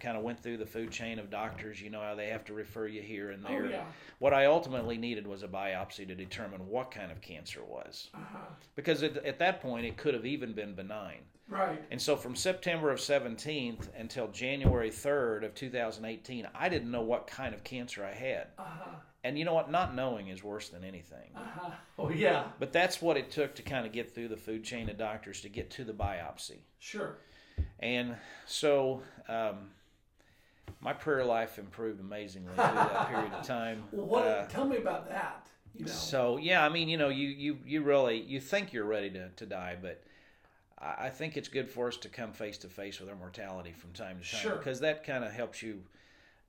kind 0.00 0.16
of 0.16 0.22
went 0.22 0.42
through 0.42 0.56
the 0.56 0.66
food 0.66 0.90
chain 0.90 1.18
of 1.18 1.30
doctors. 1.30 1.80
You 1.80 1.90
know 1.90 2.00
how 2.00 2.14
they 2.14 2.28
have 2.28 2.44
to 2.46 2.52
refer 2.54 2.86
you 2.86 3.02
here 3.02 3.30
and 3.30 3.44
Oh, 3.46 3.48
there. 3.48 3.66
yeah. 3.70 3.84
What 4.18 4.32
I 4.34 4.46
ultimately 4.46 4.96
needed 4.98 5.26
was 5.26 5.42
a 5.42 5.48
biopsy 5.48 6.06
to 6.08 6.14
determine 6.14 6.66
what 6.68 6.90
kind 6.90 7.12
of 7.12 7.20
cancer 7.20 7.62
was, 7.64 8.08
Uh-huh. 8.14 8.38
because 8.74 9.02
at, 9.02 9.16
at 9.24 9.38
that 9.38 9.60
point 9.60 9.86
it 9.86 9.96
could 9.96 10.14
have 10.14 10.26
even 10.26 10.52
been 10.52 10.74
benign. 10.74 11.20
Right. 11.48 11.82
And 11.90 12.00
so 12.00 12.16
from 12.16 12.36
September 12.36 12.90
of 12.92 13.00
17th 13.00 13.88
until 13.98 14.28
January 14.28 14.90
3rd 14.90 15.44
of 15.44 15.54
2018, 15.54 16.46
I 16.54 16.68
didn't 16.68 16.90
know 16.90 17.02
what 17.02 17.26
kind 17.26 17.54
of 17.54 17.64
cancer 17.64 18.04
I 18.04 18.12
had. 18.14 18.46
Uh-huh. 18.56 18.90
And 19.24 19.36
you 19.38 19.44
know 19.44 19.52
what? 19.54 19.70
Not 19.70 19.94
knowing 19.94 20.28
is 20.28 20.42
worse 20.44 20.68
than 20.70 20.84
anything. 20.84 21.30
Uh-huh. 21.36 21.70
Oh, 21.98 22.08
yeah. 22.08 22.44
But 22.58 22.72
that's 22.72 23.02
what 23.02 23.16
it 23.16 23.30
took 23.32 23.54
to 23.56 23.62
kind 23.62 23.84
of 23.84 23.92
get 23.92 24.14
through 24.14 24.28
the 24.28 24.36
food 24.36 24.62
chain 24.64 24.88
of 24.88 24.96
doctors 24.96 25.40
to 25.42 25.48
get 25.48 25.70
to 25.72 25.84
the 25.84 25.92
biopsy. 25.92 26.58
Sure. 26.78 27.18
And 27.80 28.16
so 28.46 29.02
um, 29.28 29.70
my 30.80 30.92
prayer 30.92 31.24
life 31.24 31.58
improved 31.58 32.00
amazingly 32.00 32.54
through 32.54 32.64
that 32.64 33.08
period 33.10 33.32
of 33.32 33.46
time. 33.46 33.82
Well, 33.92 34.06
what? 34.06 34.26
Uh, 34.26 34.46
tell 34.46 34.66
me 34.66 34.76
about 34.76 35.08
that. 35.08 35.46
You 35.74 35.84
know. 35.86 35.90
so 35.92 36.36
yeah, 36.36 36.64
I 36.64 36.68
mean, 36.68 36.88
you 36.88 36.96
know, 36.96 37.08
you 37.08 37.28
you 37.28 37.58
you 37.66 37.82
really 37.82 38.20
you 38.20 38.40
think 38.40 38.72
you're 38.72 38.84
ready 38.84 39.10
to, 39.10 39.28
to 39.28 39.46
die, 39.46 39.76
but 39.80 40.02
I 40.78 41.06
I 41.06 41.10
think 41.10 41.36
it's 41.36 41.48
good 41.48 41.68
for 41.68 41.88
us 41.88 41.96
to 41.98 42.08
come 42.08 42.32
face 42.32 42.58
to 42.58 42.68
face 42.68 42.98
with 43.00 43.08
our 43.08 43.16
mortality 43.16 43.72
from 43.72 43.92
time 43.92 44.18
to 44.20 44.30
time 44.30 44.40
Sure. 44.40 44.56
because 44.56 44.80
that 44.80 45.04
kind 45.04 45.24
of 45.24 45.32
helps 45.32 45.62
you 45.62 45.82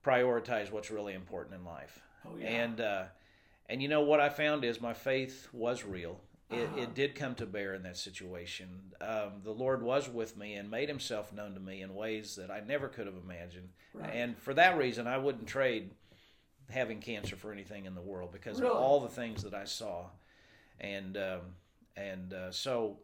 prioritize 0.04 0.70
what's 0.72 0.90
really 0.90 1.14
important 1.14 1.54
in 1.54 1.64
life. 1.64 2.00
Oh, 2.26 2.30
yeah. 2.38 2.46
And 2.48 2.80
uh, 2.80 3.02
and 3.68 3.80
you 3.82 3.88
know 3.88 4.00
what 4.02 4.20
I 4.20 4.28
found 4.28 4.64
is 4.64 4.80
my 4.80 4.92
faith 4.94 5.48
was 5.52 5.84
real. 5.84 6.18
It, 6.52 6.66
Uh-huh. 6.68 6.80
it 6.82 6.94
did 6.94 7.14
come 7.14 7.34
to 7.36 7.46
bear 7.46 7.74
in 7.74 7.82
that 7.84 7.96
situation. 7.96 8.92
Um, 9.00 9.40
the 9.42 9.52
Lord 9.52 9.82
was 9.82 10.08
with 10.08 10.36
me 10.36 10.54
and 10.54 10.70
made 10.70 10.88
Himself 10.88 11.32
known 11.32 11.54
to 11.54 11.60
me 11.60 11.82
in 11.82 11.94
ways 11.94 12.36
that 12.36 12.50
I 12.50 12.60
never 12.60 12.88
could 12.88 13.06
have 13.06 13.16
imagined. 13.16 13.70
Right. 13.94 14.10
And 14.14 14.38
for 14.38 14.54
that 14.54 14.76
reason, 14.76 15.06
I 15.06 15.18
wouldn't 15.18 15.46
trade 15.46 15.90
having 16.70 17.00
cancer 17.00 17.36
for 17.36 17.52
anything 17.52 17.86
in 17.86 17.94
the 17.94 18.00
world 18.02 18.32
because 18.32 18.60
Really? 18.60 18.72
of 18.72 18.78
all 18.80 19.00
the 19.00 19.08
things 19.08 19.42
that 19.42 19.54
I 19.54 19.64
saw. 19.64 20.06
And 20.80 21.16
um, 21.16 21.40
and 21.96 22.32
uh, 22.32 22.50
so, 22.50 22.98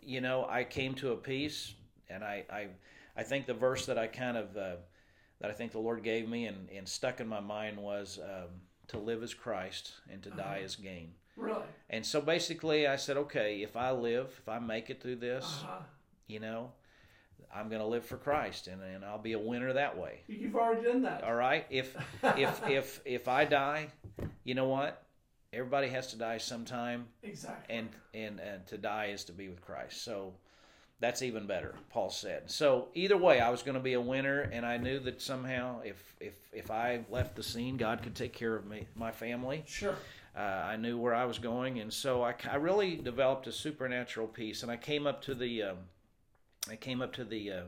you 0.00 0.20
know, 0.20 0.46
I 0.48 0.64
came 0.64 0.94
to 0.94 1.12
a 1.12 1.16
peace, 1.16 1.74
and 2.08 2.24
I 2.24 2.44
I, 2.50 2.68
I 3.16 3.22
think 3.22 3.46
the 3.46 3.54
verse 3.54 3.86
that 3.86 3.98
I 3.98 4.06
kind 4.06 4.36
of 4.36 4.56
uh, 4.56 4.76
that 5.40 5.50
I 5.50 5.54
think 5.54 5.72
the 5.72 5.78
Lord 5.78 6.02
gave 6.02 6.28
me 6.28 6.46
and, 6.46 6.68
and 6.70 6.88
stuck 6.88 7.20
in 7.20 7.28
my 7.28 7.40
mind 7.40 7.76
was 7.76 8.18
um, 8.22 8.48
to 8.88 8.98
live 8.98 9.22
as 9.22 9.34
Christ 9.34 9.92
and 10.10 10.22
to 10.22 10.30
die 10.30 10.62
as 10.64 10.74
gain. 10.76 11.12
Really. 11.36 11.62
And 11.90 12.04
so 12.04 12.20
basically, 12.20 12.86
I 12.86 12.96
said, 12.96 13.16
okay, 13.16 13.62
if 13.62 13.76
I 13.76 13.90
live, 13.92 14.34
if 14.38 14.48
I 14.48 14.58
make 14.58 14.90
it 14.90 15.00
through 15.02 15.16
this, 15.16 15.44
Uh-huh. 15.44 15.82
you 16.26 16.40
know, 16.40 16.72
I'm 17.54 17.68
going 17.68 17.80
to 17.80 17.86
live 17.86 18.04
for 18.04 18.16
Christ, 18.16 18.66
and, 18.66 18.82
and 18.82 19.04
I'll 19.04 19.18
be 19.18 19.32
a 19.34 19.38
winner 19.38 19.72
that 19.74 19.96
way. 19.96 20.22
You've 20.26 20.56
already 20.56 20.82
done 20.82 21.02
that. 21.02 21.22
All 21.24 21.34
right. 21.34 21.66
If 21.70 21.96
if 22.36 22.68
if 22.68 23.00
if 23.04 23.28
I 23.28 23.44
die, 23.44 23.88
you 24.44 24.54
know 24.54 24.66
what? 24.68 25.02
Everybody 25.52 25.88
has 25.90 26.08
to 26.08 26.16
die 26.18 26.38
sometime, 26.38 27.06
Exactly. 27.22 27.76
and 27.76 27.88
and 28.12 28.40
and 28.40 28.66
to 28.66 28.76
die 28.78 29.06
is 29.06 29.22
to 29.26 29.32
be 29.32 29.48
with 29.48 29.60
Christ. 29.60 30.02
So 30.02 30.32
that's 30.98 31.22
even 31.22 31.46
better. 31.46 31.76
Paul 31.90 32.10
said. 32.10 32.50
So 32.50 32.88
either 32.94 33.16
way, 33.16 33.38
I 33.38 33.50
was 33.50 33.62
going 33.62 33.76
to 33.76 33.80
be 33.82 33.92
a 33.92 34.00
winner, 34.00 34.40
and 34.40 34.66
I 34.66 34.76
knew 34.78 34.98
that 35.00 35.22
somehow, 35.22 35.80
if 35.84 36.16
if 36.18 36.34
if 36.52 36.72
I 36.72 37.04
left 37.08 37.36
the 37.36 37.42
scene, 37.44 37.76
God 37.76 38.02
could 38.02 38.16
take 38.16 38.32
care 38.32 38.56
of 38.56 38.66
me, 38.66 38.88
my 38.96 39.12
family. 39.12 39.62
Sure. 39.66 39.94
Uh, 40.36 40.40
I 40.40 40.76
knew 40.76 40.98
where 40.98 41.14
I 41.14 41.26
was 41.26 41.38
going, 41.38 41.78
and 41.78 41.92
so 41.92 42.22
I, 42.24 42.34
I 42.50 42.56
really 42.56 42.96
developed 42.96 43.46
a 43.46 43.52
supernatural 43.52 44.26
peace. 44.26 44.62
And 44.62 44.70
I 44.72 44.76
came 44.76 45.06
up 45.06 45.22
to 45.22 45.34
the 45.34 45.62
um, 45.62 45.76
I 46.68 46.76
came 46.76 47.00
up 47.02 47.12
to 47.14 47.24
the 47.24 47.52
uh, 47.52 47.62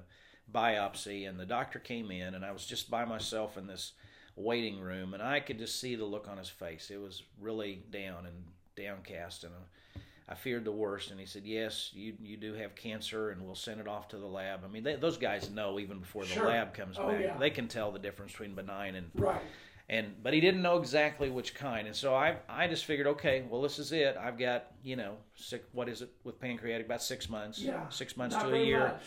biopsy, 0.52 1.28
and 1.28 1.38
the 1.38 1.46
doctor 1.46 1.78
came 1.78 2.10
in, 2.10 2.34
and 2.34 2.44
I 2.44 2.50
was 2.52 2.66
just 2.66 2.90
by 2.90 3.04
myself 3.04 3.56
in 3.56 3.66
this 3.66 3.92
waiting 4.34 4.80
room, 4.80 5.14
and 5.14 5.22
I 5.22 5.40
could 5.40 5.58
just 5.58 5.80
see 5.80 5.94
the 5.94 6.04
look 6.04 6.28
on 6.28 6.38
his 6.38 6.48
face. 6.48 6.90
It 6.90 7.00
was 7.00 7.22
really 7.40 7.82
down 7.90 8.26
and 8.26 8.34
downcast, 8.76 9.44
and 9.44 9.52
uh, 9.54 10.00
I 10.28 10.34
feared 10.34 10.64
the 10.64 10.72
worst. 10.72 11.12
And 11.12 11.20
he 11.20 11.26
said, 11.26 11.44
"Yes, 11.44 11.90
you 11.94 12.14
you 12.20 12.36
do 12.36 12.52
have 12.54 12.74
cancer, 12.74 13.30
and 13.30 13.42
we'll 13.46 13.54
send 13.54 13.80
it 13.80 13.86
off 13.86 14.08
to 14.08 14.16
the 14.16 14.26
lab." 14.26 14.60
I 14.64 14.68
mean, 14.68 14.82
they, 14.82 14.96
those 14.96 15.18
guys 15.18 15.50
know 15.50 15.78
even 15.78 16.00
before 16.00 16.24
the 16.24 16.30
Sure. 16.30 16.48
lab 16.48 16.74
comes 16.74 16.96
Oh, 16.98 17.06
back. 17.12 17.20
yeah. 17.20 17.38
They 17.38 17.50
can 17.50 17.68
tell 17.68 17.92
the 17.92 18.00
difference 18.00 18.32
between 18.32 18.56
benign 18.56 18.96
and 18.96 19.08
Right. 19.14 19.40
And 19.88 20.14
but 20.22 20.32
he 20.34 20.40
didn't 20.40 20.62
know 20.62 20.78
exactly 20.78 21.30
which 21.30 21.54
kind. 21.54 21.86
And 21.86 21.94
so 21.96 22.14
i 22.14 22.36
i 22.48 22.66
just 22.66 22.84
figured 22.84 23.06
okay 23.06 23.44
well 23.48 23.62
this 23.62 23.78
is 23.78 23.92
it. 23.92 24.16
I've 24.16 24.38
got 24.38 24.72
you 24.82 24.96
know 24.96 25.16
six 25.34 25.64
what 25.72 25.88
is 25.88 26.02
it 26.02 26.10
with 26.24 26.40
pancreatic? 26.40 26.86
About 26.86 27.02
six 27.02 27.28
months. 27.28 27.58
Yeah. 27.60 27.88
six 27.88 28.16
months 28.16 28.36
to 28.36 28.54
a 28.54 28.64
year. 28.64 28.80
much. 28.88 29.02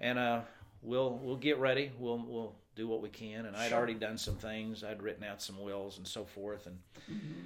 and 0.00 0.18
uh 0.18 0.40
we'll 0.82 1.18
we'll 1.22 1.36
get 1.36 1.58
ready. 1.58 1.92
We'll 1.98 2.18
we'll 2.26 2.54
do 2.74 2.88
what 2.88 3.02
we 3.02 3.10
can. 3.10 3.44
And 3.46 3.54
i'd 3.56 3.72
already 3.74 3.94
done 3.94 4.16
some 4.16 4.36
things. 4.36 4.82
I'd 4.82 5.02
written 5.02 5.24
out 5.24 5.42
some 5.42 5.60
wills 5.60 5.98
and 5.98 6.06
so 6.06 6.24
forth. 6.24 6.66
And 6.66 6.78
Mm-hmm. 7.10 7.40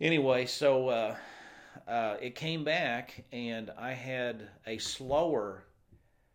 anyway 0.00 0.46
so 0.46 0.88
uh 0.88 1.16
uh, 1.88 2.16
it 2.20 2.34
came 2.34 2.64
back, 2.64 3.24
and 3.32 3.70
I 3.78 3.92
had 3.92 4.46
a 4.66 4.76
slower, 4.76 5.64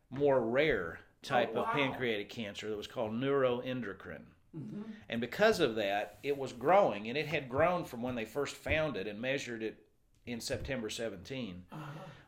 more 0.10 0.41
rare 0.41 0.99
type 1.21 1.51
Oh, 1.55 1.60
of 1.62 1.67
pancreatic 1.73 2.27
cancer 2.27 2.67
that 2.69 2.75
was 2.75 2.88
called 2.88 3.12
neuroendocrine. 3.12 4.23
Mm-hmm. 4.58 4.82
And 5.10 5.22
because 5.22 5.60
of 5.60 5.76
that, 5.76 6.17
it 6.24 6.38
was 6.38 6.54
growing, 6.54 7.08
and 7.08 7.17
it 7.17 7.28
had 7.28 7.50
grown 7.50 7.86
from 7.86 8.02
when 8.02 8.15
they 8.15 8.26
first 8.26 8.56
found 8.56 8.98
it 8.98 9.08
and 9.08 9.22
measured 9.22 9.63
it 9.63 9.78
in 10.26 10.41
September 10.41 10.89
17. 10.89 11.63
Uh-huh. 11.72 11.82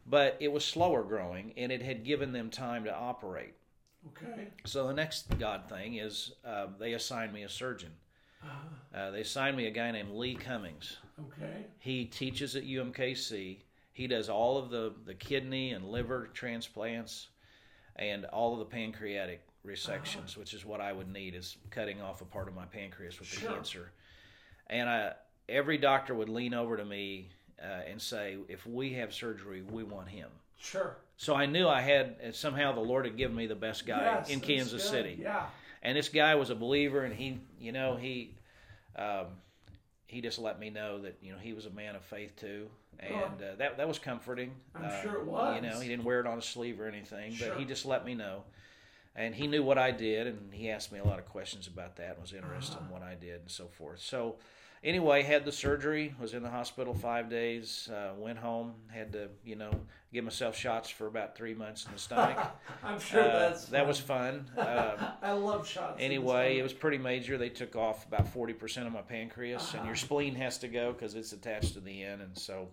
But 0.06 0.38
it 0.40 0.52
was 0.52 0.66
slower 0.66 1.04
growing, 1.04 1.54
and 1.58 1.72
it 1.72 1.82
had 1.82 2.04
given 2.04 2.32
them 2.32 2.50
time 2.50 2.84
to 2.86 2.96
operate. 2.96 3.54
Okay. 4.08 4.48
So 4.66 4.88
the 4.88 4.94
next 4.94 5.38
God 5.38 5.68
thing 5.68 5.96
is 5.96 6.34
uh, 6.46 6.68
they 6.80 6.94
assigned 6.94 7.34
me 7.34 7.44
a 7.44 7.50
surgeon. 7.50 7.92
Uh-huh. 8.44 8.98
Uh, 8.98 9.12
they 9.12 9.22
assigned 9.22 9.58
me 9.58 9.68
a 9.68 9.72
guy 9.72 9.92
named 9.92 10.12
Lee 10.12 10.36
Cummings. 10.36 10.98
Okay. 11.20 11.66
He 11.80 12.06
teaches 12.06 12.56
at 12.56 12.64
UMKC. 12.64 13.58
He 13.92 14.08
does 14.08 14.30
all 14.30 14.58
of 14.58 14.70
the, 14.70 14.94
the 15.06 15.14
kidney 15.14 15.72
and 15.72 15.86
liver 15.86 16.30
transplants 16.34 17.28
and 17.98 18.26
all 18.26 18.54
of 18.54 18.60
the 18.60 18.66
pancreatic 18.66 19.42
resections, 19.66 20.38
which 20.38 20.54
is 20.54 20.66
what 20.66 20.82
I 20.82 20.94
would 20.94 21.12
need 21.12 21.36
is 21.36 21.58
cutting 21.70 22.02
off 22.02 22.22
a 22.22 22.26
part 22.26 22.48
of 22.48 22.56
my 22.56 22.66
pancreas 22.66 23.20
with 23.20 23.28
Sure. 23.28 23.50
the 23.50 23.56
cancer. 23.56 23.92
And 24.68 24.90
I, 24.90 25.14
every 25.48 25.78
doctor 25.78 26.14
would 26.14 26.30
lean 26.30 26.54
over 26.54 26.78
to 26.78 26.86
me 26.86 27.30
uh, 27.62 27.82
and 27.90 28.02
say, 28.02 28.38
if 28.48 28.66
we 28.66 28.94
have 28.94 29.14
surgery, 29.14 29.62
we 29.62 29.84
want 29.84 30.08
him. 30.10 30.30
Sure. 30.60 30.96
So 31.18 31.36
I 31.36 31.46
knew 31.46 31.68
I 31.68 31.82
had, 31.82 32.34
somehow 32.36 32.72
the 32.74 32.80
Lord 32.80 33.06
had 33.06 33.18
given 33.18 33.36
me 33.36 33.48
the 33.48 33.56
best 33.56 33.86
guy 33.86 34.04
Yes, 34.18 34.30
in 34.30 34.40
Kansas 34.40 34.84
good. 34.84 34.90
City 34.90 35.18
Yeah. 35.22 35.48
and 35.82 35.98
this 35.98 36.10
guy 36.10 36.36
was 36.36 36.50
a 36.50 36.56
believer 36.56 37.04
and 37.04 37.14
he 37.14 37.40
you 37.60 37.72
know 37.72 37.96
he 37.96 38.36
um, 38.98 39.28
he 40.08 40.20
just 40.22 40.40
let 40.40 40.60
me 40.60 40.70
know 40.70 41.02
that 41.02 41.18
you 41.22 41.32
know 41.32 41.38
he 41.40 41.54
was 41.54 41.66
a 41.66 41.70
man 41.70 41.96
of 41.96 42.04
faith 42.04 42.36
too 42.36 42.68
and 43.00 43.14
uh, 43.42 43.56
that 43.58 43.78
that 43.78 43.88
was 43.88 44.00
comforting 44.00 44.52
I'm 44.76 44.86
Uh, 44.86 45.02
sure 45.02 45.16
it 45.16 45.26
was. 45.26 45.56
you 45.56 45.62
know 45.70 45.80
he 45.80 45.88
didn't 45.88 46.04
wear 46.06 46.20
it 46.20 46.28
on 46.28 46.36
his 46.38 46.46
sleeve 46.46 46.80
or 46.82 46.88
anything 46.88 47.34
Sure. 47.34 47.50
but 47.50 47.58
he 47.60 47.66
just 47.66 47.86
let 47.86 48.06
me 48.06 48.14
know 48.16 48.44
and 49.20 49.36
he 49.36 49.46
knew 49.48 49.62
what 49.64 49.78
I 49.78 49.92
did 49.92 50.26
and 50.28 50.54
he 50.54 50.70
asked 50.72 50.92
me 50.92 51.00
a 51.00 51.04
lot 51.04 51.20
of 51.20 51.26
questions 51.26 51.68
about 51.68 51.96
that 51.98 52.12
and 52.14 52.22
was 52.22 52.34
interested 52.34 52.78
Uh-huh. 52.78 52.86
in 52.86 52.92
what 52.92 53.04
I 53.04 53.16
did 53.16 53.42
and 53.42 53.52
so 53.52 53.66
forth 53.68 54.00
so 54.00 54.38
anyway, 54.82 55.22
had 55.24 55.44
the 55.44 55.52
surgery. 55.52 56.16
Was 56.22 56.34
in 56.34 56.42
the 56.42 56.50
hospital 56.50 56.94
five 56.94 57.30
days. 57.30 57.90
Uh, 57.92 58.12
went 58.18 58.40
home. 58.40 58.74
Had 58.88 59.12
to, 59.12 59.28
you 59.44 59.58
know, 59.58 59.72
give 60.14 60.24
myself 60.24 60.56
shots 60.56 60.90
for 60.90 61.08
about 61.08 61.36
three 61.36 61.54
months 61.54 61.86
in 61.86 61.92
the 61.92 62.00
stomach. 62.00 62.38
I'm 62.84 62.98
sure 62.98 63.22
Uh, 63.22 63.40
that's 63.40 63.66
that 63.66 63.80
fun. 63.80 63.88
was 63.90 64.00
fun. 64.00 64.46
Um, 64.58 65.08
I 65.22 65.32
love 65.34 65.68
shots. 65.68 65.98
Anyway, 66.00 66.58
it 66.58 66.64
was 66.64 66.72
pretty 66.72 66.98
major. 66.98 67.38
They 67.38 67.50
took 67.50 67.76
off 67.76 68.06
about 68.08 68.30
forty 68.30 68.54
percent 68.54 68.88
of 68.88 68.94
my 68.94 69.02
pancreas, 69.02 69.74
and 69.74 69.86
your 69.86 69.96
spleen 69.98 70.34
has 70.36 70.58
to 70.60 70.70
go 70.70 70.94
because 70.94 71.14
it's 71.14 71.34
attached 71.34 71.74
to 71.74 71.82
the 71.82 72.02
end, 72.04 72.22
and 72.22 72.38
so. 72.38 72.70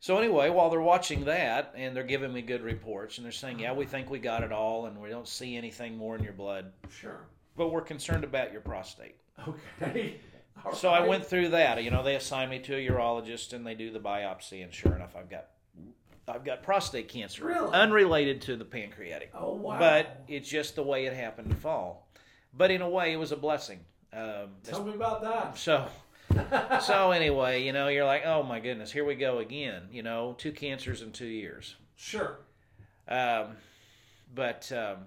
So 0.00 0.16
anyway, 0.16 0.48
while 0.48 0.70
they're 0.70 0.80
watching 0.80 1.26
that 1.26 1.74
and 1.76 1.94
they're 1.94 2.02
giving 2.02 2.32
me 2.32 2.40
good 2.40 2.62
reports 2.62 3.18
and 3.18 3.24
they're 3.24 3.32
saying, 3.32 3.60
"Yeah, 3.60 3.74
we 3.74 3.84
think 3.84 4.08
we 4.10 4.18
got 4.18 4.42
it 4.42 4.50
all, 4.50 4.86
and 4.86 5.00
we 5.00 5.10
don't 5.10 5.28
see 5.28 5.56
anything 5.56 5.96
more 5.96 6.16
in 6.16 6.24
your 6.24 6.32
blood, 6.32 6.72
sure. 6.90 7.20
but 7.56 7.68
we're 7.68 7.82
concerned 7.82 8.24
about 8.24 8.50
your 8.50 8.62
prostate." 8.62 9.16
Okay. 9.46 10.16
All 10.64 10.72
So 10.74 10.88
I 10.88 11.06
went 11.06 11.24
through 11.26 11.50
that. 11.50 11.82
You 11.84 11.90
know, 11.90 12.02
they 12.02 12.16
assigned 12.16 12.50
me 12.50 12.58
to 12.60 12.74
a 12.76 12.90
urologist, 12.90 13.52
and 13.52 13.66
they 13.66 13.74
do 13.74 13.90
the 13.92 14.00
biopsy, 14.00 14.62
and 14.64 14.72
sure 14.72 14.94
enough, 14.94 15.14
I've 15.16 15.28
got 15.28 15.48
I've 16.26 16.44
got 16.44 16.62
prostate 16.62 17.08
cancer, 17.08 17.44
Really? 17.44 17.72
unrelated 17.72 18.40
to 18.42 18.56
the 18.56 18.64
pancreatic. 18.64 19.32
Oh 19.34 19.54
wow. 19.54 19.78
But 19.78 20.24
it's 20.28 20.48
just 20.48 20.76
the 20.76 20.82
way 20.82 21.06
it 21.06 21.12
happened 21.12 21.50
to 21.50 21.56
fall. 21.56 22.08
But 22.54 22.70
in 22.70 22.80
a 22.80 22.88
way, 22.88 23.12
it 23.12 23.16
was 23.16 23.32
a 23.32 23.36
blessing. 23.36 23.80
Um, 24.12 24.56
tell 24.64 24.82
me 24.82 24.94
about 24.94 25.22
that. 25.22 25.56
so, 25.56 25.86
so 26.82 27.10
anyway, 27.10 27.64
you 27.64 27.72
know, 27.72 27.88
you're 27.88 28.04
like, 28.04 28.24
oh 28.24 28.42
my 28.42 28.60
goodness, 28.60 28.92
here 28.92 29.04
we 29.04 29.14
go 29.14 29.38
again. 29.38 29.82
You 29.90 30.02
know, 30.02 30.34
two 30.38 30.52
cancers 30.52 31.02
in 31.02 31.12
two 31.12 31.26
years. 31.26 31.76
Sure. 31.96 32.38
Um, 33.08 33.56
but 34.34 34.70
um, 34.72 34.98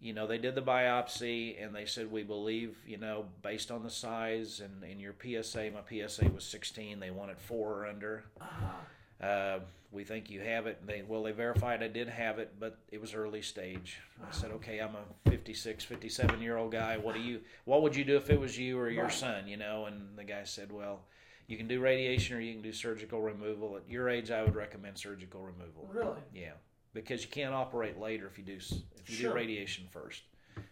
you 0.00 0.12
know, 0.12 0.26
they 0.26 0.38
did 0.38 0.54
the 0.54 0.62
biopsy 0.62 1.62
and 1.62 1.74
they 1.74 1.86
said 1.86 2.12
we 2.12 2.22
believe, 2.22 2.76
you 2.86 2.98
know, 2.98 3.24
based 3.42 3.70
on 3.70 3.82
the 3.82 3.90
size 3.90 4.60
and, 4.60 4.82
and 4.82 5.00
your 5.00 5.14
PSA, 5.18 5.70
my 5.70 6.06
PSA 6.06 6.28
was 6.28 6.44
16. 6.44 7.00
They 7.00 7.10
wanted 7.10 7.38
four 7.38 7.72
or 7.72 7.86
under. 7.86 8.24
Uh-huh. 8.40 9.26
Uh, 9.26 9.58
we 9.94 10.04
think 10.04 10.28
you 10.28 10.40
have 10.40 10.66
it. 10.66 10.84
They 10.86 11.02
well, 11.06 11.22
they 11.22 11.32
verified 11.32 11.82
I 11.82 11.88
did 11.88 12.08
have 12.08 12.38
it, 12.38 12.54
but 12.58 12.78
it 12.90 13.00
was 13.00 13.14
early 13.14 13.40
stage. 13.40 13.98
I 14.20 14.32
said, 14.32 14.50
okay, 14.50 14.80
I'm 14.80 14.94
a 14.96 15.30
56, 15.30 15.84
57 15.84 16.42
year 16.42 16.56
old 16.56 16.72
guy. 16.72 16.96
What 16.98 17.14
do 17.14 17.20
you? 17.20 17.40
What 17.64 17.82
would 17.82 17.94
you 17.94 18.04
do 18.04 18.16
if 18.16 18.28
it 18.28 18.38
was 18.38 18.58
you 18.58 18.78
or 18.78 18.90
your 18.90 19.04
Right. 19.04 19.12
son? 19.12 19.46
You 19.46 19.56
know? 19.56 19.86
And 19.86 20.18
the 20.18 20.24
guy 20.24 20.42
said, 20.44 20.72
well, 20.72 21.00
you 21.46 21.56
can 21.56 21.68
do 21.68 21.80
radiation 21.80 22.36
or 22.36 22.40
you 22.40 22.52
can 22.52 22.62
do 22.62 22.72
surgical 22.72 23.22
removal. 23.22 23.76
At 23.76 23.88
your 23.88 24.08
age, 24.08 24.30
I 24.30 24.42
would 24.42 24.56
recommend 24.56 24.98
surgical 24.98 25.40
removal. 25.42 25.88
Really? 25.92 26.18
Yeah, 26.34 26.52
because 26.92 27.22
you 27.22 27.28
can't 27.30 27.54
operate 27.54 27.98
later 27.98 28.26
if 28.26 28.36
you 28.36 28.44
do 28.44 28.56
if 28.56 29.08
you 29.08 29.16
Sure. 29.16 29.30
do 29.30 29.36
radiation 29.36 29.86
first. 29.90 30.22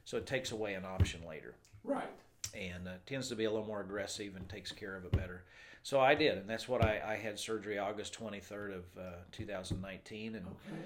So 0.05 0.17
it 0.17 0.27
takes 0.27 0.51
away 0.53 0.75
an 0.75 0.85
option 0.85 1.21
later 1.27 1.55
Right. 1.85 2.09
And 2.69 2.87
uh, 2.89 2.93
tends 3.07 3.29
to 3.29 3.37
be 3.37 3.45
a 3.45 3.51
little 3.51 3.67
more 3.67 3.81
aggressive 3.81 4.37
and 4.37 4.49
takes 4.49 4.73
care 4.73 4.97
of 4.97 5.05
it 5.05 5.13
better. 5.13 5.45
So 5.83 6.01
I 6.01 6.15
did, 6.15 6.39
and 6.39 6.49
that's 6.49 6.69
what 6.69 6.85
I, 6.85 7.01
I 7.05 7.17
had 7.17 7.39
surgery 7.39 7.79
August 7.79 8.19
23rd 8.19 8.75
of 8.77 8.85
uh, 8.99 9.03
2019, 9.33 10.37
and 10.37 10.47
Okay. 10.47 10.83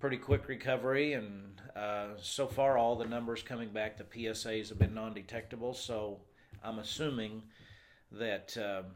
pretty 0.00 0.16
quick 0.16 0.48
recovery. 0.48 1.12
And 1.12 1.60
uh, 1.76 2.08
so 2.20 2.46
far, 2.46 2.78
all 2.78 2.96
the 2.96 3.06
numbers 3.06 3.42
coming 3.42 3.68
back, 3.68 3.98
the 3.98 4.04
PSAs 4.04 4.68
have 4.70 4.78
been 4.78 4.94
non-detectable. 4.94 5.74
So 5.74 6.20
I'm 6.62 6.78
assuming 6.78 7.42
that 8.12 8.56
um, 8.58 8.86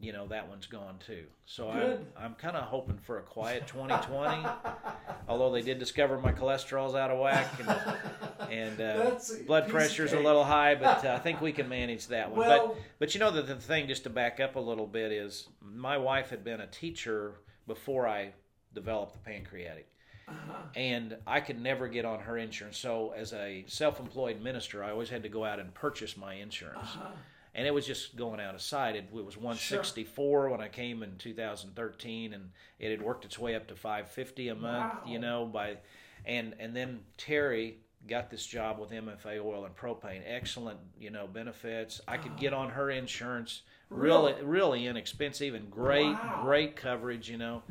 you 0.00 0.12
know 0.12 0.26
that 0.26 0.48
one's 0.48 0.66
gone 0.66 0.96
too. 1.06 1.24
So 1.46 1.70
I'm 1.70 1.78
Good. 1.78 2.06
I'm 2.18 2.34
kind 2.34 2.56
of 2.56 2.64
hoping 2.64 2.98
for 2.98 3.18
a 3.18 3.22
quiet 3.22 3.66
2020. 3.66 4.44
although 5.28 5.52
they 5.52 5.62
did 5.62 5.78
discover 5.78 6.18
my 6.18 6.32
cholesterol's 6.32 6.94
out 6.94 7.10
of 7.10 7.18
whack 7.18 7.48
and, 7.60 8.50
and 8.52 8.80
uh, 8.80 9.18
blood 9.46 9.68
pressure's 9.68 10.12
a 10.12 10.18
little 10.18 10.44
high, 10.44 10.74
but 10.74 11.04
uh, 11.04 11.14
I 11.14 11.18
think 11.22 11.40
we 11.40 11.52
can 11.52 11.68
manage 11.68 12.08
that 12.08 12.30
one. 12.30 12.40
Well- 12.40 12.68
but 12.68 12.76
but 12.98 13.14
you 13.14 13.20
know 13.20 13.30
that 13.30 13.46
the 13.46 13.56
thing, 13.56 13.86
just 13.86 14.04
to 14.04 14.10
back 14.10 14.40
up 14.40 14.56
a 14.56 14.60
little 14.60 14.86
bit, 14.86 15.12
is 15.12 15.48
my 15.60 15.96
wife 15.96 16.30
had 16.30 16.42
been 16.44 16.60
a 16.60 16.66
teacher 16.66 17.34
before 17.66 18.08
I 18.08 18.32
developed 18.74 19.12
the 19.12 19.18
pancreatic. 19.20 19.88
Uh-huh. 20.28 20.52
And 20.76 21.16
I 21.26 21.40
could 21.40 21.60
never 21.60 21.88
get 21.88 22.04
on 22.04 22.20
her 22.20 22.38
insurance. 22.38 22.78
So, 22.78 23.12
as 23.16 23.32
a 23.32 23.64
self 23.66 23.98
employed 23.98 24.40
minister, 24.40 24.82
I 24.82 24.90
always 24.90 25.10
had 25.10 25.24
to 25.24 25.28
go 25.28 25.44
out 25.44 25.58
and 25.58 25.74
purchase 25.74 26.16
my 26.16 26.34
insurance. 26.34 26.78
Uh-huh. 26.80 27.10
And 27.54 27.66
it 27.66 27.74
was 27.74 27.86
just 27.86 28.16
going 28.16 28.40
out 28.40 28.54
of 28.54 28.62
sight. 28.62 28.96
It, 28.96 29.04
it 29.14 29.24
was 29.24 29.36
164 29.36 30.48
when 30.48 30.60
I 30.62 30.68
came 30.68 31.02
in 31.02 31.16
2013, 31.18 32.32
and 32.32 32.50
it 32.78 32.90
had 32.90 33.02
worked 33.02 33.24
its 33.24 33.38
way 33.38 33.54
up 33.54 33.66
to 33.68 33.74
550 33.74 34.48
a 34.48 34.54
month. 34.54 34.94
Wow. 34.94 35.00
You 35.06 35.18
know, 35.18 35.44
by 35.46 35.76
and 36.24 36.54
and 36.58 36.74
then 36.74 37.00
Terry 37.16 37.78
got 38.08 38.30
this 38.30 38.44
job 38.46 38.78
with 38.78 38.90
MFA 38.90 39.44
Oil 39.44 39.64
and 39.64 39.76
Propane. 39.76 40.22
Excellent, 40.26 40.78
you 40.98 41.10
know, 41.10 41.26
benefits. 41.26 42.00
I 42.08 42.16
could 42.16 42.36
get 42.36 42.52
on 42.52 42.70
her 42.70 42.90
insurance, 42.90 43.62
really, 43.90 44.34
really 44.42 44.86
inexpensive 44.86 45.54
and 45.54 45.70
great, 45.70 46.06
Wow. 46.06 46.40
great 46.42 46.74
coverage. 46.74 47.28
You 47.28 47.36
know, 47.38 47.62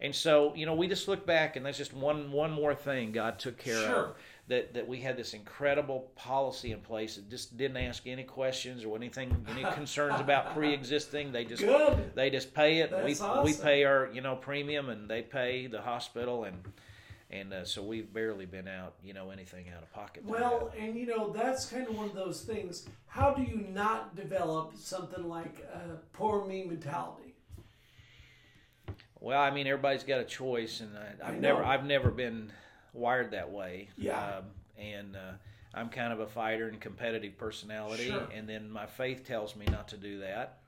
and 0.00 0.14
so 0.14 0.54
you 0.54 0.64
know, 0.66 0.74
we 0.74 0.88
just 0.88 1.08
look 1.08 1.26
back, 1.26 1.56
and 1.56 1.66
that's 1.66 1.78
just 1.78 1.92
one 1.92 2.32
one 2.32 2.50
more 2.52 2.74
thing 2.74 3.12
God 3.12 3.38
took 3.38 3.58
care 3.58 3.74
Sure. 3.82 3.96
of. 4.06 4.16
That, 4.48 4.74
that 4.74 4.86
we 4.86 5.00
had 5.00 5.16
this 5.16 5.34
incredible 5.34 6.12
policy 6.14 6.70
in 6.70 6.78
place 6.78 7.16
that 7.16 7.28
just 7.28 7.56
didn't 7.56 7.78
ask 7.78 8.06
any 8.06 8.22
questions 8.22 8.84
or 8.84 8.94
anything 8.94 9.44
any 9.48 9.64
concerns 9.72 10.20
about 10.20 10.54
pre-existing 10.54 11.32
they 11.32 11.44
just 11.44 11.62
Good. 11.62 12.14
they 12.14 12.30
just 12.30 12.54
pay 12.54 12.78
it. 12.78 12.92
That's 12.92 13.20
we 13.20 13.42
we 13.42 13.54
pay 13.54 13.82
our 13.82 14.08
you 14.12 14.20
know 14.20 14.36
premium, 14.36 14.88
and 14.88 15.10
they 15.10 15.22
pay 15.22 15.66
the 15.66 15.80
hospital, 15.80 16.44
and 16.44 16.56
and 17.28 17.52
uh, 17.52 17.64
so 17.64 17.82
we've 17.82 18.12
barely 18.12 18.46
been 18.46 18.68
out 18.68 18.94
you 19.02 19.14
know 19.14 19.30
anything 19.30 19.66
out 19.76 19.82
of 19.82 19.92
pocket. 19.92 20.24
Well, 20.24 20.72
and 20.78 20.96
you 20.96 21.06
know 21.06 21.32
that's 21.32 21.66
kind 21.66 21.88
of 21.88 21.96
one 21.96 22.06
of 22.06 22.14
those 22.14 22.42
things. 22.42 22.88
How 23.08 23.32
do 23.32 23.42
you 23.42 23.66
not 23.72 24.14
develop 24.14 24.76
something 24.76 25.28
like 25.28 25.66
a 25.74 25.96
poor 26.12 26.46
me 26.46 26.64
mentality? 26.64 27.26
well, 29.20 29.40
I 29.40 29.50
mean 29.50 29.66
everybody's 29.66 30.04
got 30.04 30.20
a 30.20 30.24
choice, 30.24 30.80
and 30.80 30.90
I, 30.96 31.28
I've 31.28 31.40
never. 31.40 31.64
I've 31.64 31.84
never 31.84 32.10
been 32.10 32.52
wired 32.96 33.30
that 33.32 33.50
way. 33.50 33.88
Yeah. 33.96 34.38
um, 34.38 34.44
and. 34.78 35.16
Uh, 35.16 35.32
I'm 35.74 35.90
kind 35.90 36.10
of 36.10 36.20
a 36.20 36.26
fighter 36.26 36.68
and 36.68 36.80
competitive 36.80 37.36
personality, 37.36 38.06
Sure. 38.06 38.26
and 38.34 38.48
then 38.48 38.70
my 38.70 38.86
faith 38.86 39.26
tells 39.26 39.54
me 39.54 39.66
not 39.70 39.88
to 39.88 39.98
do 39.98 40.20
that. 40.20 40.60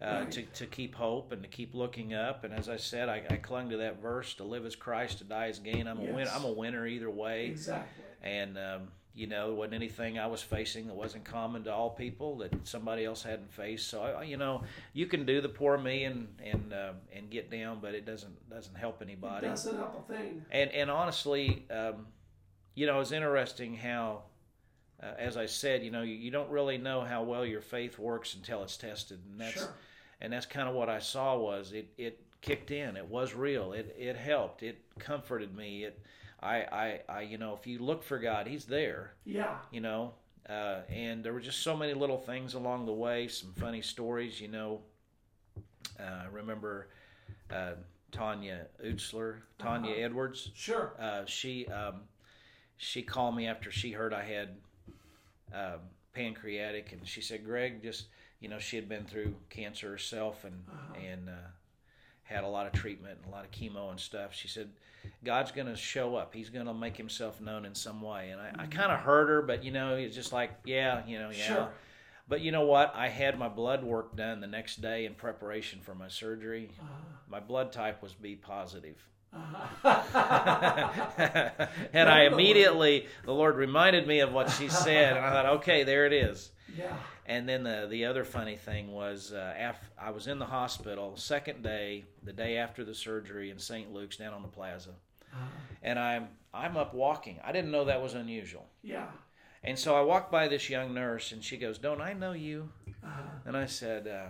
Uh, 0.00 0.20
Right. 0.22 0.30
to, 0.32 0.42
to 0.42 0.64
keep 0.66 0.94
hope 0.94 1.32
and 1.32 1.42
to 1.42 1.48
keep 1.50 1.74
looking 1.74 2.14
up, 2.14 2.44
and 2.44 2.54
as 2.54 2.70
I 2.70 2.78
said, 2.78 3.10
I, 3.10 3.22
I 3.28 3.36
clung 3.36 3.68
to 3.68 3.76
that 3.76 4.00
verse: 4.00 4.32
"To 4.36 4.44
live 4.44 4.64
as 4.64 4.74
Christ, 4.74 5.18
to 5.18 5.24
die 5.24 5.48
as 5.48 5.58
gain." 5.58 5.86
I'm 5.86 5.98
a 5.98 6.04
win. 6.14 6.26
I'm 6.32 6.44
a 6.44 6.50
winner 6.52 6.86
either 6.86 7.10
way. 7.10 7.48
Exactly. 7.48 8.04
and 8.22 8.56
um, 8.56 8.88
you 9.14 9.26
know 9.28 9.46
there 9.46 9.54
wasn't 9.54 9.74
anything 9.74 10.18
I 10.18 10.26
was 10.26 10.42
facing 10.42 10.86
that 10.88 10.94
wasn't 10.94 11.24
common 11.24 11.64
to 11.64 11.72
all 11.72 11.90
people 11.90 12.38
that 12.38 12.66
somebody 12.66 13.04
else 13.04 13.22
hadn't 13.22 13.52
faced. 13.52 13.88
So 13.88 14.02
I, 14.02 14.24
you 14.24 14.36
know 14.36 14.62
you 14.92 15.06
can 15.06 15.24
do 15.24 15.40
the 15.40 15.48
poor 15.48 15.78
me 15.78 16.04
and 16.04 16.28
and 16.42 16.72
uh, 16.72 16.92
and 17.14 17.30
get 17.30 17.50
down, 17.50 17.78
but 17.80 17.94
it 17.94 18.04
doesn't 18.04 18.50
doesn't 18.50 18.74
help 18.76 19.00
anybody. 19.02 19.46
Doesn't 19.46 19.76
help 19.76 20.08
a 20.08 20.12
thing. 20.12 20.44
And 20.50 20.70
and 20.72 20.90
honestly, 20.90 21.64
um, 21.70 22.06
you 22.74 22.86
know 22.86 23.00
it's 23.00 23.12
interesting 23.12 23.74
how. 23.76 24.22
Uh, 25.02 25.12
as 25.18 25.36
I 25.36 25.46
said, 25.46 25.82
you 25.82 25.90
know, 25.90 26.02
you, 26.02 26.14
you 26.14 26.30
don't 26.30 26.48
really 26.48 26.78
know 26.78 27.02
how 27.02 27.24
well 27.24 27.44
your 27.44 27.60
faith 27.60 27.98
works 27.98 28.34
until 28.34 28.62
it's 28.62 28.76
tested, 28.76 29.18
and 29.30 29.40
that's 29.40 29.54
Sure. 29.54 29.68
and 30.20 30.32
that's 30.32 30.46
kind 30.46 30.68
of 30.68 30.74
what 30.74 30.88
I 30.88 31.00
saw 31.00 31.36
was 31.36 31.72
it 31.72 31.92
it 31.98 32.20
kicked 32.40 32.70
in. 32.70 32.96
It 32.96 33.06
was 33.08 33.34
real. 33.34 33.72
It 33.72 33.94
it 33.98 34.16
helped. 34.16 34.62
It 34.62 34.78
comforted 34.98 35.54
me. 35.54 35.82
It 35.84 36.00
I 36.44 36.56
I, 36.70 37.00
I 37.08 37.20
you 37.22 37.38
know 37.38 37.54
if 37.60 37.66
you 37.66 37.78
look 37.78 38.02
for 38.04 38.18
God, 38.18 38.46
He's 38.46 38.64
there 38.66 39.14
Yeah. 39.24 39.56
you 39.72 39.80
know. 39.80 40.14
Uh, 40.48 40.82
and 40.90 41.24
there 41.24 41.32
were 41.32 41.40
just 41.40 41.62
so 41.62 41.74
many 41.74 41.94
little 41.94 42.18
things 42.18 42.52
along 42.52 42.84
the 42.84 42.92
way, 42.92 43.28
some 43.28 43.54
funny 43.54 43.80
stories, 43.80 44.38
you 44.42 44.48
know. 44.48 44.82
Uh, 45.98 46.24
I 46.24 46.26
remember 46.30 46.88
uh, 47.50 47.72
Tanya 48.12 48.66
Utzler, 48.84 49.36
Tanya 49.58 49.92
Uh-huh. 49.92 50.04
Edwards. 50.04 50.50
Sure. 50.54 50.92
Uh, 50.98 51.24
she 51.24 51.66
um, 51.68 52.02
she 52.76 53.02
called 53.02 53.34
me 53.36 53.46
after 53.46 53.70
she 53.70 53.90
heard 53.92 54.12
I 54.12 54.22
had 54.24 54.48
um, 55.54 55.80
pancreatic, 56.12 56.92
and 56.92 57.06
she 57.08 57.20
said, 57.22 57.44
"Greg, 57.44 57.82
just 57.82 58.08
you 58.40 58.48
know, 58.50 58.58
she 58.58 58.76
had 58.76 58.88
been 58.88 59.04
through 59.06 59.34
cancer 59.48 59.88
herself 59.90 60.44
and 60.44 60.64
Uh-huh. 60.70 61.00
and 61.00 61.28
uh, 61.30 61.48
had 62.24 62.44
a 62.44 62.48
lot 62.48 62.66
of 62.66 62.72
treatment 62.72 63.18
and 63.22 63.32
a 63.32 63.36
lot 63.36 63.44
of 63.44 63.50
chemo 63.50 63.90
and 63.90 64.00
stuff." 64.00 64.34
She 64.34 64.48
said, 64.48 64.70
"God's 65.24 65.52
going 65.52 65.68
to 65.68 65.76
show 65.76 66.16
up. 66.16 66.34
He's 66.34 66.50
going 66.50 66.66
to 66.66 66.74
make 66.74 66.96
Himself 66.96 67.40
known 67.40 67.64
in 67.64 67.74
some 67.74 68.02
way." 68.02 68.30
And 68.30 68.40
I, 68.40 68.48
I 68.48 68.50
mm-hmm. 68.50 68.70
kind 68.70 68.92
of 68.92 69.00
heard 69.00 69.28
her, 69.28 69.42
but 69.42 69.64
you 69.64 69.70
know, 69.70 69.96
it's 69.96 70.14
just 70.14 70.32
like, 70.32 70.50
yeah, 70.64 71.02
you 71.06 71.18
know, 71.18 71.30
yeah. 71.30 71.46
Sure. 71.46 71.68
But 72.26 72.40
you 72.40 72.52
know 72.52 72.64
what? 72.64 72.92
I 72.94 73.08
had 73.08 73.38
my 73.38 73.48
blood 73.48 73.84
work 73.84 74.16
done 74.16 74.40
the 74.40 74.46
next 74.46 74.80
day 74.80 75.04
in 75.04 75.14
preparation 75.14 75.80
for 75.82 75.94
my 75.94 76.08
surgery. 76.08 76.70
Uh-huh. 76.80 76.88
My 77.28 77.40
blood 77.40 77.70
type 77.72 78.02
was 78.02 78.14
B 78.14 78.34
positive. 78.34 78.96
Uh-huh. 79.32 80.02
and 81.92 82.08
I 82.08 82.22
immediately, 82.24 83.08
the 83.24 83.34
Lord 83.34 83.56
reminded 83.56 84.06
me 84.06 84.20
of 84.20 84.32
what 84.32 84.50
she 84.50 84.68
said, 84.68 85.16
and 85.16 85.24
I 85.24 85.30
thought, 85.30 85.46
okay, 85.56 85.84
there 85.84 86.06
it 86.06 86.12
is. 86.12 86.50
Yeah. 86.76 86.96
And 87.26 87.48
then 87.48 87.62
the 87.62 87.86
the 87.88 88.04
other 88.04 88.24
funny 88.24 88.56
thing 88.56 88.92
was, 88.92 89.32
uh, 89.32 89.54
af- 89.58 89.90
I 89.98 90.10
was 90.10 90.26
in 90.26 90.38
the 90.38 90.46
hospital 90.46 91.16
second 91.16 91.62
day, 91.62 92.04
the 92.22 92.32
day 92.32 92.58
after 92.58 92.84
the 92.84 92.94
surgery 92.94 93.50
in 93.50 93.58
St. 93.58 93.92
Luke's 93.92 94.16
down 94.16 94.34
on 94.34 94.42
the 94.42 94.48
plaza, 94.48 94.90
and 95.82 95.98
I'm 95.98 96.28
I'm 96.52 96.76
up 96.76 96.92
walking. 96.94 97.40
I 97.42 97.52
didn't 97.52 97.70
know 97.70 97.86
that 97.86 98.02
was 98.02 98.14
unusual. 98.14 98.66
Yeah. 98.82 99.06
And 99.62 99.78
so 99.78 99.96
I 99.96 100.02
walked 100.02 100.30
by 100.30 100.48
this 100.48 100.68
young 100.68 100.92
nurse, 100.92 101.32
and 101.32 101.42
she 101.42 101.56
goes, 101.56 101.78
"Don't 101.78 102.02
I 102.02 102.12
know 102.12 102.32
you?" 102.32 102.68
Uh-huh. 103.02 103.22
And 103.46 103.56
I 103.56 103.64
said, 103.66 104.06
uh, 104.06 104.26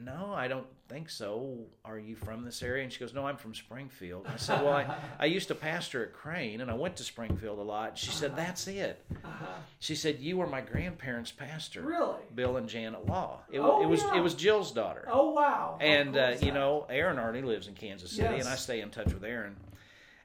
"No, 0.00 0.32
I 0.32 0.46
don't 0.46 0.66
think 0.88 1.10
so. 1.10 1.58
Are 1.84 1.98
you 1.98 2.16
from 2.16 2.44
this 2.44 2.62
area?" 2.62 2.82
And 2.84 2.92
she 2.92 2.98
goes, 3.00 3.12
"No, 3.14 3.26
I'm 3.26 3.36
from 3.36 3.54
Springfield." 3.54 4.26
I 4.32 4.36
said, 4.36 4.62
"Well, 4.62 4.72
I, 4.72 4.96
I 5.20 5.26
used 5.26 5.48
to 5.48 5.54
pastor 5.54 6.02
at 6.04 6.12
Crane, 6.12 6.60
and 6.60 6.70
I 6.70 6.74
went 6.74 6.96
to 6.96 7.04
Springfield 7.04 7.58
a 7.58 7.62
lot." 7.62 7.96
She 7.98 8.10
said, 8.10 8.36
"That's 8.36 8.66
it." 8.66 9.04
Uh-huh. 9.24 9.46
She 9.78 9.94
said, 9.94 10.18
"You 10.20 10.38
were 10.38 10.46
my 10.46 10.60
grandparents' 10.60 11.30
pastor, 11.32 11.82
Really? 11.82 12.20
Bill 12.34 12.56
and 12.56 12.68
Janet 12.68 13.06
Law. 13.06 13.40
It, 13.50 13.60
Oh, 13.60 13.82
it 13.82 13.86
was 13.86 14.02
yeah. 14.02 14.16
it 14.18 14.20
was 14.20 14.34
Jill's 14.34 14.72
daughter." 14.72 15.06
Oh 15.10 15.30
wow! 15.30 15.78
And 15.80 16.16
uh, 16.16 16.34
you 16.40 16.52
know 16.52 16.86
aaron 16.88 17.18
already 17.18 17.42
lives 17.42 17.68
in 17.68 17.74
kansas 17.74 18.10
city 18.12 18.22
Yes. 18.36 18.44
and 18.44 18.48
i 18.52 18.56
stay 18.56 18.80
in 18.80 18.90
touch 18.90 19.12
with 19.12 19.24
aaron 19.24 19.56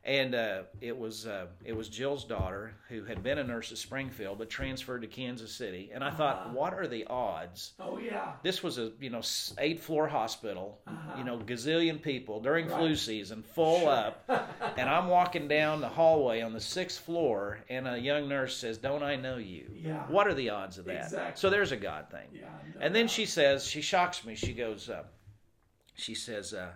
and 0.05 0.35
uh, 0.35 0.63
it 0.81 0.97
was 0.97 1.25
uh, 1.25 1.45
it 1.63 1.73
was 1.73 1.87
jill's 1.87 2.25
daughter 2.25 2.73
who 2.89 3.05
had 3.05 3.23
been 3.23 3.37
a 3.37 3.43
nurse 3.43 3.71
at 3.71 3.77
springfield 3.77 4.37
but 4.37 4.49
transferred 4.49 5.01
to 5.01 5.07
kansas 5.07 5.53
city 5.53 5.91
and 5.93 6.03
i 6.03 6.09
thought 6.11 6.35
Uh-huh. 6.45 6.49
what 6.53 6.73
are 6.73 6.87
the 6.87 7.05
odds 7.05 7.71
Oh 7.79 7.97
yeah. 7.97 8.33
this 8.43 8.61
was 8.61 8.77
a 8.79 8.91
you 8.99 9.09
know 9.09 9.21
eight 9.59 9.79
floor 9.79 10.07
hospital 10.09 10.81
Uh-huh. 10.87 11.17
you 11.17 11.23
know 11.23 11.37
gazillion 11.37 12.01
people 12.01 12.41
during 12.41 12.67
flu 12.67 12.95
season 12.97 13.43
full 13.55 13.79
Sure. 13.81 13.89
up 13.91 14.29
and 14.77 14.89
i'm 14.89 15.07
walking 15.07 15.47
down 15.47 15.79
the 15.79 15.87
hallway 15.89 16.41
on 16.41 16.51
the 16.51 16.59
sixth 16.59 16.99
floor 17.05 17.59
and 17.69 17.87
a 17.87 17.97
young 17.97 18.27
nurse 18.27 18.57
says 18.57 18.77
don't 18.77 19.03
i 19.03 19.15
know 19.15 19.37
you 19.37 19.71
Yeah. 19.73 20.03
what 20.09 20.27
are 20.27 20.33
the 20.33 20.49
odds 20.49 20.77
of 20.77 20.85
that 20.85 21.05
Exactly. 21.05 21.39
so 21.39 21.49
there's 21.49 21.71
a 21.71 21.77
god 21.77 22.09
thing 22.11 22.27
Yeah. 22.33 22.41
no 22.75 22.81
and 22.81 22.93
then 22.93 23.05
doubt. 23.05 23.11
she 23.11 23.25
says, 23.25 23.65
she 23.65 23.81
shocks 23.81 24.25
me. 24.25 24.35
She 24.35 24.51
goes, 24.51 24.89
uh, 24.89 25.03
she 25.95 26.15
says, 26.15 26.53
uh, 26.53 26.71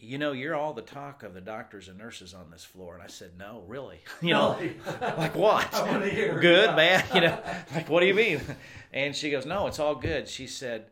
you 0.00 0.16
know, 0.18 0.32
you're 0.32 0.54
all 0.54 0.72
the 0.72 0.82
talk 0.82 1.22
of 1.22 1.34
the 1.34 1.40
doctors 1.40 1.88
and 1.88 1.98
nurses 1.98 2.32
on 2.34 2.50
this 2.50 2.64
floor. 2.64 2.94
And 2.94 3.02
I 3.02 3.08
said, 3.08 3.32
no, 3.38 3.64
really. 3.66 4.00
You 4.22 4.34
know, 4.34 4.58
like 5.00 5.34
what? 5.34 5.72
I 5.74 5.90
wanna 5.90 6.08
hear. 6.08 6.38
Good, 6.38 6.66
Yeah. 6.70 6.76
bad? 6.76 7.14
You 7.14 7.20
know, 7.22 7.38
like 7.74 7.88
what 7.88 8.00
do 8.00 8.06
you 8.06 8.14
mean? 8.14 8.40
And 8.92 9.14
she 9.14 9.30
goes, 9.30 9.44
no, 9.46 9.66
it's 9.66 9.78
all 9.78 9.94
good. 9.94 10.28
She 10.28 10.46
said, 10.46 10.86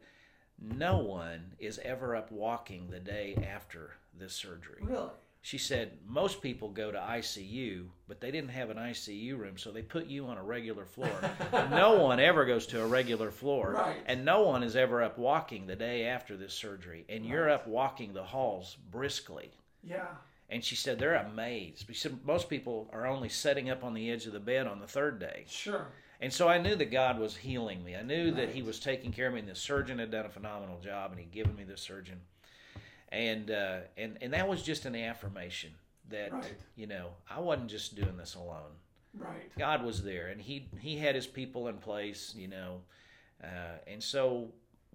no 0.61 0.99
one 0.99 1.53
is 1.59 1.79
ever 1.85 2.17
up 2.17 2.31
walking 2.33 2.89
the 2.91 3.01
day 3.01 3.37
after 3.53 3.93
this 4.19 4.33
surgery. 4.35 4.81
Really? 4.83 5.11
She 5.47 5.59
said 5.59 5.99
most 6.05 6.43
people 6.43 6.71
go 6.71 6.91
to 6.91 6.99
ICU, 6.99 7.87
but 8.09 8.21
they 8.21 8.33
didn't 8.33 8.51
have 8.51 8.69
an 8.69 8.79
ICU 8.79 9.39
room, 9.39 9.57
so 9.57 9.71
they 9.71 9.81
put 9.81 10.09
you 10.09 10.27
on 10.27 10.39
a 10.39 10.43
regular 10.43 10.85
floor. 10.85 11.09
no 11.71 12.03
one 12.03 12.19
ever 12.19 12.45
goes 12.45 12.67
to 12.67 12.83
a 12.83 12.87
regular 12.89 13.31
floor, 13.31 13.75
Right. 13.75 13.95
and 14.07 14.25
no 14.25 14.43
one 14.43 14.65
is 14.65 14.75
ever 14.75 15.05
up 15.05 15.19
walking 15.19 15.69
the 15.69 15.77
day 15.77 16.07
after 16.07 16.37
this 16.37 16.53
surgery. 16.53 17.05
And 17.09 17.25
you're 17.25 17.49
up 17.49 17.69
walking 17.69 18.13
the 18.13 18.25
halls 18.25 18.77
briskly. 18.91 19.53
Yeah. 19.85 20.09
And 20.51 20.65
she 20.65 20.75
said 20.75 20.99
they're 20.99 21.15
amazed. 21.15 21.85
She 21.87 21.95
said 21.95 22.19
most 22.25 22.51
people 22.51 22.91
are 22.93 23.07
only 23.07 23.29
setting 23.29 23.71
up 23.71 23.85
on 23.85 23.95
the 23.95 24.11
edge 24.11 24.27
of 24.27 24.33
the 24.33 24.41
bed 24.41 24.67
on 24.67 24.81
the 24.81 24.89
third 24.89 25.21
day. 25.21 25.45
Sure. 25.47 25.87
And 26.21 26.33
so 26.33 26.49
I 26.49 26.59
knew 26.59 26.75
that 26.75 26.91
God 26.91 27.21
was 27.21 27.37
healing 27.37 27.85
me. 27.85 27.95
I 27.95 28.03
knew 28.03 28.33
that 28.33 28.49
He 28.49 28.63
was 28.63 28.81
taking 28.81 29.13
care 29.13 29.29
of 29.29 29.35
me, 29.35 29.39
and 29.39 29.49
the 29.49 29.55
surgeon 29.55 30.01
had 30.01 30.11
done 30.11 30.27
a 30.27 30.29
phenomenal 30.29 30.81
job, 30.81 31.13
and 31.13 31.21
He'd 31.21 31.31
given 31.31 31.55
me 31.55 31.63
the 31.63 31.77
surgeon. 31.77 32.21
And 33.11 33.51
uh, 33.51 33.79
and 33.97 34.19
and 34.21 34.33
that 34.33 34.49
was 34.49 34.63
just 34.63 34.85
an 34.85 34.97
affirmation 34.97 35.71
that 36.11 36.33
Right. 36.33 36.45
you 36.77 36.87
know 36.87 37.11
I 37.31 37.41
wasn't 37.41 37.71
just 37.71 37.95
doing 37.95 38.17
this 38.17 38.35
alone. 38.35 38.73
Right. 39.15 39.51
God 39.57 39.85
was 39.85 40.03
there, 40.03 40.29
and 40.29 40.41
He 40.41 40.69
He 40.81 40.97
had 40.99 41.15
His 41.15 41.27
people 41.27 41.69
in 41.69 41.79
place. 41.79 42.35
You 42.37 42.49
know, 42.49 42.81
uh, 43.43 43.79
and 43.87 44.03
so 44.03 44.49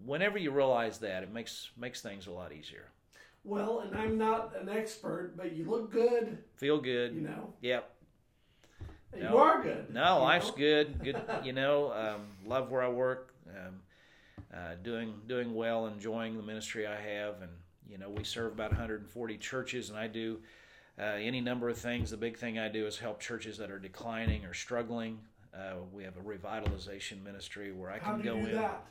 whenever 0.06 0.38
you 0.38 0.52
realize 0.52 0.98
that, 1.00 1.24
it 1.24 1.32
makes 1.34 1.72
makes 1.78 2.02
things 2.02 2.28
a 2.28 2.32
lot 2.32 2.52
easier. 2.52 2.86
Well, 3.44 3.80
and 3.80 3.96
I'm 3.96 4.18
not 4.18 4.54
an 4.62 4.70
expert, 4.70 5.34
but 5.36 5.54
you 5.54 5.66
look 5.70 5.92
good. 5.92 6.38
Feel 6.58 6.80
good. 6.80 7.16
You 7.16 7.22
know, 7.22 7.54
Yep. 7.62 7.90
you 9.16 9.24
No. 9.24 9.38
are 9.40 9.64
good. 9.64 9.92
No, 9.92 10.22
life's 10.22 10.50
know? 10.50 10.58
good. 10.58 11.04
Good, 11.04 11.22
you 11.44 11.54
know. 11.54 11.92
Um, 11.94 12.22
love 12.46 12.70
where 12.70 12.84
I 12.84 12.90
work. 12.90 13.34
Um, 13.50 13.82
uh, 14.54 14.76
doing 14.84 15.14
doing 15.28 15.56
well, 15.56 15.88
enjoying 15.88 16.36
the 16.38 16.44
ministry 16.44 16.86
I 16.86 17.00
have, 17.02 17.42
and 17.42 17.52
you 17.92 17.98
know 17.98 18.10
we 18.10 18.24
serve 18.24 18.54
about 18.54 18.72
140 18.72 19.38
churches, 19.38 19.90
and 19.90 20.00
I 20.00 20.08
do 20.08 20.40
uh, 20.98 21.04
any 21.04 21.42
number 21.42 21.70
of 21.70 21.78
things. 21.78 22.10
The 22.10 22.18
big 22.18 22.38
thing 22.38 22.58
I 22.58 22.70
do 22.70 22.88
is 22.88 22.98
help 22.98 23.20
churches 23.20 23.58
that 23.58 23.70
are 23.70 23.80
declining 23.80 24.46
or 24.46 24.54
struggling. 24.54 25.20
Uh, 25.54 25.74
we 25.92 26.04
have 26.04 26.16
a 26.16 26.22
revitalization 26.22 27.22
ministry 27.24 27.74
where 27.74 27.92
I 27.92 28.00
How 28.00 28.14
can 28.14 28.22
do 28.22 28.28
you 28.28 28.34
go 28.36 28.42
do 28.42 28.48
in 28.48 28.56
that? 28.56 28.86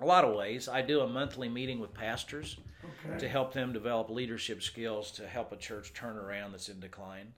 a 0.00 0.06
lot 0.06 0.24
of 0.24 0.36
ways. 0.36 0.68
I 0.68 0.80
do 0.82 1.00
a 1.00 1.08
monthly 1.08 1.48
meeting 1.48 1.80
with 1.80 1.92
pastors 1.92 2.56
Okay. 3.04 3.18
to 3.18 3.28
help 3.28 3.52
them 3.52 3.72
develop 3.72 4.08
leadership 4.08 4.62
skills 4.62 5.10
to 5.12 5.26
help 5.26 5.50
a 5.52 5.56
church 5.56 5.92
turn 5.92 6.16
around 6.16 6.52
that's 6.52 6.68
in 6.68 6.78
decline. 6.78 7.32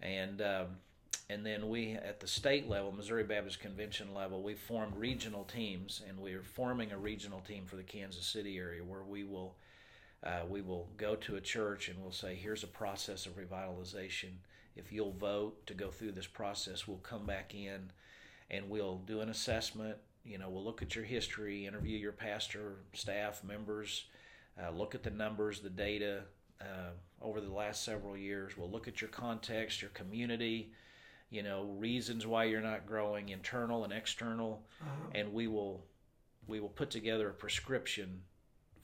And 0.00 0.40
um, 0.40 0.66
and 1.28 1.44
then 1.44 1.68
we 1.68 1.92
at 1.92 2.20
the 2.20 2.26
state 2.26 2.66
level, 2.68 2.90
Missouri 2.92 3.24
Baptist 3.24 3.60
Convention 3.60 4.14
level, 4.14 4.42
we 4.42 4.54
formed 4.54 4.96
regional 4.96 5.44
teams, 5.44 6.00
and 6.08 6.18
we 6.18 6.32
are 6.32 6.42
forming 6.42 6.92
a 6.92 6.96
regional 6.98 7.40
team 7.40 7.64
for 7.66 7.76
the 7.76 7.82
Kansas 7.82 8.24
City 8.26 8.56
area 8.56 8.82
where 8.82 9.02
we 9.02 9.24
will. 9.24 9.54
Uh, 10.24 10.40
we 10.48 10.60
will 10.62 10.88
go 10.96 11.14
to 11.14 11.36
a 11.36 11.40
church 11.40 11.88
and 11.88 12.00
we'll 12.02 12.10
say, 12.12 12.34
here's 12.34 12.64
a 12.64 12.68
process 12.68 13.26
of 13.26 13.36
revitalization. 13.36 14.30
If 14.76 14.92
you'll 14.92 15.12
vote 15.12 15.66
to 15.66 15.74
go 15.74 15.90
through 15.90 16.12
this 16.12 16.26
process, 16.26 16.88
we'll 16.88 16.98
come 16.98 17.24
back 17.26 17.54
in 17.54 17.92
and 18.50 18.68
we'll 18.68 18.98
do 19.06 19.20
an 19.20 19.28
assessment. 19.28 19.96
You 20.24 20.38
know, 20.38 20.48
we'll 20.50 20.64
look 20.64 20.82
at 20.82 20.94
your 20.96 21.04
history, 21.04 21.66
interview 21.66 21.96
your 21.98 22.12
pastor, 22.12 22.78
staff, 22.92 23.44
members, 23.44 24.06
uh, 24.60 24.70
look 24.70 24.94
at 24.94 25.02
the 25.04 25.10
numbers, 25.10 25.60
the 25.60 25.70
data 25.70 26.22
uh, 26.60 26.90
over 27.22 27.40
the 27.40 27.50
last 27.52 27.84
several 27.84 28.16
years. 28.16 28.56
We'll 28.56 28.70
look 28.70 28.88
at 28.88 29.00
your 29.00 29.10
context, 29.10 29.80
your 29.80 29.90
community, 29.92 30.72
you 31.30 31.42
know, 31.44 31.62
reasons 31.78 32.26
why 32.26 32.44
you're 32.44 32.60
not 32.60 32.86
growing, 32.86 33.28
internal 33.28 33.84
and 33.84 33.92
external, 33.92 34.64
Uh-huh. 34.82 35.10
and 35.14 35.32
we 35.32 35.46
will 35.46 35.84
we 36.48 36.60
will 36.60 36.70
put 36.70 36.90
together 36.90 37.28
a 37.28 37.34
prescription 37.34 38.22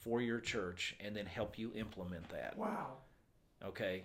for 0.05 0.21
your 0.21 0.39
church 0.39 0.95
and 1.01 1.17
then 1.17 1.25
help 1.27 1.59
you 1.59 1.73
implement 1.75 2.29
that 2.29 2.57
Wow. 2.59 2.99
okay 3.65 4.05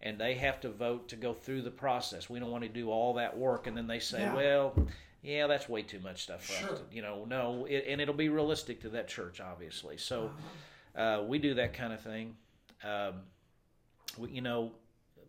and 0.00 0.18
they 0.18 0.34
have 0.34 0.60
to 0.60 0.70
vote 0.70 1.08
to 1.08 1.16
go 1.16 1.34
through 1.34 1.62
the 1.62 1.70
process 1.70 2.30
we 2.30 2.38
don't 2.38 2.50
want 2.52 2.62
to 2.62 2.68
do 2.70 2.88
all 2.90 3.14
that 3.14 3.36
work 3.36 3.66
and 3.66 3.76
then 3.76 3.86
they 3.88 3.98
say 3.98 4.20
Yeah. 4.22 4.34
well 4.34 4.74
yeah 5.22 5.46
that's 5.48 5.68
way 5.68 5.82
too 5.82 5.98
much 6.00 6.22
stuff 6.22 6.44
for 6.44 6.52
Sure. 6.52 6.72
us 6.74 6.78
to, 6.80 6.84
you 6.96 7.02
know 7.02 7.24
no 7.28 7.66
it, 7.68 7.84
and 7.88 8.00
it'll 8.00 8.14
be 8.14 8.28
realistic 8.28 8.80
to 8.82 8.88
that 8.90 9.08
church 9.08 9.40
obviously 9.40 9.96
so 9.96 10.30
Uh-huh. 10.96 11.02
uh, 11.02 11.22
we 11.24 11.38
do 11.38 11.54
that 11.54 11.74
kind 11.74 11.92
of 11.92 12.00
thing 12.00 12.36
um, 12.84 13.14
we, 14.16 14.30
you 14.30 14.40
know 14.40 14.72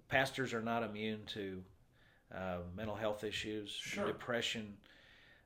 pastors 0.08 0.54
are 0.54 0.62
not 0.62 0.84
immune 0.84 1.22
to 1.26 1.64
uh, 2.36 2.58
mental 2.76 2.96
health 2.96 3.24
issues 3.24 3.72
Sure. 3.72 4.06
depression 4.06 4.78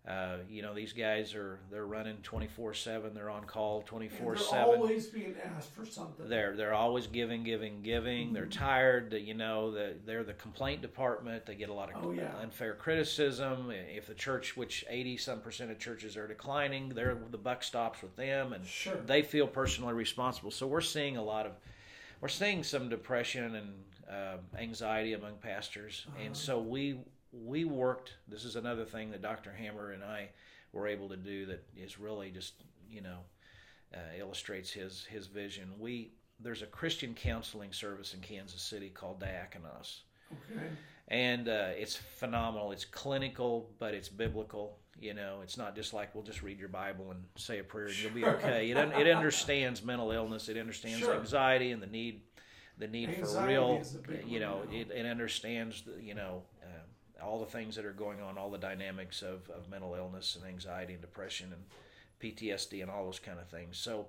uh, 0.07 0.37
you 0.47 0.61
know 0.61 0.73
these 0.75 0.93
guys 0.93 1.33
are 1.33 1.57
they're 1.71 1.87
running 1.87 2.17
24-7 2.17 3.13
they're 3.15 3.29
on 3.29 3.43
call 3.45 3.81
24-7 3.83 4.51
They're 4.51 4.61
always 4.65 5.07
being 5.07 5.35
asked 5.57 5.71
for 5.73 5.83
something. 5.85 6.29
they're 6.29 6.55
they're 6.55 6.73
always 6.75 7.07
giving, 7.07 7.43
giving, 7.43 7.81
giving. 7.81 8.31
They're 8.31 8.45
tired. 8.45 9.13
You 9.13 9.33
know, 9.33 9.71
the, 9.71 9.95
they're 10.05 10.23
the 10.23 10.33
complaint 10.33 10.81
department. 10.83 11.45
They 11.47 11.55
get 11.55 11.69
a 11.69 11.73
lot 11.73 11.91
of 11.91 12.05
Oh, 12.05 12.11
yeah. 12.11 12.29
unfair 12.41 12.75
criticism. 12.75 13.71
If 13.71 14.05
the 14.07 14.13
church, 14.13 14.55
which 14.55 14.85
eighty 14.89 15.17
some 15.17 15.39
percent 15.41 15.71
of 15.71 15.79
churches 15.79 16.15
are 16.17 16.27
declining, 16.27 16.89
they're 16.89 17.17
the 17.31 17.37
buck 17.39 17.63
stops 17.63 18.01
with 18.01 18.15
them, 18.15 18.53
and 18.53 18.65
Sure. 18.65 18.95
they 19.07 19.21
feel 19.23 19.47
personally 19.47 19.93
responsible. 19.93 20.51
So 20.51 20.67
we're 20.67 20.81
seeing 20.81 21.17
a 21.17 21.23
lot 21.23 21.45
of, 21.47 21.53
we're 22.21 22.27
seeing 22.27 22.63
some 22.63 22.89
depression 22.89 23.55
and 23.55 23.69
uh, 24.07 24.37
anxiety 24.59 25.13
among 25.13 25.37
pastors, 25.37 26.05
and 26.23 26.37
so 26.37 26.59
we 26.59 26.99
we 27.31 27.65
worked. 27.65 28.13
This 28.27 28.43
is 28.45 28.55
another 28.55 28.85
thing 28.85 29.11
that 29.11 29.21
Dr. 29.21 29.51
Hammer 29.51 29.91
and 29.91 30.03
I 30.03 30.29
were 30.71 30.87
able 30.87 31.09
to 31.09 31.17
do 31.17 31.45
that 31.47 31.63
is 31.75 31.99
really 31.99 32.31
just 32.31 32.53
you 32.89 33.01
know 33.01 33.19
uh, 33.93 33.97
illustrates 34.19 34.71
his 34.71 35.05
his 35.05 35.27
vision. 35.27 35.69
We 35.79 36.11
there's 36.39 36.61
a 36.61 36.67
Christian 36.67 37.13
counseling 37.13 37.71
service 37.71 38.13
in 38.13 38.19
Kansas 38.21 38.61
City 38.61 38.89
called 38.89 39.21
Diakonos, 39.21 39.99
Okay. 40.33 40.65
and 41.07 41.47
uh, 41.47 41.69
it's 41.77 41.95
phenomenal. 41.95 42.71
It's 42.71 42.85
clinical, 42.85 43.69
but 43.79 43.93
it's 43.93 44.09
biblical. 44.09 44.77
You 44.99 45.13
know, 45.13 45.39
it's 45.43 45.57
not 45.57 45.75
just 45.75 45.93
like 45.93 46.15
we'll 46.15 46.23
just 46.23 46.41
read 46.41 46.57
your 46.59 46.69
Bible 46.69 47.11
and 47.11 47.21
say 47.35 47.59
a 47.59 47.63
prayer 47.63 47.87
and 47.87 47.97
you'll 48.01 48.13
be 48.13 48.25
okay. 48.25 48.69
It 48.71 48.77
un- 48.77 48.93
it 48.93 49.07
understands 49.09 49.83
mental 49.83 50.11
illness. 50.11 50.47
It 50.47 50.57
understands 50.57 50.99
Sure. 50.99 51.15
anxiety 51.15 51.71
and 51.71 51.81
the 51.81 51.87
need 51.87 52.21
the 52.77 52.87
need 52.87 53.13
for 53.15 53.45
real. 53.45 53.77
is 53.81 53.95
a 53.95 53.99
big 53.99 54.25
You 54.27 54.39
know, 54.41 54.61
it, 54.71 54.89
it 54.91 55.05
understands 55.05 55.81
the, 55.83 56.01
you 56.01 56.13
know. 56.13 56.43
All 57.23 57.39
the 57.39 57.45
things 57.45 57.75
that 57.75 57.85
are 57.85 57.93
going 57.93 58.21
on, 58.21 58.37
all 58.37 58.49
the 58.49 58.57
dynamics 58.57 59.21
of, 59.21 59.49
of 59.49 59.69
mental 59.69 59.95
illness 59.95 60.35
and 60.35 60.49
anxiety 60.49 60.93
and 60.93 61.01
depression 61.01 61.51
and 61.53 61.63
PTSD 62.21 62.81
and 62.81 62.91
all 62.91 63.05
those 63.05 63.19
kind 63.19 63.39
of 63.39 63.47
things. 63.47 63.77
So 63.77 64.07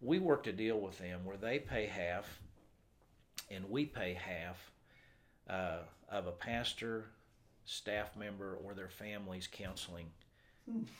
we 0.00 0.18
worked 0.18 0.46
a 0.46 0.52
deal 0.52 0.78
with 0.78 0.98
them 0.98 1.24
where 1.24 1.36
they 1.36 1.58
pay 1.58 1.86
half 1.86 2.40
and 3.50 3.68
we 3.70 3.84
pay 3.84 4.14
half 4.14 4.70
uh, 5.48 5.78
of 6.10 6.26
a 6.26 6.32
pastor, 6.32 7.06
staff 7.64 8.16
member, 8.16 8.58
or 8.64 8.74
their 8.74 8.88
family's 8.88 9.46
counseling 9.46 10.06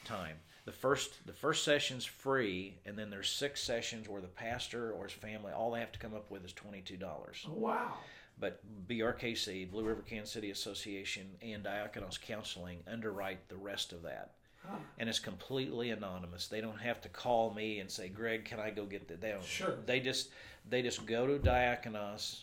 time. 0.05 0.36
The 0.64 0.72
first 0.72 1.26
the 1.26 1.32
first 1.32 1.64
session's 1.64 2.05
free, 2.05 2.78
and 2.84 2.97
then 2.97 3.11
there's 3.11 3.28
six 3.28 3.62
sessions 3.62 4.09
where 4.09 4.20
the 4.20 4.28
pastor 4.28 4.92
or 4.92 5.05
his 5.05 5.12
family 5.12 5.53
all 5.53 5.72
they 5.72 5.80
have 5.80 5.92
to 5.92 5.99
come 5.99 6.14
up 6.14 6.30
with 6.30 6.44
is 6.44 6.53
twenty 6.53 6.80
two 6.80 6.97
dollars. 6.97 7.44
Oh, 7.49 7.53
wow. 7.55 7.94
But 8.39 8.61
BRKC, 8.87 9.70
Blue 9.70 9.84
River 9.84 10.03
Kansas 10.03 10.32
City 10.32 10.51
Association, 10.51 11.26
and 11.41 11.64
Diakonos 11.64 12.20
Counseling 12.20 12.80
underwrite 12.91 13.49
the 13.49 13.57
rest 13.57 13.93
of 13.93 14.03
that. 14.03 14.32
Huh. 14.66 14.76
And 14.99 15.09
it's 15.09 15.18
completely 15.18 15.91
anonymous. 15.91 16.49
They 16.49 16.61
don't 16.61 16.80
have 16.80 17.01
to 17.03 17.09
call 17.09 17.55
me 17.55 17.78
and 17.80 17.91
say, 17.91 18.09
"Greg, 18.09 18.45
can 18.45 18.61
I 18.61 18.70
go 18.70 18.84
get 18.84 19.09
that?" 19.09 19.20
They 19.20 19.30
don't. 19.30 19.45
Sure. 19.45 19.76
They 19.87 20.01
just 20.01 20.30
they 20.68 20.82
just 20.82 21.07
go 21.07 21.26
to 21.26 21.39
Diakonos 21.39 22.41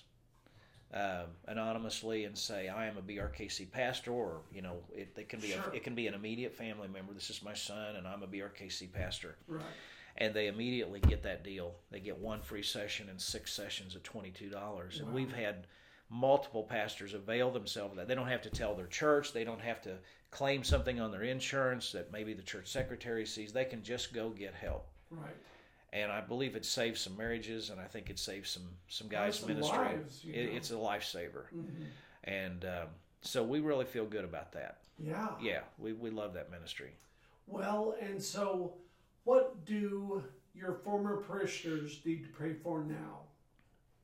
uh, 0.93 1.23
anonymously 1.47 2.23
and 2.25 2.35
say, 2.37 2.69
"I 2.69 2.87
am 2.87 2.97
a 2.97 3.01
BRKC 3.01 3.69
pastor," 3.71 4.11
or 4.11 4.41
you 4.53 4.61
know, 4.61 4.77
it, 4.95 5.13
it 5.17 5.27
can 5.29 5.39
be 5.41 5.49
Sure. 5.49 5.63
a, 5.71 5.75
it 5.75 5.83
can 5.83 5.95
be 5.95 6.07
an 6.07 6.13
immediate 6.13 6.53
family 6.55 6.87
member. 6.87 7.13
This 7.13 7.29
is 7.29 7.43
my 7.43 7.53
son, 7.53 7.97
and 7.97 8.07
I'm 8.07 8.23
a 8.23 8.27
BRKC 8.27 8.91
pastor 8.93 9.35
Right. 9.47 9.61
and 10.17 10.33
they 10.33 10.47
immediately 10.47 11.01
get 11.01 11.23
that 11.23 11.43
deal. 11.43 11.75
They 11.91 11.99
get 11.99 12.17
one 12.17 12.41
free 12.41 12.63
session 12.63 13.09
and 13.09 13.19
six 13.19 13.51
sessions 13.53 13.95
at 13.95 14.03
twenty 14.03 14.31
two 14.31 14.49
dollars. 14.49 14.99
And 14.99 15.13
we've 15.13 15.33
had 15.33 15.67
multiple 16.13 16.61
pastors 16.63 17.15
avail 17.15 17.49
themselves 17.49 17.91
of 17.93 17.97
that. 17.97 18.07
They 18.07 18.13
don't 18.15 18.27
have 18.27 18.43
to 18.43 18.49
tell 18.51 18.75
their 18.75 18.85
church. 18.85 19.33
They 19.33 19.43
don't 19.43 19.59
have 19.61 19.81
to 19.81 19.95
claim 20.29 20.63
something 20.63 20.99
on 20.99 21.11
their 21.11 21.23
insurance 21.23 21.91
that 21.91 22.11
maybe 22.11 22.33
the 22.35 22.43
church 22.43 22.67
secretary 22.71 23.25
sees. 23.25 23.51
They 23.51 23.65
can 23.65 23.81
just 23.81 24.13
go 24.13 24.29
get 24.29 24.53
help. 24.53 24.87
Right. 25.09 25.35
And 25.91 26.11
I 26.11 26.21
believe 26.21 26.55
it 26.55 26.65
saves 26.65 27.01
some 27.01 27.17
marriages, 27.17 27.69
and 27.71 27.79
I 27.81 27.85
think 27.85 28.09
it 28.09 28.19
saves 28.19 28.49
some 28.51 28.67
some 28.87 29.07
guys' 29.07 29.39
some 29.39 29.49
ministry. 29.49 29.77
lives, 29.77 30.21
It, 30.25 30.49
it's 30.55 30.71
a 30.71 30.75
lifesaver, 30.75 31.45
Mhm. 31.55 31.85
and 32.23 32.65
um, 32.65 32.87
so 33.21 33.43
we 33.43 33.59
really 33.59 33.85
feel 33.85 34.05
good 34.05 34.25
about 34.25 34.51
that. 34.53 34.79
Yeah. 34.99 35.29
Yeah, 35.41 35.61
we, 35.77 35.93
we 35.93 36.09
love 36.09 36.33
that 36.33 36.49
ministry. 36.51 36.91
Well, 37.47 37.95
and 38.01 38.21
so 38.21 38.73
what 39.23 39.65
do 39.65 40.23
your 40.55 40.73
former 40.73 41.17
parishioners 41.17 42.01
need 42.05 42.23
to 42.23 42.29
pray 42.29 42.53
for 42.53 42.83
now? 42.83 43.19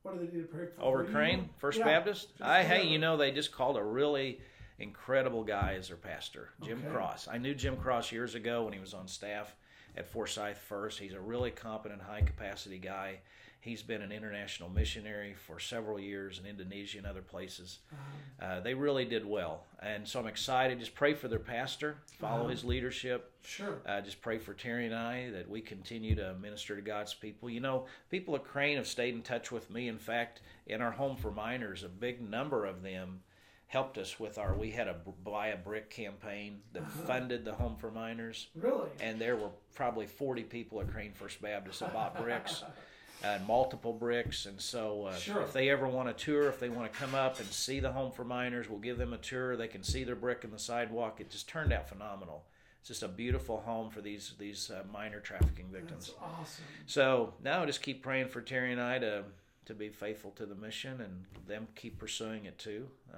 What 0.04 0.20
do 0.20 0.26
they 0.26 0.42
to 0.42 0.48
pray 0.48 0.66
for? 0.76 0.82
Over? 0.82 1.04
Crane, 1.04 1.50
First 1.58 1.80
Yeah, 1.80 1.86
Baptist. 1.86 2.30
I 2.42 2.64
hey, 2.64 2.88
you 2.88 3.00
know 3.00 3.18
they 3.18 3.32
just 3.32 3.52
called 3.52 3.78
a 3.78 3.84
really 3.84 4.40
incredible 4.78 5.44
guy 5.44 5.76
as 5.78 5.90
their 5.90 5.98
pastor, 5.98 6.50
Jim 6.64 6.80
Okay. 6.80 6.90
Cross. 6.90 7.28
I 7.30 7.38
knew 7.38 7.54
Jim 7.54 7.76
Cross 7.78 8.12
years 8.12 8.36
ago 8.36 8.64
when 8.64 8.74
he 8.74 8.80
was 8.80 8.94
on 8.94 9.08
staff 9.08 9.56
at 9.98 10.08
Forsyth 10.08 10.58
First. 10.58 11.00
He's 11.00 11.14
a 11.14 11.20
really 11.20 11.52
competent, 11.52 12.02
high 12.02 12.22
capacity 12.22 12.78
guy. 12.78 13.20
He's 13.62 13.84
been 13.84 14.02
an 14.02 14.14
international 14.14 14.70
missionary 14.70 15.34
for 15.34 15.60
several 15.60 16.00
years 16.00 16.40
in 16.40 16.46
Indonesia 16.46 16.98
and 16.98 17.06
other 17.06 17.22
places. 17.22 17.80
Uh-huh. 17.92 18.46
Uh, 18.46 18.60
they 18.62 18.74
really 18.74 19.04
did 19.04 19.26
well, 19.26 19.66
and 19.82 20.08
so 20.08 20.18
I'm 20.22 20.28
excited. 20.28 20.80
Just 20.80 20.96
pray 20.96 21.14
for 21.14 21.28
their 21.28 21.40
pastor, 21.40 21.98
follow 22.20 22.42
Uh-huh. 22.44 22.48
his 22.50 22.64
leadership. 22.64 23.34
Sure. 23.44 23.82
Uh, 23.86 24.00
just 24.00 24.22
pray 24.22 24.38
for 24.38 24.54
Terry 24.54 24.86
and 24.86 24.96
I 24.96 25.30
that 25.32 25.50
we 25.50 25.60
continue 25.60 26.16
to 26.16 26.36
minister 26.36 26.74
to 26.78 26.82
God's 26.82 27.14
people. 27.14 27.50
You 27.50 27.60
know, 27.60 27.86
people 28.10 28.34
at 28.36 28.46
Crane 28.46 28.78
have 28.78 28.88
stayed 28.88 29.14
in 29.14 29.24
touch 29.24 29.52
with 29.52 29.70
me. 29.70 29.90
In 29.90 29.98
fact, 30.00 30.40
in 30.66 30.82
our 30.82 30.92
home 30.92 31.18
for 31.18 31.30
minors, 31.32 31.84
a 31.84 31.90
big 31.90 32.22
number 32.22 32.66
of 32.66 32.82
them 32.82 33.24
helped 33.68 33.98
us 33.98 34.20
with 34.22 34.38
our. 34.38 34.56
We 34.56 34.72
had 34.72 34.88
a 34.88 34.96
buy 35.26 35.48
a 35.50 35.58
brick 35.58 35.90
campaign 35.90 36.62
that 36.72 36.84
Uh-huh. 36.84 37.02
funded 37.06 37.44
the 37.44 37.54
home 37.56 37.76
for 37.76 37.92
minors 37.92 38.48
Really? 38.56 38.90
and 39.02 39.20
there 39.20 39.36
were 39.36 39.52
probably 39.76 40.08
40 40.08 40.44
people 40.44 40.80
at 40.80 40.88
Crane 40.90 41.12
First 41.12 41.42
Baptist 41.42 41.82
that 41.82 41.94
bought 41.94 42.16
bricks. 42.18 42.64
And 43.22 43.46
multiple 43.46 43.92
bricks, 43.92 44.46
and 44.46 44.62
so 44.62 45.08
uh, 45.08 45.16
Sure. 45.18 45.42
if 45.42 45.52
they 45.52 45.70
ever 45.70 45.88
want 45.90 46.08
a 46.08 46.14
tour, 46.14 46.48
if 46.48 46.58
they 46.60 46.70
want 46.70 46.90
to 46.92 46.98
come 46.98 47.14
up 47.14 47.38
and 47.40 47.48
see 47.50 47.82
the 47.82 47.92
home 47.92 48.12
for 48.14 48.24
minors, 48.24 48.70
we'll 48.70 48.80
give 48.80 48.98
them 48.98 49.12
a 49.12 49.18
tour. 49.18 49.58
They 49.58 49.68
can 49.68 49.84
see 49.84 50.06
their 50.06 50.16
brick 50.16 50.46
in 50.46 50.52
the 50.52 50.60
sidewalk. 50.60 51.20
It 51.20 51.30
just 51.30 51.50
turned 51.50 51.74
out 51.74 51.90
phenomenal. 51.90 52.46
It's 52.80 52.88
just 52.88 53.04
a 53.04 53.10
beautiful 53.10 53.60
home 53.60 53.90
for 53.90 54.00
these 54.00 54.36
these 54.40 54.72
uh, 54.72 54.84
minor 54.94 55.20
trafficking 55.20 55.66
victims. 55.70 56.08
That's 56.08 56.18
awesome. 56.40 56.64
So 56.86 57.34
now 57.44 57.66
just 57.66 57.82
keep 57.82 58.02
praying 58.02 58.30
for 58.30 58.40
Terry 58.40 58.72
and 58.72 58.82
I 58.82 59.00
to 59.00 59.26
to 59.66 59.74
be 59.74 59.90
faithful 59.90 60.32
to 60.32 60.46
the 60.46 60.56
mission 60.56 61.02
and 61.02 61.26
them 61.46 61.68
keep 61.76 62.00
pursuing 62.00 62.46
it 62.46 62.58
too. 62.58 62.88
Uh, 63.14 63.18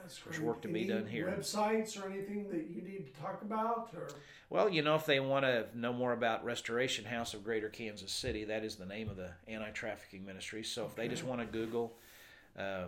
That's 0.00 0.18
There's 0.18 0.36
great. 0.38 0.46
work 0.46 0.62
to 0.62 0.68
be 0.68 0.84
done 0.84 1.06
here. 1.08 1.26
Websites 1.36 2.00
or 2.00 2.08
anything 2.10 2.48
that 2.50 2.70
you 2.70 2.80
need 2.82 3.11
talk 3.22 3.42
about, 3.42 3.90
or 3.94 4.08
well, 4.50 4.68
you 4.68 4.82
know, 4.82 4.94
if 4.94 5.06
they 5.06 5.20
want 5.20 5.44
to 5.44 5.66
know 5.74 5.92
more 5.92 6.12
about 6.12 6.44
Restoration 6.44 7.04
House 7.04 7.32
of 7.34 7.42
Greater 7.44 7.68
Kansas 7.68 8.12
City, 8.12 8.44
that 8.44 8.64
is 8.64 8.76
the 8.76 8.86
name 8.86 9.08
of 9.08 9.16
the 9.16 9.30
anti-trafficking 9.48 10.24
ministry. 10.24 10.62
So 10.64 10.84
if 10.84 10.94
they 10.94 11.08
just 11.08 11.24
want 11.24 11.40
to 11.40 11.46
Google 11.46 11.96
uh, 12.58 12.84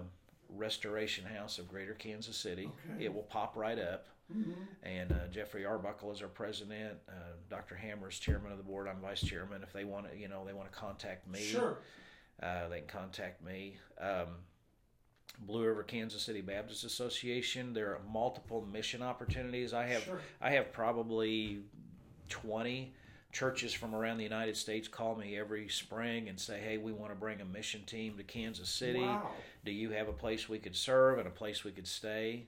Restoration 0.51 1.25
House 1.25 1.59
of 1.59 1.69
Greater 1.69 1.95
Kansas 1.95 2.37
City, 2.37 2.71
Okay. 2.95 3.05
it 3.07 3.15
will 3.15 3.23
pop 3.23 3.57
right 3.57 3.79
up. 3.79 4.07
Mhm. 4.35 4.55
And 4.83 5.13
uh, 5.13 5.27
Jeffrey 5.31 5.65
Arbuckle 5.67 6.11
is 6.13 6.23
our 6.23 6.29
president. 6.29 6.99
Uh, 7.09 7.13
Dr. 7.51 7.75
Hammer 7.77 8.09
is 8.09 8.19
chairman 8.19 8.53
of 8.53 8.59
the 8.59 8.65
board. 8.65 8.89
I'm 8.89 9.01
vice 9.01 9.23
chairman. 9.23 9.63
If 9.63 9.73
they 9.73 9.85
want 9.85 10.11
to, 10.11 10.17
you 10.17 10.29
know, 10.29 10.45
they 10.47 10.53
want 10.55 10.71
to 10.73 10.79
contact 10.79 11.29
me. 11.29 11.41
sure. 11.41 11.79
uh, 12.43 12.69
they 12.69 12.79
can 12.81 12.89
contact 12.89 13.43
me. 13.45 13.77
Um, 14.01 14.29
Blue 15.39 15.65
River 15.67 15.83
Kansas 15.83 16.23
City 16.23 16.41
Baptist 16.41 16.85
Association. 16.85 17.73
There 17.73 17.91
are 17.91 18.01
multiple 18.13 18.67
mission 18.71 19.03
opportunities. 19.03 19.73
I 19.75 19.87
have 19.87 20.05
Sure. 20.05 20.21
I 20.41 20.51
have 20.51 20.73
probably 20.73 21.61
twenty 22.29 22.95
churches 23.33 23.73
from 23.73 23.95
around 23.95 24.17
the 24.19 24.23
United 24.23 24.57
States 24.57 24.87
call 24.87 25.17
me 25.17 25.37
every 25.37 25.69
spring 25.69 26.29
and 26.29 26.39
say, 26.39 26.61
"Hey, 26.61 26.79
we 26.79 26.93
want 26.93 27.11
to 27.11 27.17
bring 27.17 27.41
a 27.41 27.45
mission 27.45 27.85
team 27.85 28.17
to 28.17 28.23
Kansas 28.23 28.69
City. 28.69 29.01
Wow. 29.01 29.33
Do 29.65 29.73
you 29.73 29.91
have 29.91 30.09
a 30.09 30.13
place 30.13 30.49
we 30.49 30.59
could 30.61 30.77
serve 30.77 31.19
and 31.19 31.27
a 31.27 31.33
place 31.33 31.65
we 31.65 31.73
could 31.73 31.89
stay?" 31.89 32.47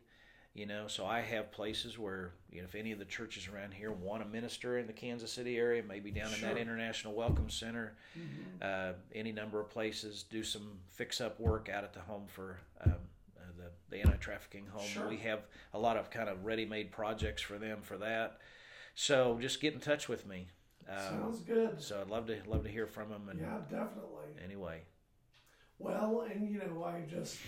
You 0.57 0.65
know, 0.65 0.89
so 0.89 1.05
I 1.05 1.21
have 1.21 1.53
places 1.53 1.99
where 1.99 2.31
you 2.51 2.63
know 2.63 2.65
if 2.65 2.75
any 2.75 2.91
of 2.91 2.99
the 2.99 3.05
churches 3.05 3.47
around 3.47 3.75
here 3.75 3.93
want 3.93 4.23
to 4.23 4.29
minister 4.29 4.79
in 4.79 4.87
the 4.87 4.93
Kansas 4.95 5.31
City 5.31 5.59
area, 5.59 5.83
maybe 5.87 6.11
down 6.11 6.33
in 6.33 6.41
that 6.41 6.57
International 6.57 7.13
Welcome 7.13 7.51
Center, 7.51 7.95
Mhm. 8.19 8.63
uh, 8.63 8.95
any 9.15 9.33
number 9.33 9.61
of 9.61 9.69
places, 9.69 10.23
do 10.23 10.43
some 10.43 10.81
fix 10.89 11.21
up 11.21 11.39
work 11.39 11.69
out 11.69 11.85
at 11.85 11.93
the 11.93 12.01
home 12.01 12.27
for 12.27 12.59
um, 12.81 12.93
uh, 13.37 13.41
the, 13.59 13.71
the 13.91 13.99
anti 14.01 14.17
trafficking 14.17 14.67
home. 14.67 14.87
Sure. 14.87 15.07
We 15.11 15.19
have 15.19 15.43
a 15.75 15.79
lot 15.79 15.99
of 15.99 16.09
kind 16.09 16.31
of 16.31 16.43
ready 16.47 16.65
made 16.65 16.91
projects 16.91 17.43
for 17.43 17.59
them 17.59 17.83
for 17.83 17.99
that. 17.99 18.39
So 18.95 19.37
just 19.39 19.61
get 19.61 19.75
in 19.75 19.81
touch 19.81 20.09
with 20.09 20.27
me. 20.27 20.49
Um, 20.89 20.97
Sounds 20.97 21.41
good. 21.41 21.83
so 21.83 22.01
I'd 22.01 22.09
love 22.09 22.29
to 22.29 22.41
love 22.47 22.63
to 22.63 22.71
hear 22.71 22.87
from 22.87 23.11
them. 23.11 23.29
And 23.29 23.41
Yeah, 23.41 23.59
definitely. 23.69 24.43
anyway, 24.43 24.85
Well, 25.79 26.23
and 26.23 26.49
you 26.51 26.61
know, 26.61 26.83
I 26.83 27.03
just 27.03 27.39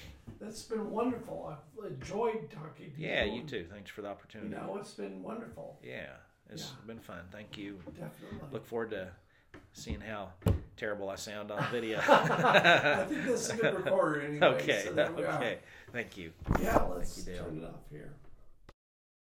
that's 0.41 0.63
been 0.63 0.91
wonderful. 0.91 1.53
I've 1.83 1.93
enjoyed 1.93 2.51
talking 2.51 2.93
to 2.95 3.01
you. 3.01 3.09
yeah, 3.09 3.25
you 3.25 3.43
too. 3.43 3.67
Thanks 3.73 3.91
for 3.91 4.03
the 4.03 4.09
You 4.09 4.13
opportunity. 4.13 4.51
know, 4.51 4.77
it's 4.81 4.93
been 4.95 5.23
wonderful. 5.23 5.79
Yeah, 5.83 6.07
it's 6.51 6.63
Yeah. 6.63 6.87
been 6.87 6.99
fun. 7.01 7.21
Thank 7.33 7.57
you. 7.59 7.79
Definitely. 7.99 8.49
Look 8.53 8.67
forward 8.67 8.91
to 8.91 9.09
seeing 9.73 10.01
how 10.01 10.31
terrible 10.77 11.09
I 11.11 11.15
sound 11.17 11.51
on 11.51 11.65
video. 11.71 11.99
I 12.09 13.05
think 13.09 13.25
this 13.25 13.41
is 13.43 13.51
a 13.51 13.57
good 13.57 13.75
recorder 13.85 14.21
anyway. 14.23 14.47
okay. 14.55 14.83
so 14.87 14.93
there 14.93 15.13
we 15.13 15.25
are. 15.25 15.35
okay. 15.37 15.59
Thank 15.93 16.17
you. 16.17 16.33
Yeah, 16.61 16.83
let's 16.85 17.19
you, 17.19 17.33
Dale. 17.35 17.45
turn 17.45 17.59
it 17.59 17.65
off 17.65 17.81
here. 17.91 18.13